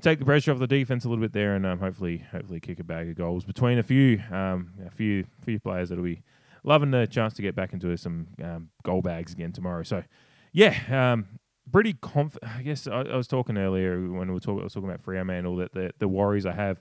take 0.00 0.18
the 0.18 0.24
pressure 0.24 0.52
off 0.52 0.58
the 0.58 0.66
defense 0.66 1.04
a 1.04 1.08
little 1.08 1.22
bit 1.22 1.32
there, 1.32 1.54
and 1.54 1.64
um, 1.64 1.78
hopefully, 1.78 2.18
hopefully 2.30 2.60
kick 2.60 2.78
a 2.78 2.84
bag 2.84 3.08
of 3.08 3.16
goals 3.16 3.44
between 3.44 3.78
a 3.78 3.82
few, 3.82 4.22
um, 4.30 4.70
a 4.86 4.90
few, 4.90 5.24
few 5.42 5.58
players 5.58 5.88
that'll 5.88 6.04
be 6.04 6.22
loving 6.62 6.90
the 6.90 7.06
chance 7.06 7.32
to 7.32 7.42
get 7.42 7.54
back 7.54 7.72
into 7.72 7.96
some 7.96 8.26
um, 8.44 8.68
goal 8.82 9.00
bags 9.00 9.32
again 9.32 9.50
tomorrow. 9.50 9.82
So, 9.82 10.04
yeah, 10.52 10.74
um, 10.90 11.26
pretty 11.72 11.94
confident. 11.94 12.52
I 12.54 12.62
guess 12.62 12.86
I, 12.86 13.00
I, 13.00 13.16
was 13.16 13.26
talking 13.26 13.56
earlier 13.56 13.98
when 13.98 14.28
we 14.28 14.34
were 14.34 14.40
talking, 14.40 14.60
I 14.60 14.64
was 14.64 14.74
talking 14.74 14.88
about 14.88 15.02
Freeman 15.02 15.36
and 15.36 15.46
all 15.46 15.56
that. 15.56 15.72
The, 15.72 15.92
the 15.98 16.08
worries 16.08 16.44
I 16.46 16.52
have 16.52 16.78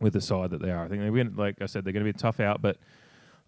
with 0.00 0.14
the 0.14 0.20
side 0.20 0.50
that 0.50 0.62
they 0.62 0.70
are. 0.70 0.84
I 0.84 0.88
think 0.88 1.02
they're 1.02 1.24
like 1.36 1.60
I 1.60 1.66
said, 1.66 1.84
they're 1.84 1.92
going 1.92 2.04
to 2.04 2.12
be 2.12 2.16
a 2.16 2.20
tough 2.20 2.40
out, 2.40 2.62
but 2.62 2.78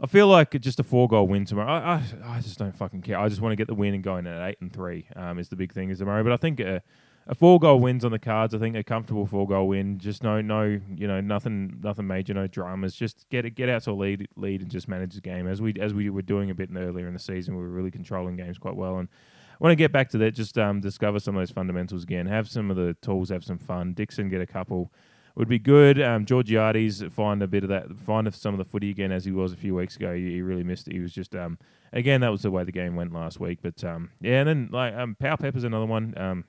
I 0.03 0.07
feel 0.09 0.27
like 0.27 0.61
just 0.61 0.81
a 0.81 0.83
four 0.83 1.07
goal 1.07 1.29
win 1.29 1.45
tomorrow. 1.45 1.71
I, 1.71 2.03
I, 2.25 2.37
I 2.37 2.41
just 2.41 2.59
don't 2.59 2.75
fucking 2.75 3.03
care. 3.03 3.19
I 3.19 3.29
just 3.29 3.41
want 3.41 3.53
to 3.53 3.57
get 3.57 3.69
the 3.69 3.75
win 3.75 3.95
and 3.95 4.03
going 4.03 4.27
at 4.27 4.49
eight 4.49 4.61
and 4.61 4.73
three. 4.73 5.07
Um, 5.15 5.39
is 5.39 5.49
the 5.49 5.55
big 5.55 5.73
thing 5.73 5.91
is 5.91 6.01
tomorrow. 6.01 6.25
But 6.25 6.33
I 6.33 6.37
think 6.37 6.59
a, 6.59 6.83
a 7.29 7.37
four 7.37 7.61
goal 7.61 7.79
wins 7.79 8.05
on 8.05 8.11
the 8.11 8.19
cards. 8.19 8.53
I 8.53 8.59
think 8.59 8.75
a 8.75 8.83
comfortable 8.83 9.27
four 9.27 9.47
goal 9.47 9.69
win. 9.69 10.01
Just 10.01 10.25
no 10.25 10.41
no 10.41 10.81
you 10.97 11.07
know 11.07 11.21
nothing 11.21 11.79
nothing 11.85 12.09
major, 12.09 12.35
no 12.35 12.49
dramas. 12.49 12.97
Just 12.97 13.29
get 13.31 13.55
get 13.55 13.69
out 13.69 13.85
to 13.85 13.93
a 13.93 13.93
lead 13.93 14.27
lead 14.35 14.61
and 14.63 14.71
just 14.71 14.89
manage 14.89 15.15
the 15.15 15.21
game 15.21 15.47
as 15.47 15.63
we 15.63 15.75
as 15.81 15.95
we 15.95 16.11
were 16.11 16.23
doing 16.23 16.51
a 16.51 16.55
bit 16.55 16.71
earlier 16.75 17.07
in 17.07 17.13
the 17.13 17.21
season. 17.21 17.57
We 17.57 17.63
were 17.63 17.69
really 17.71 17.93
controlling 17.93 18.37
games 18.37 18.59
quite 18.59 18.77
well 18.77 18.99
and. 18.99 19.09
I 19.53 19.65
want 19.65 19.73
to 19.73 19.77
get 19.77 19.93
back 19.93 20.09
to 20.11 20.19
that. 20.19 20.33
Just 20.33 20.59
um, 20.59 20.81
discover 20.81 21.21
some 21.21 21.37
of 21.37 21.41
those 21.41 21.53
fundamentals 21.53 22.03
again. 22.03 22.27
Have 22.27 22.49
some 22.49 22.69
of 22.69 22.77
the 22.77 22.97
tools. 23.01 23.29
Have 23.29 23.45
some 23.45 23.59
fun. 23.59 23.93
Dixon 23.93 24.29
get 24.29 24.41
a 24.41 24.47
couple 24.47 24.91
would 25.35 25.49
be 25.49 25.59
good. 25.59 26.01
Um, 26.01 26.25
Georgiades 26.27 27.03
find 27.11 27.43
a 27.43 27.47
bit 27.47 27.63
of 27.63 27.69
that, 27.71 27.99
find 27.99 28.33
some 28.35 28.55
of 28.55 28.59
the 28.59 28.65
footy 28.65 28.91
again 28.91 29.13
as 29.13 29.25
he 29.25 29.33
was 29.33 29.53
a 29.53 29.57
few 29.57 29.75
weeks 29.75 29.97
ago. 29.97 30.15
He, 30.15 30.33
he 30.33 30.43
really 30.43 30.65
missed 30.65 30.89
it. 30.89 30.95
He 30.95 31.01
was 31.01 31.13
just 31.13 31.35
um, 31.35 31.59
again 31.93 32.21
that 32.21 32.31
was 32.31 32.43
the 32.43 32.51
way 32.51 32.65
the 32.65 32.73
game 32.73 32.97
went 32.97 33.13
last 33.13 33.41
week. 33.41 33.61
But 33.63 33.83
um, 33.85 34.11
yeah, 34.21 34.41
and 34.41 34.49
then 34.49 34.69
like 34.71 34.95
um, 34.95 35.17
Powell-Pepper's 35.19 35.65
another 35.65 35.87
one. 35.87 36.15
Um, 36.17 36.45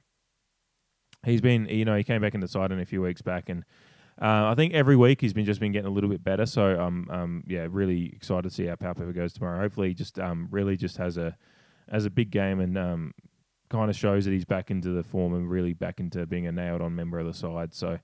he's 1.25 1.41
been 1.41 1.67
you 1.67 1.85
know 1.85 1.95
he 1.95 2.03
came 2.03 2.21
back 2.21 2.35
in 2.35 2.41
the 2.41 2.47
side 2.47 2.71
in 2.71 2.79
a 2.79 2.85
few 2.85 3.01
weeks 3.01 3.21
back 3.21 3.49
and. 3.49 3.63
Uh, 4.21 4.45
I 4.51 4.53
think 4.53 4.75
every 4.75 4.95
week 4.95 5.21
he's 5.21 5.33
been 5.33 5.43
just 5.43 5.59
been 5.59 5.71
getting 5.71 5.87
a 5.87 5.91
little 5.91 6.09
bit 6.09 6.23
better, 6.23 6.45
so 6.45 6.79
um, 6.79 7.07
um, 7.09 7.43
yeah, 7.47 7.65
really 7.67 8.13
excited 8.13 8.43
to 8.43 8.51
see 8.51 8.67
how 8.67 8.75
Powell-Pepper 8.75 9.11
goes 9.11 9.33
tomorrow. 9.33 9.59
Hopefully, 9.59 9.87
he 9.87 9.95
just 9.95 10.19
um, 10.19 10.47
really 10.51 10.77
just 10.77 10.97
has 10.97 11.17
a 11.17 11.35
as 11.89 12.05
a 12.05 12.11
big 12.11 12.29
game 12.29 12.59
and 12.59 12.77
um, 12.77 13.13
kind 13.69 13.89
of 13.89 13.95
shows 13.95 14.25
that 14.25 14.31
he's 14.31 14.45
back 14.45 14.69
into 14.69 14.89
the 14.89 15.03
form 15.03 15.33
and 15.33 15.49
really 15.49 15.73
back 15.73 15.99
into 15.99 16.27
being 16.27 16.45
a 16.45 16.51
nailed 16.51 16.81
on 16.81 16.95
member 16.95 17.17
of 17.17 17.25
the 17.25 17.33
side. 17.33 17.73
So 17.73 17.97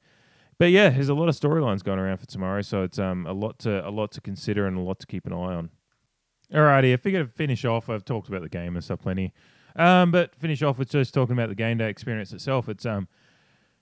but 0.59 0.71
yeah, 0.71 0.89
there's 0.89 1.09
a 1.09 1.13
lot 1.13 1.29
of 1.29 1.35
storylines 1.35 1.83
going 1.83 1.99
around 1.99 2.17
for 2.17 2.27
tomorrow, 2.27 2.61
so 2.61 2.83
it's 2.83 2.99
um 2.99 3.25
a 3.25 3.33
lot 3.33 3.57
to 3.59 3.87
a 3.87 3.89
lot 3.89 4.11
to 4.11 4.21
consider 4.21 4.67
and 4.67 4.77
a 4.77 4.81
lot 4.81 4.99
to 4.99 5.07
keep 5.07 5.25
an 5.25 5.33
eye 5.33 5.55
on. 5.55 5.71
Alrighty, 6.53 6.93
I 6.93 6.97
figured 6.97 7.25
to 7.25 7.33
finish 7.33 7.63
off. 7.63 7.89
I've 7.89 8.03
talked 8.05 8.27
about 8.27 8.41
the 8.41 8.49
game 8.49 8.75
and 8.75 8.83
stuff 8.83 9.01
plenty. 9.01 9.33
Um, 9.75 10.11
but 10.11 10.35
finish 10.35 10.61
off 10.61 10.77
with 10.77 10.89
just 10.89 11.13
talking 11.13 11.33
about 11.33 11.49
the 11.49 11.55
game 11.55 11.77
day 11.77 11.89
experience 11.89 12.33
itself. 12.33 12.67
It's 12.67 12.85
um, 12.85 13.07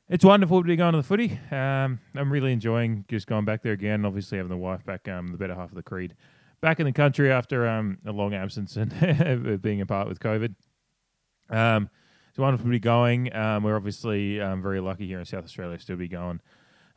it's 0.08 0.24
wonderful 0.24 0.62
to 0.62 0.68
be 0.68 0.76
going 0.76 0.92
to 0.92 0.98
the 0.98 1.04
footy. 1.04 1.40
Um, 1.50 2.00
I'm 2.16 2.32
really 2.32 2.54
enjoying 2.54 3.06
just 3.08 3.26
going 3.26 3.46
back 3.46 3.64
there 3.64 3.74
again. 3.74 4.06
Obviously, 4.06 4.38
having 4.38 4.52
the 4.52 4.58
wife 4.58 4.86
back, 4.86 5.08
um, 5.08 5.30
the 5.30 5.38
better 5.38 5.56
half 5.56 5.70
of 5.70 5.76
the 5.76 5.84
creed, 5.84 6.16
back 6.62 6.80
in 6.80 6.86
the 6.86 6.92
country 6.92 7.32
after 7.32 7.68
um 7.68 7.98
a 8.06 8.12
long 8.12 8.36
absence 8.36 8.76
and 8.76 9.62
being 9.62 9.82
apart 9.82 10.08
with 10.08 10.20
COVID. 10.20 10.54
Um, 11.50 11.90
it's 12.30 12.38
wonderful 12.38 12.66
to 12.66 12.70
be 12.70 12.80
going. 12.80 13.34
Um, 13.36 13.64
we're 13.64 13.76
obviously 13.76 14.40
um, 14.40 14.62
very 14.62 14.80
lucky 14.80 15.08
here 15.08 15.18
in 15.18 15.26
South 15.26 15.46
Australia 15.46 15.80
still 15.80 15.96
be 15.96 16.08
going 16.08 16.40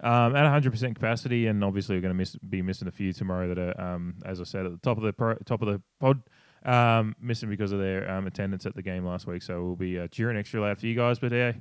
um, 0.03 0.35
at 0.35 0.51
100% 0.63 0.95
capacity, 0.95 1.47
and 1.47 1.63
obviously 1.63 1.97
we're 1.97 2.03
going 2.03 2.15
to 2.15 2.19
miss, 2.19 2.37
be 2.37 2.63
missing 2.63 2.89
a 2.89 2.91
few 2.93 3.13
tomorrow 3.13 3.53
that 3.53 3.59
are, 3.59 3.81
um, 3.81 4.15
as 4.25 4.41
I 4.41 4.45
said 4.45 4.65
at 4.65 4.73
the 4.73 4.79
top 4.79 4.97
of 4.97 5.03
the 5.03 5.13
pro, 5.13 5.35
top 5.45 5.61
of 5.61 5.69
the 5.69 5.83
pod, 5.99 6.23
um, 6.65 7.15
missing 7.21 7.51
because 7.51 7.73
of 7.73 7.81
their 7.81 8.11
um, 8.11 8.27
attendance 8.27 8.65
at 8.65 8.75
the 8.75 8.83
game 8.83 9.05
last 9.05 9.27
week. 9.27 9.43
So 9.43 9.63
we'll 9.63 9.77
be 9.77 9.99
uh, 9.99 10.09
cheering 10.09 10.39
extra 10.39 10.61
loud 10.61 10.79
for 10.79 10.87
you 10.87 10.95
guys. 10.95 11.19
But 11.19 11.33
yeah, 11.33 11.53
I 11.55 11.61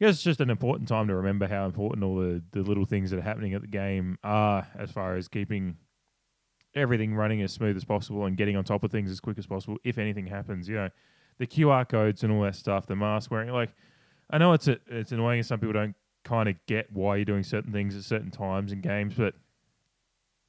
guess 0.00 0.14
it's 0.14 0.22
just 0.22 0.40
an 0.40 0.48
important 0.48 0.88
time 0.88 1.08
to 1.08 1.14
remember 1.14 1.46
how 1.46 1.66
important 1.66 2.04
all 2.04 2.16
the, 2.16 2.42
the 2.52 2.62
little 2.62 2.86
things 2.86 3.10
that 3.10 3.18
are 3.18 3.22
happening 3.22 3.52
at 3.52 3.60
the 3.60 3.68
game 3.68 4.18
are 4.24 4.66
as 4.78 4.90
far 4.90 5.16
as 5.16 5.28
keeping 5.28 5.76
everything 6.74 7.14
running 7.14 7.42
as 7.42 7.52
smooth 7.52 7.76
as 7.76 7.84
possible 7.84 8.24
and 8.24 8.36
getting 8.36 8.56
on 8.56 8.64
top 8.64 8.82
of 8.82 8.90
things 8.90 9.10
as 9.10 9.20
quick 9.20 9.38
as 9.38 9.46
possible 9.46 9.76
if 9.84 9.98
anything 9.98 10.26
happens. 10.26 10.68
You 10.70 10.76
know, 10.76 10.88
the 11.38 11.46
QR 11.46 11.86
codes 11.86 12.24
and 12.24 12.32
all 12.32 12.42
that 12.42 12.56
stuff, 12.56 12.86
the 12.86 12.96
mask 12.96 13.30
wearing, 13.30 13.50
like. 13.50 13.70
I 14.30 14.38
know 14.38 14.54
it's 14.54 14.68
a, 14.68 14.78
it's 14.86 15.12
annoying 15.12 15.42
some 15.42 15.60
people 15.60 15.74
don't 15.74 15.94
kind 16.24 16.48
of 16.48 16.56
get 16.66 16.92
why 16.92 17.16
you're 17.16 17.24
doing 17.24 17.42
certain 17.42 17.72
things 17.72 17.96
at 17.96 18.02
certain 18.02 18.30
times 18.30 18.72
in 18.72 18.80
games, 18.80 19.14
but 19.16 19.34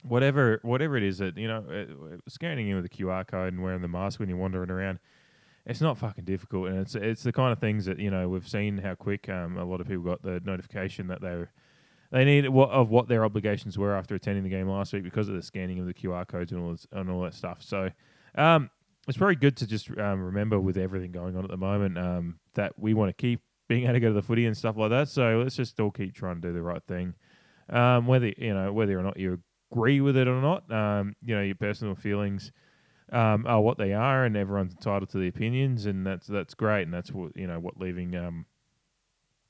whatever 0.03 0.59
whatever 0.63 0.97
it 0.97 1.03
is 1.03 1.17
that 1.17 1.37
you 1.37 1.47
know, 1.47 1.63
uh, 1.69 2.17
scanning 2.27 2.69
in 2.69 2.75
with 2.75 2.85
a 2.85 2.89
QR 2.89 3.27
code 3.27 3.53
and 3.53 3.61
wearing 3.61 3.81
the 3.81 3.87
mask 3.87 4.19
when 4.19 4.29
you're 4.29 4.37
wandering 4.37 4.69
around, 4.69 4.99
it's 5.65 5.81
not 5.81 5.97
fucking 5.97 6.25
difficult, 6.25 6.67
and 6.69 6.79
it's 6.79 6.95
it's 6.95 7.23
the 7.23 7.31
kind 7.31 7.51
of 7.51 7.59
things 7.59 7.85
that 7.85 7.99
you 7.99 8.09
know 8.09 8.29
we've 8.29 8.47
seen 8.47 8.77
how 8.77 8.95
quick 8.95 9.29
um, 9.29 9.57
a 9.57 9.65
lot 9.65 9.81
of 9.81 9.87
people 9.87 10.03
got 10.03 10.21
the 10.21 10.41
notification 10.45 11.07
that 11.07 11.21
they 11.21 11.45
they 12.11 12.23
need 12.23 12.47
what 12.49 12.69
of 12.69 12.89
what 12.89 13.07
their 13.07 13.25
obligations 13.25 13.77
were 13.77 13.95
after 13.95 14.15
attending 14.15 14.43
the 14.43 14.49
game 14.49 14.69
last 14.69 14.93
week 14.93 15.03
because 15.03 15.27
of 15.27 15.35
the 15.35 15.41
scanning 15.41 15.79
of 15.79 15.85
the 15.85 15.93
QR 15.93 16.27
codes 16.27 16.51
and 16.51 16.61
all 16.61 16.71
this, 16.71 16.87
and 16.91 17.09
all 17.09 17.21
that 17.21 17.33
stuff. 17.33 17.61
So. 17.61 17.89
Um, 18.37 18.69
it's 19.07 19.17
very 19.17 19.35
good 19.35 19.55
to 19.57 19.67
just 19.67 19.87
um, 19.99 20.19
remember 20.19 20.59
with 20.59 20.77
everything 20.77 21.11
going 21.11 21.37
on 21.37 21.43
at 21.43 21.51
the 21.51 21.57
moment 21.57 21.95
um, 21.95 22.39
that 22.55 22.73
we 22.79 22.95
want 22.95 23.09
to 23.09 23.13
keep 23.13 23.41
being 23.67 23.83
able 23.83 23.93
to 23.93 23.99
go 23.99 24.07
to 24.09 24.13
the 24.13 24.21
footy 24.21 24.45
and 24.45 24.55
stuff 24.55 24.77
like 24.77 24.89
that. 24.91 25.09
So 25.09 25.41
let's 25.43 25.55
just 25.55 25.79
all 25.79 25.91
keep 25.91 26.13
trying 26.13 26.41
to 26.41 26.47
do 26.47 26.53
the 26.53 26.61
right 26.61 26.83
thing. 26.87 27.13
Um, 27.69 28.05
whether 28.05 28.31
you 28.37 28.53
know 28.53 28.71
whether 28.71 28.97
or 28.99 29.03
not 29.03 29.17
you 29.17 29.39
agree 29.71 30.01
with 30.01 30.17
it 30.17 30.27
or 30.27 30.41
not, 30.41 30.71
um, 30.71 31.15
you 31.23 31.35
know 31.35 31.41
your 31.41 31.55
personal 31.55 31.95
feelings 31.95 32.51
um, 33.11 33.45
are 33.47 33.61
what 33.61 33.77
they 33.77 33.93
are, 33.93 34.25
and 34.25 34.37
everyone's 34.37 34.73
entitled 34.73 35.09
to 35.09 35.17
the 35.17 35.27
opinions, 35.27 35.85
and 35.85 36.05
that's 36.05 36.27
that's 36.27 36.53
great, 36.53 36.83
and 36.83 36.93
that's 36.93 37.11
what 37.11 37.35
you 37.35 37.47
know 37.47 37.59
what 37.59 37.79
living 37.79 38.15
um, 38.15 38.45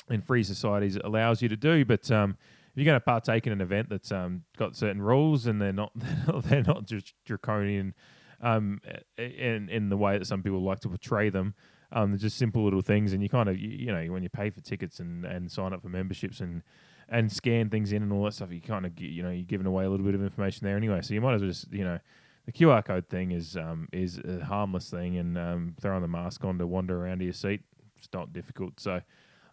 in 0.09 0.21
free 0.21 0.43
societies 0.43 0.97
allows 1.03 1.41
you 1.41 1.49
to 1.49 1.57
do. 1.57 1.83
But 1.83 2.09
um, 2.11 2.37
if 2.75 2.77
you're 2.77 2.85
going 2.85 2.99
to 2.99 3.05
partake 3.05 3.47
in 3.47 3.53
an 3.53 3.61
event 3.61 3.89
that's 3.89 4.11
um, 4.11 4.43
got 4.57 4.75
certain 4.75 5.01
rules 5.01 5.47
and 5.47 5.61
they're 5.61 5.73
not 5.73 5.91
they're 6.43 6.63
not 6.63 6.85
just 6.85 7.13
draconian 7.25 7.93
um, 8.41 8.81
in 9.17 9.69
in 9.69 9.89
the 9.89 9.97
way 9.97 10.17
that 10.17 10.25
some 10.25 10.43
people 10.43 10.61
like 10.61 10.81
to 10.81 10.89
portray 10.89 11.29
them, 11.29 11.55
um, 11.91 12.17
just 12.17 12.37
simple 12.37 12.63
little 12.63 12.81
things, 12.81 13.13
and 13.13 13.21
you 13.21 13.29
kind 13.29 13.49
of 13.49 13.57
you, 13.57 13.69
you, 13.69 13.91
know 13.91 14.11
when 14.11 14.23
you 14.23 14.29
pay 14.29 14.49
for 14.49 14.61
tickets 14.61 14.99
and, 14.99 15.25
and 15.25 15.51
sign 15.51 15.73
up 15.73 15.81
for 15.81 15.89
memberships 15.89 16.39
and 16.39 16.61
and 17.07 17.31
scan 17.31 17.69
things 17.69 17.91
in 17.91 18.01
and 18.01 18.11
all 18.11 18.23
that 18.25 18.33
stuff, 18.33 18.51
you 18.51 18.61
kind 18.61 18.85
of 18.85 18.99
you 18.99 19.23
know 19.23 19.29
you're 19.29 19.43
giving 19.43 19.67
away 19.67 19.85
a 19.85 19.89
little 19.89 20.05
bit 20.05 20.15
of 20.15 20.23
information 20.23 20.65
there 20.65 20.77
anyway. 20.77 21.01
So 21.01 21.13
you 21.13 21.21
might 21.21 21.35
as 21.35 21.41
well 21.41 21.49
just 21.49 21.71
you 21.71 21.83
know 21.83 21.99
the 22.45 22.51
QR 22.51 22.83
code 22.83 23.09
thing 23.09 23.31
is 23.31 23.57
um, 23.57 23.87
is 23.91 24.19
a 24.19 24.43
harmless 24.43 24.89
thing, 24.89 25.17
and 25.17 25.37
um, 25.37 25.75
throwing 25.79 26.01
the 26.01 26.07
mask 26.07 26.43
on 26.43 26.57
to 26.59 26.67
wander 26.67 27.03
around 27.03 27.19
to 27.19 27.25
your 27.25 27.33
seat, 27.33 27.61
it's 27.97 28.09
not 28.13 28.33
difficult. 28.33 28.79
So 28.79 29.01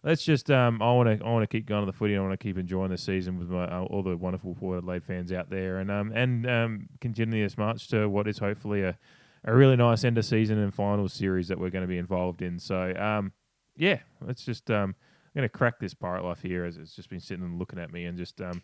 let's 0.03 0.23
just 0.23 0.51
um, 0.51 0.81
I 0.81 0.91
want 0.93 1.19
to 1.19 1.25
I 1.25 1.29
want 1.29 1.43
to 1.43 1.47
keep 1.47 1.65
going 1.65 1.81
to 1.81 1.91
the 1.91 1.97
footy. 1.97 2.15
I 2.15 2.19
want 2.19 2.33
to 2.33 2.37
keep 2.37 2.57
enjoying 2.57 2.91
the 2.91 2.97
season 2.97 3.39
with 3.39 3.49
my, 3.49 3.65
uh, 3.65 3.83
all 3.83 4.03
the 4.03 4.15
wonderful 4.15 4.55
Port 4.55 4.79
Adelaide 4.79 5.03
fans 5.03 5.31
out 5.31 5.49
there, 5.49 5.79
and 5.79 5.89
um 5.89 6.11
and 6.13 6.47
um 6.47 6.89
continue 7.01 7.43
this 7.43 7.57
march 7.57 7.87
to 7.89 8.07
what 8.07 8.27
is 8.27 8.37
hopefully 8.37 8.83
a 8.83 8.97
a 9.45 9.53
really 9.53 9.75
nice 9.75 10.03
end 10.03 10.17
of 10.17 10.25
season 10.25 10.57
and 10.57 10.73
final 10.73 11.07
series 11.09 11.47
that 11.49 11.59
we're 11.59 11.69
going 11.69 11.83
to 11.83 11.87
be 11.87 11.97
involved 11.97 12.41
in. 12.41 12.59
So, 12.59 12.93
um, 12.95 13.31
yeah, 13.75 13.99
let's 14.21 14.45
just 14.45 14.69
um, 14.71 14.95
I'm 15.35 15.39
going 15.39 15.49
to 15.49 15.57
crack 15.57 15.79
this 15.79 15.93
pirate 15.93 16.23
life 16.23 16.41
here 16.41 16.63
as 16.63 16.77
it's 16.77 16.95
just 16.95 17.09
been 17.09 17.19
sitting 17.19 17.43
and 17.43 17.57
looking 17.57 17.79
at 17.79 17.91
me 17.91 18.05
and 18.05 18.17
just 18.17 18.39
um, 18.41 18.61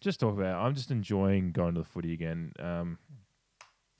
just 0.00 0.20
talk 0.20 0.34
about. 0.34 0.64
I'm 0.64 0.74
just 0.74 0.90
enjoying 0.90 1.52
going 1.52 1.74
to 1.74 1.80
the 1.80 1.86
footy 1.86 2.14
again. 2.14 2.52
Um, 2.58 2.98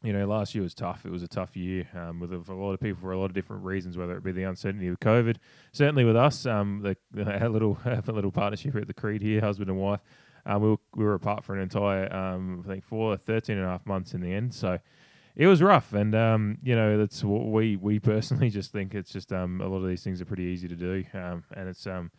you 0.02 0.12
know, 0.12 0.26
last 0.26 0.54
year 0.54 0.62
was 0.62 0.74
tough. 0.74 1.04
It 1.04 1.11
was 1.11 1.22
a 1.22 1.28
tough 1.28 1.57
year 1.57 1.88
um, 1.94 2.20
with 2.20 2.33
a, 2.33 2.54
lot 2.54 2.72
of 2.72 2.81
people 2.81 3.00
for 3.00 3.12
a 3.12 3.18
lot 3.18 3.26
of 3.26 3.35
different 3.35 3.64
reasons, 3.64 3.96
whether 3.96 4.16
it 4.16 4.22
be 4.22 4.31
the 4.31 4.44
uncertainty 4.44 4.87
of 4.87 5.00
COVID. 5.00 5.37
Certainly 5.72 6.04
with 6.04 6.16
us, 6.16 6.46
um, 6.46 6.81
the 6.83 6.96
our 7.40 7.48
little 7.48 7.78
our 7.85 8.00
little 8.07 8.33
partnership 8.33 8.74
at 8.76 8.87
the 8.87 8.94
Creed 8.94 9.22
here, 9.22 9.40
husband 9.40 9.68
and 9.68 9.78
wife, 9.78 10.00
um, 10.46 10.62
we, 10.62 10.70
were, 10.70 10.76
we 10.94 11.04
were 11.04 11.14
apart 11.14 11.44
for 11.44 11.54
an 11.54 11.61
entire, 11.61 12.12
um, 12.14 12.62
I 12.64 12.68
think, 12.68 12.85
four, 12.85 13.16
13 13.16 13.57
and 13.59 13.66
a 13.66 13.68
half 13.68 13.85
months 13.87 14.14
in 14.14 14.20
the 14.20 14.33
end. 14.33 14.54
So 14.54 14.78
it 15.38 15.46
was 15.46 15.62
rough, 15.62 15.94
and 15.94 16.14
um, 16.16 16.59
you 16.64 16.74
know 16.74 16.98
that's 16.98 17.22
what 17.22 17.46
we 17.46 17.77
we 17.77 18.01
personally 18.01 18.51
just 18.59 18.72
think 18.72 18.94
it's 18.94 19.12
just 19.12 19.33
um, 19.33 19.61
a 19.61 19.68
lot 19.68 19.79
of 19.79 19.88
these 19.88 20.03
things 20.03 20.20
are 20.20 20.27
pretty 20.27 20.42
easy 20.42 20.66
to 20.68 20.74
do, 20.74 21.05
um, 21.14 21.44
and 21.57 21.68
it's 21.68 21.87
um, 21.87 22.11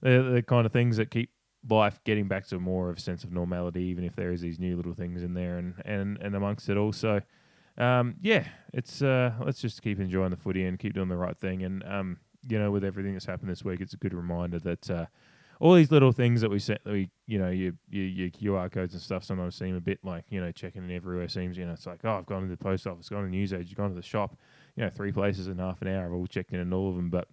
the 0.00 0.22
the 0.34 0.42
kind 0.42 0.64
of 0.64 0.72
things 0.72 0.96
that 0.96 1.10
keep 1.10 1.30
life 1.68 2.00
getting 2.04 2.28
back 2.28 2.46
to 2.46 2.58
more 2.58 2.88
of 2.88 2.96
a 2.98 3.00
sense 3.00 3.24
of 3.24 3.32
normality, 3.32 3.82
even 3.82 4.04
if 4.04 4.14
there 4.16 4.32
is 4.32 4.40
these 4.40 4.60
new 4.60 4.76
little 4.76 4.94
things 4.94 5.24
in 5.24 5.34
there, 5.34 5.58
and 5.58 5.74
and 5.84 6.18
and 6.18 6.36
amongst 6.36 6.68
it 6.68 6.76
all. 6.76 6.92
So, 6.92 7.20
um, 7.78 8.14
yeah, 8.22 8.46
it's 8.72 9.02
uh, 9.02 9.32
let's 9.44 9.60
just 9.60 9.82
keep 9.82 9.98
enjoying 9.98 10.30
the 10.30 10.36
footy 10.36 10.64
and 10.64 10.78
keep 10.78 10.94
doing 10.94 11.08
the 11.08 11.16
right 11.16 11.36
thing, 11.36 11.64
and 11.64 11.82
um, 11.84 12.18
you 12.48 12.60
know, 12.60 12.70
with 12.70 12.84
everything 12.84 13.14
that's 13.14 13.26
happened 13.26 13.50
this 13.50 13.64
week, 13.64 13.80
it's 13.80 13.94
a 13.94 13.98
good 13.98 14.14
reminder 14.14 14.60
that. 14.60 14.88
Uh, 14.88 15.06
all 15.62 15.74
these 15.74 15.92
little 15.92 16.10
things 16.10 16.40
that 16.40 16.50
we 16.50 16.58
set, 16.58 16.80
we 16.84 17.08
you 17.28 17.38
know, 17.38 17.48
your, 17.48 17.72
your 17.88 18.04
your 18.04 18.30
QR 18.30 18.70
codes 18.70 18.94
and 18.94 19.02
stuff 19.02 19.22
sometimes 19.22 19.54
seem 19.54 19.76
a 19.76 19.80
bit 19.80 20.00
like 20.02 20.24
you 20.28 20.40
know 20.40 20.50
checking 20.50 20.82
in 20.82 20.90
everywhere. 20.90 21.28
Seems 21.28 21.56
you 21.56 21.64
know 21.64 21.72
it's 21.72 21.86
like 21.86 22.00
oh 22.02 22.18
I've 22.18 22.26
gone 22.26 22.42
to 22.42 22.48
the 22.48 22.56
post 22.56 22.84
office, 22.84 23.08
gone 23.08 23.20
to 23.20 23.30
the 23.30 23.36
newsagent, 23.36 23.76
gone 23.76 23.90
to 23.90 23.94
the 23.94 24.02
shop, 24.02 24.36
you 24.74 24.82
know 24.82 24.90
three 24.90 25.12
places 25.12 25.46
in 25.46 25.58
half 25.58 25.80
an 25.80 25.86
hour. 25.86 26.06
I've 26.06 26.12
all 26.12 26.26
checked 26.26 26.52
in 26.52 26.58
in 26.58 26.72
all 26.72 26.90
of 26.90 26.96
them, 26.96 27.10
but 27.10 27.28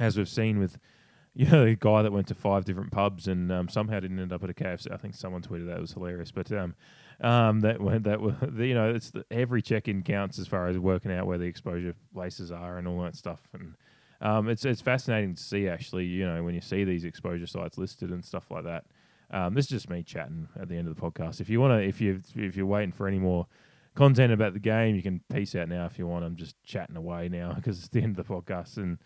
as 0.00 0.16
we've 0.16 0.28
seen 0.28 0.58
with 0.58 0.78
you 1.34 1.44
know 1.50 1.66
the 1.66 1.74
guy 1.74 2.00
that 2.00 2.12
went 2.12 2.28
to 2.28 2.34
five 2.34 2.64
different 2.64 2.92
pubs 2.92 3.28
and 3.28 3.52
um, 3.52 3.68
somehow 3.68 4.00
didn't 4.00 4.20
end 4.20 4.32
up 4.32 4.42
at 4.42 4.48
a 4.48 4.54
KFC. 4.54 4.90
I 4.90 4.96
think 4.96 5.14
someone 5.14 5.42
tweeted 5.42 5.66
that 5.66 5.76
it 5.76 5.80
was 5.82 5.92
hilarious, 5.92 6.30
but 6.32 6.50
um, 6.50 6.74
um, 7.20 7.60
that 7.60 7.78
went 7.78 8.04
that 8.04 8.22
was 8.22 8.36
you 8.56 8.72
know 8.72 8.88
it's 8.88 9.10
the, 9.10 9.26
every 9.30 9.60
check 9.60 9.86
in 9.86 10.02
counts 10.02 10.38
as 10.38 10.46
far 10.46 10.68
as 10.68 10.78
working 10.78 11.12
out 11.12 11.26
where 11.26 11.36
the 11.36 11.44
exposure 11.44 11.94
places 12.14 12.50
are 12.50 12.78
and 12.78 12.88
all 12.88 13.02
that 13.02 13.16
stuff 13.16 13.40
and 13.52 13.74
um, 14.20 14.48
it's 14.48 14.64
it's 14.64 14.80
fascinating 14.80 15.34
to 15.34 15.42
see 15.42 15.68
actually. 15.68 16.06
You 16.06 16.26
know, 16.26 16.42
when 16.42 16.54
you 16.54 16.60
see 16.60 16.84
these 16.84 17.04
exposure 17.04 17.46
sites 17.46 17.78
listed 17.78 18.10
and 18.10 18.24
stuff 18.24 18.50
like 18.50 18.64
that. 18.64 18.84
Um, 19.30 19.54
this 19.54 19.64
is 19.64 19.70
just 19.70 19.90
me 19.90 20.02
chatting 20.02 20.48
at 20.60 20.68
the 20.68 20.76
end 20.76 20.86
of 20.86 20.94
the 20.94 21.00
podcast. 21.00 21.40
If 21.40 21.48
you 21.48 21.60
want 21.60 21.72
to, 21.72 21.86
if 21.86 22.00
you 22.00 22.20
if 22.36 22.56
you're 22.56 22.66
waiting 22.66 22.92
for 22.92 23.08
any 23.08 23.18
more 23.18 23.46
content 23.94 24.32
about 24.32 24.52
the 24.52 24.60
game, 24.60 24.94
you 24.94 25.02
can 25.02 25.20
peace 25.32 25.54
out 25.54 25.68
now 25.68 25.86
if 25.86 25.98
you 25.98 26.06
want. 26.06 26.24
I'm 26.24 26.36
just 26.36 26.62
chatting 26.62 26.96
away 26.96 27.28
now 27.28 27.52
because 27.56 27.78
it's 27.78 27.88
the 27.88 28.00
end 28.00 28.18
of 28.18 28.26
the 28.26 28.32
podcast, 28.32 28.76
and 28.76 28.98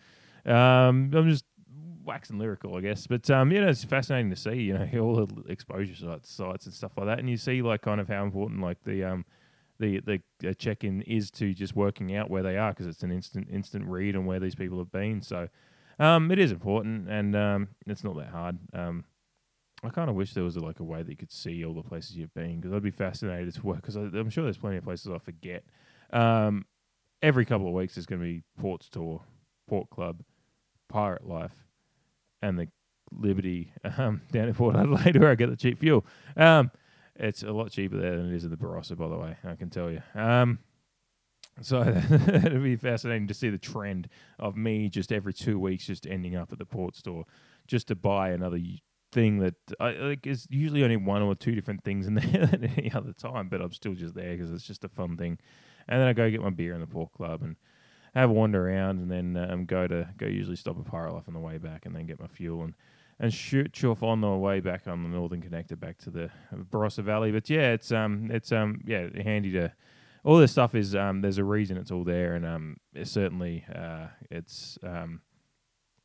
um, 0.45 1.11
I'm 1.15 1.29
just 1.29 1.45
waxing 2.03 2.39
lyrical, 2.39 2.75
I 2.75 2.81
guess. 2.81 3.07
But 3.07 3.29
um, 3.29 3.51
you 3.51 3.61
know, 3.61 3.69
it's 3.69 3.83
fascinating 3.83 4.29
to 4.31 4.35
see, 4.35 4.55
you 4.55 4.73
know, 4.73 4.87
all 4.99 5.25
the 5.25 5.43
exposure 5.51 5.95
sites, 5.95 6.31
sites 6.31 6.65
and 6.65 6.73
stuff 6.73 6.91
like 6.97 7.07
that, 7.07 7.19
and 7.19 7.29
you 7.29 7.37
see 7.37 7.61
like 7.61 7.81
kind 7.81 8.01
of 8.01 8.07
how 8.07 8.23
important 8.23 8.61
like 8.61 8.83
the 8.83 9.03
um, 9.03 9.25
the 9.79 10.01
the 10.39 10.53
check 10.55 10.83
in 10.83 11.01
is 11.03 11.31
to 11.31 11.53
just 11.53 11.75
working 11.75 12.15
out 12.15 12.29
where 12.29 12.43
they 12.43 12.57
are 12.57 12.71
because 12.71 12.87
it's 12.87 13.03
an 13.03 13.11
instant 13.11 13.47
instant 13.51 13.85
read 13.85 14.15
on 14.15 14.25
where 14.25 14.39
these 14.39 14.55
people 14.55 14.77
have 14.77 14.91
been. 14.91 15.21
So 15.21 15.47
um, 15.99 16.31
it 16.31 16.39
is 16.39 16.51
important 16.51 17.09
and 17.09 17.35
um, 17.35 17.69
it's 17.87 18.03
not 18.03 18.15
that 18.17 18.29
hard. 18.29 18.57
Um, 18.73 19.05
I 19.83 19.89
kind 19.89 20.09
of 20.09 20.15
wish 20.15 20.33
there 20.33 20.43
was 20.43 20.57
a, 20.57 20.59
like 20.59 20.81
a 20.81 20.83
way 20.83 21.03
that 21.03 21.09
you 21.09 21.15
could 21.15 21.31
see 21.31 21.63
all 21.63 21.73
the 21.73 21.83
places 21.83 22.17
you've 22.17 22.33
been 22.33 22.59
because 22.59 22.73
I'd 22.73 22.83
be 22.83 22.91
fascinated 22.91 23.53
to 23.53 23.65
work 23.65 23.77
because 23.77 23.95
I'm 23.95 24.29
sure 24.29 24.43
there's 24.43 24.57
plenty 24.57 24.77
of 24.77 24.83
places 24.83 25.11
I 25.13 25.19
forget. 25.19 25.63
Um, 26.11 26.65
every 27.21 27.45
couple 27.45 27.67
of 27.67 27.73
weeks 27.73 27.95
there's 27.95 28.05
going 28.05 28.21
to 28.21 28.25
be 28.25 28.43
Port 28.59 28.83
Store, 28.83 29.21
Port 29.67 29.89
Club, 29.89 30.21
Pirate 30.89 31.25
Life, 31.25 31.55
and 32.41 32.59
the 32.59 32.67
Liberty 33.11 33.71
um, 33.97 34.21
down 34.31 34.49
in 34.49 34.53
Port 34.53 34.75
Adelaide 34.75 35.15
where 35.19 35.31
I 35.31 35.35
get 35.35 35.49
the 35.49 35.55
cheap 35.55 35.79
fuel. 35.79 36.05
Um, 36.35 36.71
it's 37.19 37.43
a 37.43 37.51
lot 37.51 37.71
cheaper 37.71 37.97
there 37.97 38.15
than 38.15 38.31
it 38.31 38.35
is 38.35 38.45
in 38.45 38.51
the 38.51 38.57
Barossa, 38.57 38.97
by 38.97 39.07
the 39.07 39.17
way. 39.17 39.35
I 39.43 39.55
can 39.55 39.69
tell 39.69 39.91
you. 39.91 40.01
Um, 40.15 40.59
so 41.61 41.81
it'll 42.33 42.63
be 42.63 42.77
fascinating 42.77 43.27
to 43.27 43.33
see 43.33 43.49
the 43.49 43.57
trend 43.57 44.07
of 44.39 44.55
me 44.55 44.89
just 44.89 45.11
every 45.11 45.33
two 45.33 45.59
weeks 45.59 45.85
just 45.85 46.07
ending 46.07 46.35
up 46.35 46.51
at 46.51 46.57
the 46.57 46.65
port 46.65 46.95
store 46.95 47.25
just 47.67 47.89
to 47.89 47.95
buy 47.95 48.29
another 48.29 48.59
thing 49.11 49.39
that 49.39 49.55
I, 49.79 49.91
like 49.91 50.27
is 50.27 50.47
usually 50.49 50.83
only 50.83 50.97
one 50.97 51.21
or 51.21 51.35
two 51.35 51.55
different 51.55 51.83
things 51.83 52.07
in 52.07 52.13
there 52.15 52.49
at 52.53 52.63
any 52.77 52.91
other 52.93 53.13
time, 53.13 53.49
but 53.49 53.61
I'm 53.61 53.73
still 53.73 53.93
just 53.93 54.15
there 54.15 54.35
because 54.35 54.51
it's 54.51 54.65
just 54.65 54.83
a 54.83 54.89
fun 54.89 55.17
thing. 55.17 55.37
And 55.87 55.99
then 55.99 56.07
I 56.07 56.13
go 56.13 56.29
get 56.29 56.41
my 56.41 56.51
beer 56.51 56.73
in 56.73 56.81
the 56.81 56.87
port 56.87 57.11
club 57.11 57.41
and 57.41 57.55
have 58.13 58.29
a 58.29 58.33
wander 58.33 58.69
around, 58.69 58.99
and 58.99 59.11
then 59.11 59.49
um, 59.49 59.65
go 59.65 59.87
to 59.87 60.09
go 60.17 60.25
usually 60.25 60.55
stop 60.55 60.77
at 60.77 60.85
Pirate 60.85 61.13
Life 61.13 61.27
on 61.27 61.33
the 61.33 61.39
way 61.39 61.57
back, 61.57 61.85
and 61.85 61.95
then 61.95 62.05
get 62.05 62.19
my 62.19 62.27
fuel 62.27 62.63
and 62.63 62.73
and 63.19 63.33
shoot 63.33 63.83
off 63.83 64.03
on 64.03 64.21
the 64.21 64.29
way 64.29 64.59
back 64.59 64.87
on 64.87 65.03
the 65.03 65.09
northern 65.09 65.41
connector 65.41 65.79
back 65.79 65.97
to 65.99 66.09
the 66.09 66.29
Barossa 66.53 67.03
Valley. 67.03 67.31
But 67.31 67.49
yeah, 67.49 67.71
it's 67.73 67.91
um 67.91 68.29
it's 68.31 68.51
um 68.51 68.81
yeah 68.85 69.07
handy 69.21 69.51
to 69.51 69.73
all 70.23 70.37
this 70.37 70.51
stuff 70.51 70.75
is 70.75 70.95
um, 70.95 71.21
there's 71.21 71.37
a 71.37 71.43
reason 71.43 71.77
it's 71.77 71.91
all 71.91 72.03
there, 72.03 72.35
and 72.35 72.45
um, 72.45 72.77
certainly 73.03 73.63
uh, 73.73 74.07
it's 74.29 74.77
um, 74.83 75.21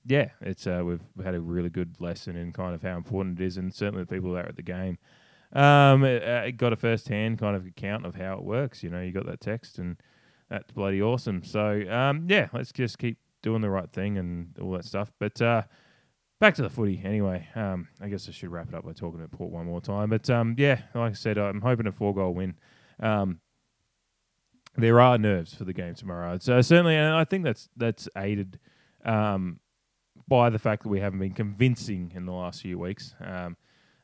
yeah, 0.06 0.28
it's 0.40 0.66
uh, 0.66 0.82
we've 0.84 1.00
had 1.24 1.34
a 1.34 1.40
really 1.40 1.70
good 1.70 1.96
lesson 2.00 2.36
in 2.36 2.52
kind 2.52 2.74
of 2.74 2.82
how 2.82 2.96
important 2.96 3.40
it 3.40 3.44
is, 3.44 3.56
and 3.56 3.74
certainly 3.74 4.04
the 4.04 4.14
people 4.14 4.32
that 4.34 4.44
are 4.44 4.48
at 4.48 4.56
the 4.56 4.62
game 4.62 4.98
um, 5.54 6.04
it, 6.04 6.22
uh, 6.22 6.42
it 6.46 6.56
got 6.56 6.72
a 6.72 6.76
first 6.76 7.08
hand 7.08 7.38
kind 7.38 7.56
of 7.56 7.66
account 7.66 8.04
of 8.04 8.16
how 8.16 8.34
it 8.34 8.42
works. 8.42 8.82
You 8.82 8.90
know, 8.90 9.00
you 9.00 9.12
got 9.12 9.26
that 9.26 9.40
text, 9.40 9.78
and 9.78 9.96
that's 10.50 10.72
bloody 10.72 11.00
awesome. 11.00 11.44
So 11.44 11.82
um, 11.88 12.26
yeah, 12.28 12.48
let's 12.52 12.72
just 12.72 12.98
keep 12.98 13.18
doing 13.42 13.60
the 13.60 13.70
right 13.70 13.90
thing 13.90 14.18
and 14.18 14.56
all 14.60 14.72
that 14.72 14.84
stuff. 14.84 15.12
But 15.18 15.40
uh, 15.40 15.62
back 16.41 16.55
to 16.57 16.62
the 16.62 16.70
footy 16.70 17.01
anyway. 17.05 17.49
Um, 17.55 17.89
I 18.01 18.09
guess 18.09 18.28
I 18.28 18.32
should 18.32 18.51
wrap 18.51 18.68
it 18.68 18.74
up 18.74 18.85
by 18.85 18.93
talking 18.93 19.20
about 19.20 19.32
Port 19.32 19.51
one 19.51 19.66
more 19.66 19.80
time. 19.80 20.11
But 20.11 20.28
um, 20.30 20.55
yeah, 20.59 20.82
like 20.95 21.12
I 21.12 21.14
said, 21.14 21.39
I'm 21.39 21.61
hoping 21.61 21.87
a 21.87 21.93
four 21.93 22.14
goal 22.14 22.35
win. 22.35 22.55
Um, 23.01 23.41
there 24.76 25.01
are 25.01 25.18
nerves 25.18 25.55
for 25.55 25.64
the 25.64 25.72
game 25.72 25.95
tomorrow. 25.95 26.39
So 26.41 26.61
certainly, 26.61 26.97
and 26.97 27.14
I 27.14 27.24
think 27.24 27.45
that's 27.45 27.68
that's 27.76 28.09
aided 28.16 28.59
um, 29.05 29.61
by 30.26 30.51
the 30.51 30.59
fact 30.59 30.82
that 30.82 30.89
we 30.89 31.01
haven't 31.01 31.20
been 31.20 31.35
convincing 31.35 32.12
in 32.14 32.26
the 32.26 32.32
last 32.32 32.62
few 32.62 32.78
weeks. 32.78 33.14
Um, 33.20 33.57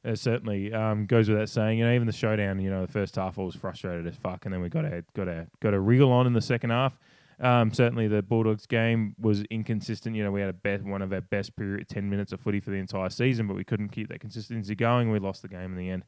it 0.02 0.18
certainly 0.18 0.72
um, 0.72 1.06
goes 1.06 1.28
without 1.28 1.48
saying. 1.48 1.78
You 1.78 1.86
know, 1.86 1.92
even 1.92 2.06
the 2.06 2.12
showdown. 2.12 2.60
You 2.60 2.70
know, 2.70 2.86
the 2.86 2.92
first 2.92 3.16
half 3.16 3.38
I 3.38 3.42
was 3.42 3.54
frustrated 3.54 4.06
as 4.06 4.14
fuck, 4.16 4.44
and 4.44 4.54
then 4.54 4.62
we 4.62 4.68
got 4.68 4.84
a 4.84 5.04
got 5.14 5.28
a 5.28 5.46
got 5.60 5.74
a 5.74 5.80
wriggle 5.80 6.12
on 6.12 6.26
in 6.26 6.32
the 6.32 6.40
second 6.40 6.70
half. 6.70 6.98
Um, 7.40 7.72
certainly, 7.72 8.06
the 8.06 8.22
Bulldogs 8.22 8.66
game 8.66 9.14
was 9.18 9.42
inconsistent. 9.50 10.14
You 10.14 10.24
know, 10.24 10.30
we 10.30 10.40
had 10.40 10.50
a 10.50 10.54
bet, 10.54 10.84
one 10.84 11.00
of 11.00 11.12
our 11.12 11.22
best 11.22 11.56
period, 11.56 11.88
ten 11.88 12.10
minutes 12.10 12.32
of 12.32 12.40
footy 12.40 12.60
for 12.60 12.70
the 12.70 12.76
entire 12.76 13.08
season, 13.08 13.46
but 13.46 13.56
we 13.56 13.64
couldn't 13.64 13.88
keep 13.88 14.08
that 14.08 14.20
consistency 14.20 14.74
going. 14.74 15.10
We 15.10 15.18
lost 15.18 15.42
the 15.42 15.48
game 15.48 15.72
in 15.72 15.76
the 15.76 15.88
end. 15.88 16.04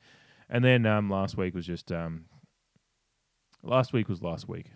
And 0.51 0.63
then 0.65 0.85
um, 0.85 1.09
last 1.09 1.37
week 1.39 1.55
was 1.55 1.67
just 1.67 1.91
um, 1.91 2.27
last 3.63 3.93
week 3.93 4.09
was 4.09 4.23
last 4.23 4.49
week. 4.49 4.67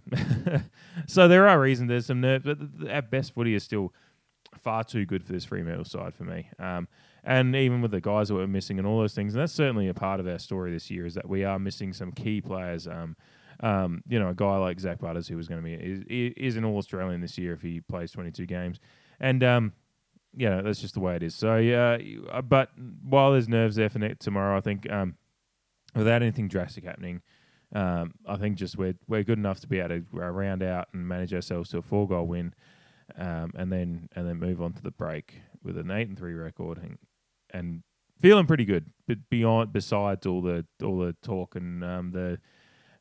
so 1.06 1.28
there 1.28 1.46
are 1.48 1.60
reasons. 1.60 1.88
There's 1.88 2.06
some 2.06 2.20
nerves, 2.20 2.44
but 2.44 2.90
our 2.90 3.02
best 3.02 3.34
footy 3.34 3.54
is 3.54 3.62
still 3.62 3.92
far 4.56 4.84
too 4.84 5.04
good 5.04 5.24
for 5.24 5.32
this 5.32 5.44
Fremantle 5.44 5.84
side 5.84 6.14
for 6.14 6.24
me. 6.24 6.48
Um, 6.58 6.88
and 7.24 7.54
even 7.56 7.82
with 7.82 7.90
the 7.90 8.00
guys 8.00 8.28
that 8.28 8.34
we're 8.34 8.46
missing 8.46 8.78
and 8.78 8.86
all 8.86 9.00
those 9.00 9.14
things, 9.14 9.34
and 9.34 9.42
that's 9.42 9.52
certainly 9.52 9.88
a 9.88 9.94
part 9.94 10.20
of 10.20 10.28
our 10.28 10.38
story 10.38 10.70
this 10.70 10.90
year 10.90 11.04
is 11.04 11.14
that 11.14 11.28
we 11.28 11.44
are 11.44 11.58
missing 11.58 11.92
some 11.92 12.12
key 12.12 12.40
players. 12.40 12.86
Um, 12.86 13.16
um, 13.60 14.02
you 14.08 14.18
know, 14.18 14.28
a 14.28 14.34
guy 14.34 14.56
like 14.58 14.80
Zak 14.80 14.98
Butters, 14.98 15.28
who 15.28 15.36
was 15.36 15.48
going 15.48 15.62
to 15.62 15.64
be 15.64 15.74
is, 15.74 16.32
is 16.36 16.56
an 16.56 16.64
All 16.64 16.78
Australian 16.78 17.20
this 17.20 17.38
year 17.38 17.52
if 17.52 17.62
he 17.62 17.80
plays 17.80 18.12
22 18.12 18.46
games, 18.46 18.80
and 19.20 19.42
um, 19.42 19.72
you 20.34 20.48
know 20.48 20.62
that's 20.62 20.80
just 20.80 20.94
the 20.94 21.00
way 21.00 21.16
it 21.16 21.22
is. 21.22 21.34
So 21.34 21.56
yeah, 21.56 21.98
uh, 22.30 22.42
but 22.42 22.70
while 23.02 23.32
there's 23.32 23.48
nerves 23.48 23.76
there 23.76 23.88
for 23.88 23.98
tomorrow, 24.14 24.56
I 24.56 24.60
think 24.60 24.90
um, 24.90 25.16
without 25.94 26.22
anything 26.22 26.48
drastic 26.48 26.84
happening, 26.84 27.22
um, 27.74 28.14
I 28.26 28.36
think 28.36 28.56
just 28.56 28.76
we're 28.76 28.94
we're 29.08 29.24
good 29.24 29.38
enough 29.38 29.60
to 29.60 29.66
be 29.66 29.78
able 29.80 30.00
to 30.00 30.04
round 30.12 30.62
out 30.62 30.88
and 30.92 31.08
manage 31.08 31.32
ourselves 31.32 31.70
to 31.70 31.78
a 31.78 31.82
four 31.82 32.06
goal 32.06 32.26
win, 32.26 32.54
um, 33.18 33.52
and 33.56 33.72
then 33.72 34.08
and 34.14 34.28
then 34.28 34.38
move 34.38 34.60
on 34.60 34.72
to 34.74 34.82
the 34.82 34.90
break 34.90 35.40
with 35.62 35.78
an 35.78 35.90
eight 35.90 36.08
and 36.08 36.18
three 36.18 36.34
record 36.34 36.78
and, 36.78 36.98
and 37.50 37.82
feeling 38.20 38.46
pretty 38.46 38.64
good. 38.64 38.90
But 39.08 39.28
beyond 39.30 39.72
besides 39.72 40.26
all 40.26 40.42
the 40.42 40.66
all 40.82 40.98
the 40.98 41.16
talk 41.22 41.56
and 41.56 41.82
um, 41.82 42.12
the 42.12 42.38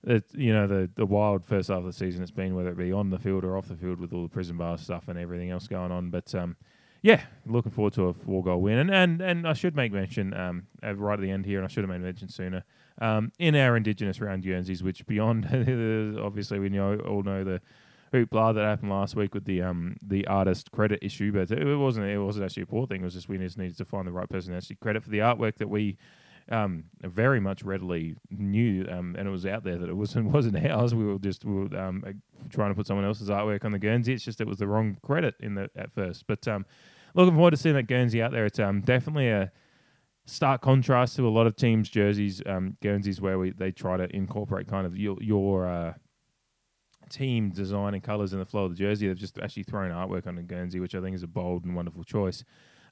the 0.06 0.24
you 0.34 0.54
know 0.54 0.68
the 0.68 0.90
the 0.96 1.06
wild 1.06 1.44
first 1.44 1.70
half 1.70 1.80
of 1.80 1.86
the 1.86 1.94
season 1.94 2.22
it's 2.22 2.32
been 2.32 2.56
whether 2.56 2.70
it 2.70 2.78
be 2.78 2.94
on 2.94 3.10
the 3.10 3.20
field 3.20 3.44
or 3.44 3.58
off 3.58 3.68
the 3.68 3.76
field 3.76 4.00
with 4.00 4.14
all 4.14 4.24
the 4.24 4.30
prison 4.30 4.56
bar 4.56 4.78
stuff 4.78 5.08
and 5.08 5.20
everything 5.20 5.50
else 5.50 5.68
going 5.68 5.92
on. 5.92 6.10
But 6.12 6.34
um, 6.36 6.56
yeah, 7.02 7.22
looking 7.46 7.72
forward 7.72 7.94
to 7.94 8.06
a 8.06 8.14
four 8.14 8.44
goal 8.44 8.62
win. 8.62 8.78
And 8.78 8.92
and, 8.92 9.22
and 9.22 9.48
I 9.48 9.54
should 9.54 9.76
make 9.76 9.92
mention 9.92 10.34
um, 10.34 10.68
right 10.84 11.16
at 11.16 11.22
the 11.22 11.32
end 11.32 11.46
here, 11.46 11.58
and 11.58 11.66
I 11.66 11.68
should 11.68 11.84
have 11.84 11.90
made 11.90 12.02
mention 12.02 12.30
sooner. 12.30 12.64
Um, 13.02 13.32
in 13.40 13.56
our 13.56 13.76
Indigenous 13.76 14.22
round 14.22 14.44
Guernseys, 14.44 14.82
which 14.82 15.06
beyond 15.06 15.46
obviously 16.22 16.60
we 16.60 16.70
know 16.70 16.98
all 16.98 17.24
know 17.24 17.44
the 17.44 17.62
hoopla 18.14 18.56
that 18.56 18.64
happened 18.64 18.92
last 18.92 19.16
week 19.16 19.34
with 19.34 19.46
the 19.46 19.62
um 19.62 19.98
the 20.02 20.26
artist 20.28 20.72
credit 20.72 21.00
issue, 21.02 21.32
but 21.32 21.52
it 21.52 21.76
wasn't 21.76 22.06
it 22.06 22.20
wasn't 22.20 22.46
actually 22.46 22.64
a 22.64 22.68
poor 22.68 22.86
thing. 22.86 23.02
It 23.02 23.06
was 23.06 23.16
just 23.16 23.28
we 23.28 23.38
just 23.40 23.58
needed 23.58 23.78
to 23.78 23.86
find 23.86 24.08
the 24.08 24.12
right 24.12 24.30
person 24.30 24.52
to 24.52 24.58
actually 24.58 24.78
credit 24.78 25.04
for 25.04 25.10
the 25.10 25.20
artwork 25.20 25.58
that 25.58 25.70
we 25.70 25.98
um, 26.52 26.86
very 27.02 27.40
much 27.40 27.64
readily 27.64 28.16
knew, 28.30 28.86
um, 28.90 29.16
and 29.18 29.28
it 29.28 29.32
was 29.32 29.46
out 29.46 29.64
there 29.64 29.78
that 29.78 29.90
it 29.90 29.96
wasn't 29.96 30.26
wasn't 30.32 30.64
ours. 30.66 30.94
We 30.94 31.06
were 31.06 31.18
just 31.18 31.44
we 31.46 31.54
were 31.54 31.78
um, 31.78 32.04
trying 32.50 32.72
to 32.72 32.76
put 32.76 32.88
someone 32.88 33.06
else's 33.06 33.30
artwork 33.30 33.66
on 33.66 33.72
the 33.72 33.80
Guernsey. 33.80 34.14
It's 34.14 34.24
just 34.24 34.42
it 34.42 34.48
was 34.48 34.60
the 34.60 34.68
wrong 34.68 34.98
credit 35.02 35.36
in 35.40 35.56
the 35.56 35.70
at 35.76 35.94
first. 35.94 36.26
But 36.28 36.48
um, 36.48 36.66
looking 37.16 37.34
forward 37.34 37.52
to 37.52 37.58
seeing 37.58 37.76
that 37.76 37.88
Guernsey 37.88 38.22
out 38.22 38.32
there. 38.32 38.46
It's 38.46 38.60
um, 38.60 38.82
definitely 38.82 39.30
a 39.30 39.52
stark 40.26 40.62
contrast 40.62 41.16
to 41.16 41.28
a 41.28 41.30
lot 41.30 41.48
of 41.48 41.56
teams' 41.56 41.90
jerseys, 41.90 42.42
um, 42.46 42.78
Guernseys, 42.82 43.22
where 43.22 43.40
we 43.40 43.52
they 43.52 43.72
try 43.72 43.98
to 43.98 44.14
incorporate 44.16 44.68
kind 44.68 44.86
of 44.86 44.98
your 44.98 45.18
your 45.22 45.68
uh, 45.68 45.94
team 47.10 47.50
design 47.50 47.94
and 47.94 48.04
colours 48.04 48.34
in 48.34 48.40
the 48.40 48.46
flow 48.46 48.66
of 48.66 48.72
the 48.72 48.78
jersey. 48.78 49.08
They've 49.08 49.18
just 49.18 49.40
actually 49.40 49.64
thrown 49.64 49.92
artwork 49.92 50.28
on 50.28 50.36
the 50.36 50.44
Guernsey, 50.44 50.80
which 50.80 50.96
I 50.96 51.02
think 51.02 51.16
is 51.16 51.24
a 51.24 51.28
bold 51.28 51.66
and 51.66 51.76
wonderful 51.76 52.04
choice. 52.04 52.44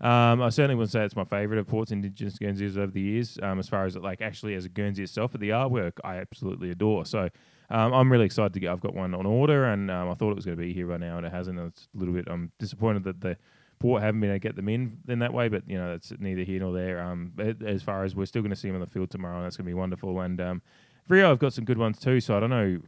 Um, 0.02 0.42
I 0.42 0.50
certainly 0.50 0.76
wouldn't 0.76 0.92
say 0.92 1.06
it's 1.06 1.16
my 1.16 1.24
favourite 1.24 1.60
of 1.60 1.68
Port's 1.68 1.92
Indigenous 1.92 2.38
Guernseys 2.38 2.78
over 2.78 2.92
the 2.92 3.02
years, 3.02 3.40
um, 3.42 3.60
as 3.60 3.70
far 3.70 3.86
as 3.86 3.96
like 3.96 4.22
actually 4.22 4.56
as 4.56 4.66
a 4.66 4.70
Guernsey 4.70 5.04
itself, 5.04 5.32
but 5.32 5.42
the 5.42 5.50
artwork 5.50 5.94
I 6.04 6.18
absolutely 6.18 6.72
adore. 6.72 7.06
So 7.06 7.30
um, 7.70 7.94
I'm 7.94 8.12
really 8.12 8.26
excited 8.26 8.54
to 8.54 8.60
get. 8.60 8.72
I've 8.72 8.82
got 8.82 8.94
one 8.94 9.14
on 9.14 9.26
order, 9.26 9.66
and 9.66 9.90
um, 9.90 10.10
I 10.10 10.14
thought 10.14 10.32
it 10.32 10.36
was 10.36 10.46
going 10.46 10.58
to 10.58 10.64
be 10.64 10.74
here 10.74 10.88
by 10.88 10.98
now, 10.98 11.18
and 11.18 11.26
it 11.26 11.32
hasn't. 11.32 11.58
It's 11.60 11.88
a 11.96 11.98
little 11.98 12.14
bit. 12.14 12.26
I'm 12.28 12.52
disappointed 12.60 13.04
that 13.06 13.22
the 13.22 13.38
Port 13.80 14.02
haven't 14.02 14.22
been 14.22 14.30
able 14.30 14.36
to 14.36 14.40
get 14.40 14.56
them 14.56 14.70
in 14.70 14.98
in 15.08 15.20
that 15.20 15.34
way, 15.34 15.48
but 15.48 15.64
you 15.68 15.78
know 15.78 15.92
that's 15.92 16.12
neither 16.20 16.44
here 16.44 16.60
nor 16.60 16.74
there. 16.74 17.02
Um, 17.02 17.34
as 17.66 17.82
far 17.82 18.04
as 18.04 18.16
we're 18.16 18.26
still 18.26 18.42
going 18.42 18.52
to 18.52 18.56
see 18.56 18.68
them 18.68 18.76
on 18.76 18.82
the 18.82 18.88
field 18.88 19.10
tomorrow, 19.10 19.38
and 19.38 19.46
that's 19.46 19.58
going 19.58 19.66
to 19.66 19.70
be 19.70 19.74
wonderful. 19.74 20.20
And 20.22 20.40
um, 20.42 20.62
I've 21.10 21.40
got 21.40 21.54
some 21.54 21.66
good 21.66 21.78
ones 21.78 22.00
too. 22.00 22.20
So 22.20 22.36
I 22.36 22.40
don't 22.40 22.50
know 22.50 22.80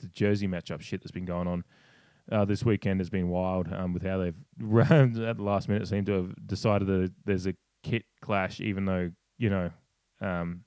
the 0.00 0.08
Jersey 0.08 0.48
matchup 0.48 0.80
shit 0.80 1.02
that's 1.02 1.12
been 1.12 1.24
going 1.24 1.48
on 1.48 1.64
uh, 2.30 2.44
this 2.44 2.64
weekend 2.64 3.00
has 3.00 3.10
been 3.10 3.28
wild 3.28 3.72
um, 3.72 3.92
with 3.92 4.02
how 4.02 4.18
they've 4.18 4.34
at 4.90 5.36
the 5.36 5.42
last 5.42 5.68
minute 5.68 5.86
seem 5.88 6.04
to 6.06 6.12
have 6.12 6.46
decided 6.46 6.88
that 6.88 7.12
there's 7.24 7.46
a 7.46 7.54
kit 7.82 8.04
clash, 8.20 8.60
even 8.60 8.86
though 8.86 9.10
you 9.38 9.50
know 9.50 9.70
um, 10.20 10.62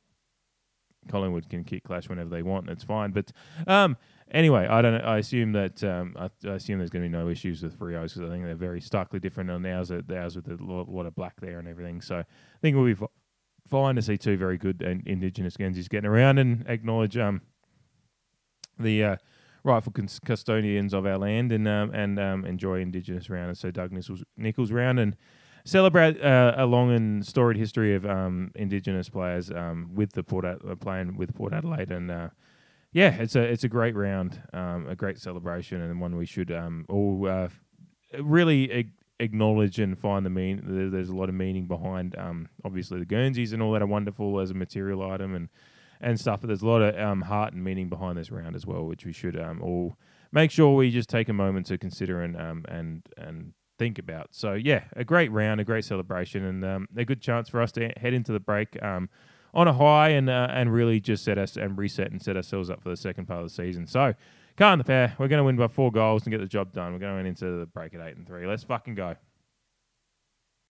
Collingwood 1.08 1.49
can 1.49 1.64
kit 1.64 1.84
clash 1.84 2.10
whenever 2.10 2.30
they 2.30 2.43
want. 2.43 2.70
It's 2.70 2.84
fine, 2.84 3.12
but 3.12 3.32
um, 3.66 3.97
anyway, 4.32 4.68
I 4.68 4.82
don't. 4.82 5.01
I 5.01 5.18
assume 5.18 5.53
that 5.53 5.84
um, 5.84 6.16
I, 6.18 6.30
I, 6.47 6.53
assume 6.53 6.78
there's 6.78 6.91
going 6.91 7.03
to 7.03 7.10
be 7.10 7.18
no 7.18 7.30
issues 7.30 7.64
with 7.64 7.78
Freos 7.78 8.14
because 8.14 8.22
I 8.22 8.32
think 8.32 8.43
they're 8.43 8.55
very 8.55 8.82
starkly 8.82 9.20
different 9.20 9.49
on 9.49 9.66
ours. 9.66 9.91
Ours 9.91 10.36
with 10.36 10.47
a 10.47 10.58
lot 10.62 11.05
of 11.05 11.16
black 11.16 11.39
there 11.41 11.60
and 11.60 11.68
everything. 11.68 12.01
So 12.01 12.18
I 12.18 12.26
think 12.62 12.76
we'll 12.76 12.93
be 12.93 13.05
fine 13.68 13.95
to 13.95 14.01
see 14.01 14.18
two 14.18 14.38
very 14.38 14.58
good 14.58 14.82
and 14.82 15.05
Indigenous 15.08 15.58
Guernseys 15.58 15.88
getting 15.88 16.10
around 16.10 16.38
and 16.38 16.66
acknowledge 16.68 17.18
um, 17.18 17.41
the. 18.80 19.03
Uh, 19.03 19.16
rightful 19.68 19.93
custodians 20.26 20.93
of 20.93 21.05
our 21.05 21.18
land 21.18 21.51
and 21.51 21.68
um, 21.68 21.93
and 21.93 22.20
um, 22.20 22.45
enjoy 22.45 22.80
Indigenous 22.82 23.30
round. 23.30 23.49
And 23.49 23.57
so 23.57 23.70
Doug 23.72 23.91
Nicholls, 23.91 24.24
Nicholls 24.36 24.72
round 24.72 24.99
and 24.99 25.15
celebrate 25.65 26.22
uh, 26.22 26.55
a 26.57 26.65
long 26.65 26.91
and 26.91 27.26
storied 27.26 27.57
history 27.57 27.93
of 27.93 28.05
um, 28.05 28.51
Indigenous 28.55 29.09
players 29.09 29.51
um, 29.51 29.91
with 29.93 30.13
the 30.13 30.24
Port 30.24 30.45
Ad- 30.45 30.80
playing 30.80 31.18
with 31.18 31.36
Port 31.36 31.53
Adelaide 31.53 31.91
and. 31.91 32.09
Uh, 32.09 32.30
yeah, 32.93 33.15
it's 33.20 33.36
a 33.36 33.43
it's 33.43 33.65
a 33.65 33.68
great 33.68 33.95
round, 33.95 34.41
um, 34.53 34.88
a 34.88 34.95
great 34.95 35.20
celebration, 35.20 35.82
and 35.82 35.99
one 35.99 36.15
we 36.15 36.26
should 36.26 36.51
um, 36.51 36.86
all 36.89 37.28
uh, 37.28 37.49
really 38.20 38.72
ag- 38.72 38.93
acknowledge 39.20 39.78
and 39.78 39.99
find 39.99 40.26
the 40.26 40.30
mean. 40.30 40.89
There's 40.91 41.09
a 41.09 41.15
lot 41.15 41.30
of 41.30 41.36
meaning 41.36 41.68
behind, 41.68 42.15
obviously 42.63 42.99
the 42.99 43.05
Guernseys 43.05 43.51
and 43.53 43.61
all 43.61 43.74
that 43.74 43.82
are 43.82 43.88
wonderful 43.88 44.39
as 44.39 44.51
a 44.51 44.53
material 44.53 45.03
item, 45.03 45.36
and 45.36 45.49
and 46.02 46.20
stuff. 46.20 46.41
But 46.41 46.48
there's 46.48 46.62
a 46.62 46.68
lot 46.68 46.82
of 46.82 47.00
um, 47.00 47.22
heart 47.22 47.54
and 47.54 47.64
meaning 47.64 47.89
behind 47.89 48.18
this 48.18 48.32
round 48.32 48.56
as 48.56 48.66
well, 48.66 48.86
which 48.86 49.06
we 49.06 49.14
should 49.14 49.39
um, 49.39 49.62
all 49.62 49.98
make 50.32 50.52
sure 50.52 50.76
we 50.76 50.91
just 50.91 51.10
take 51.10 51.30
a 51.30 51.34
moment 51.34 51.66
to 51.68 51.78
consider 51.78 52.22
and 52.22 52.39
um, 52.39 52.66
and 52.68 53.06
and 53.18 53.54
think 53.78 54.00
about. 54.00 54.30
So 54.32 54.54
yeah, 54.54 54.84
a 54.95 55.04
great 55.04 55.32
round, 55.32 55.62
a 55.62 55.64
great 55.64 55.86
celebration, 55.86 56.43
and 56.43 56.66
um, 56.66 56.88
a 56.95 57.06
good 57.06 57.22
chance 57.22 57.50
for 57.50 57.62
us 57.62 57.72
to 57.74 57.91
head 57.98 58.14
into 58.14 58.32
the 58.32 58.39
break 58.39 58.82
um, 58.84 59.10
on 59.54 59.68
a 59.68 59.74
high 59.74 60.10
and 60.10 60.30
uh, 60.30 60.48
and 60.52 60.74
really 60.74 61.00
just 61.00 61.24
set 61.24 61.38
us 61.38 61.58
and 61.58 61.78
reset 61.78 62.12
and 62.12 62.22
set 62.22 62.36
ourselves 62.36 62.70
up 62.70 62.82
for 62.82 62.89
the 62.89 62.98
second 62.98 63.26
part 63.26 63.41
of 63.41 63.48
the 63.48 63.54
season. 63.54 63.88
So. 63.88 64.14
Carn 64.58 64.80
the 64.80 64.86
Power. 64.86 65.14
We're 65.20 65.28
going 65.28 65.38
to 65.38 65.43
win 65.43 65.56
by 65.56 65.68
four 65.68 65.91
goals 65.91 66.24
and 66.24 66.32
get 66.32 66.39
the 66.39 66.48
job 66.48 66.74
done. 66.74 66.91
We're 66.91 66.98
going 66.98 67.28
into 67.28 67.60
the 67.60 67.68
break 67.68 67.93
at 67.93 68.02
eight 68.02 68.18
and 68.18 68.26
three. 68.26 68.48
Let's 68.48 68.64
fucking 68.64 68.95
go. 68.95 69.16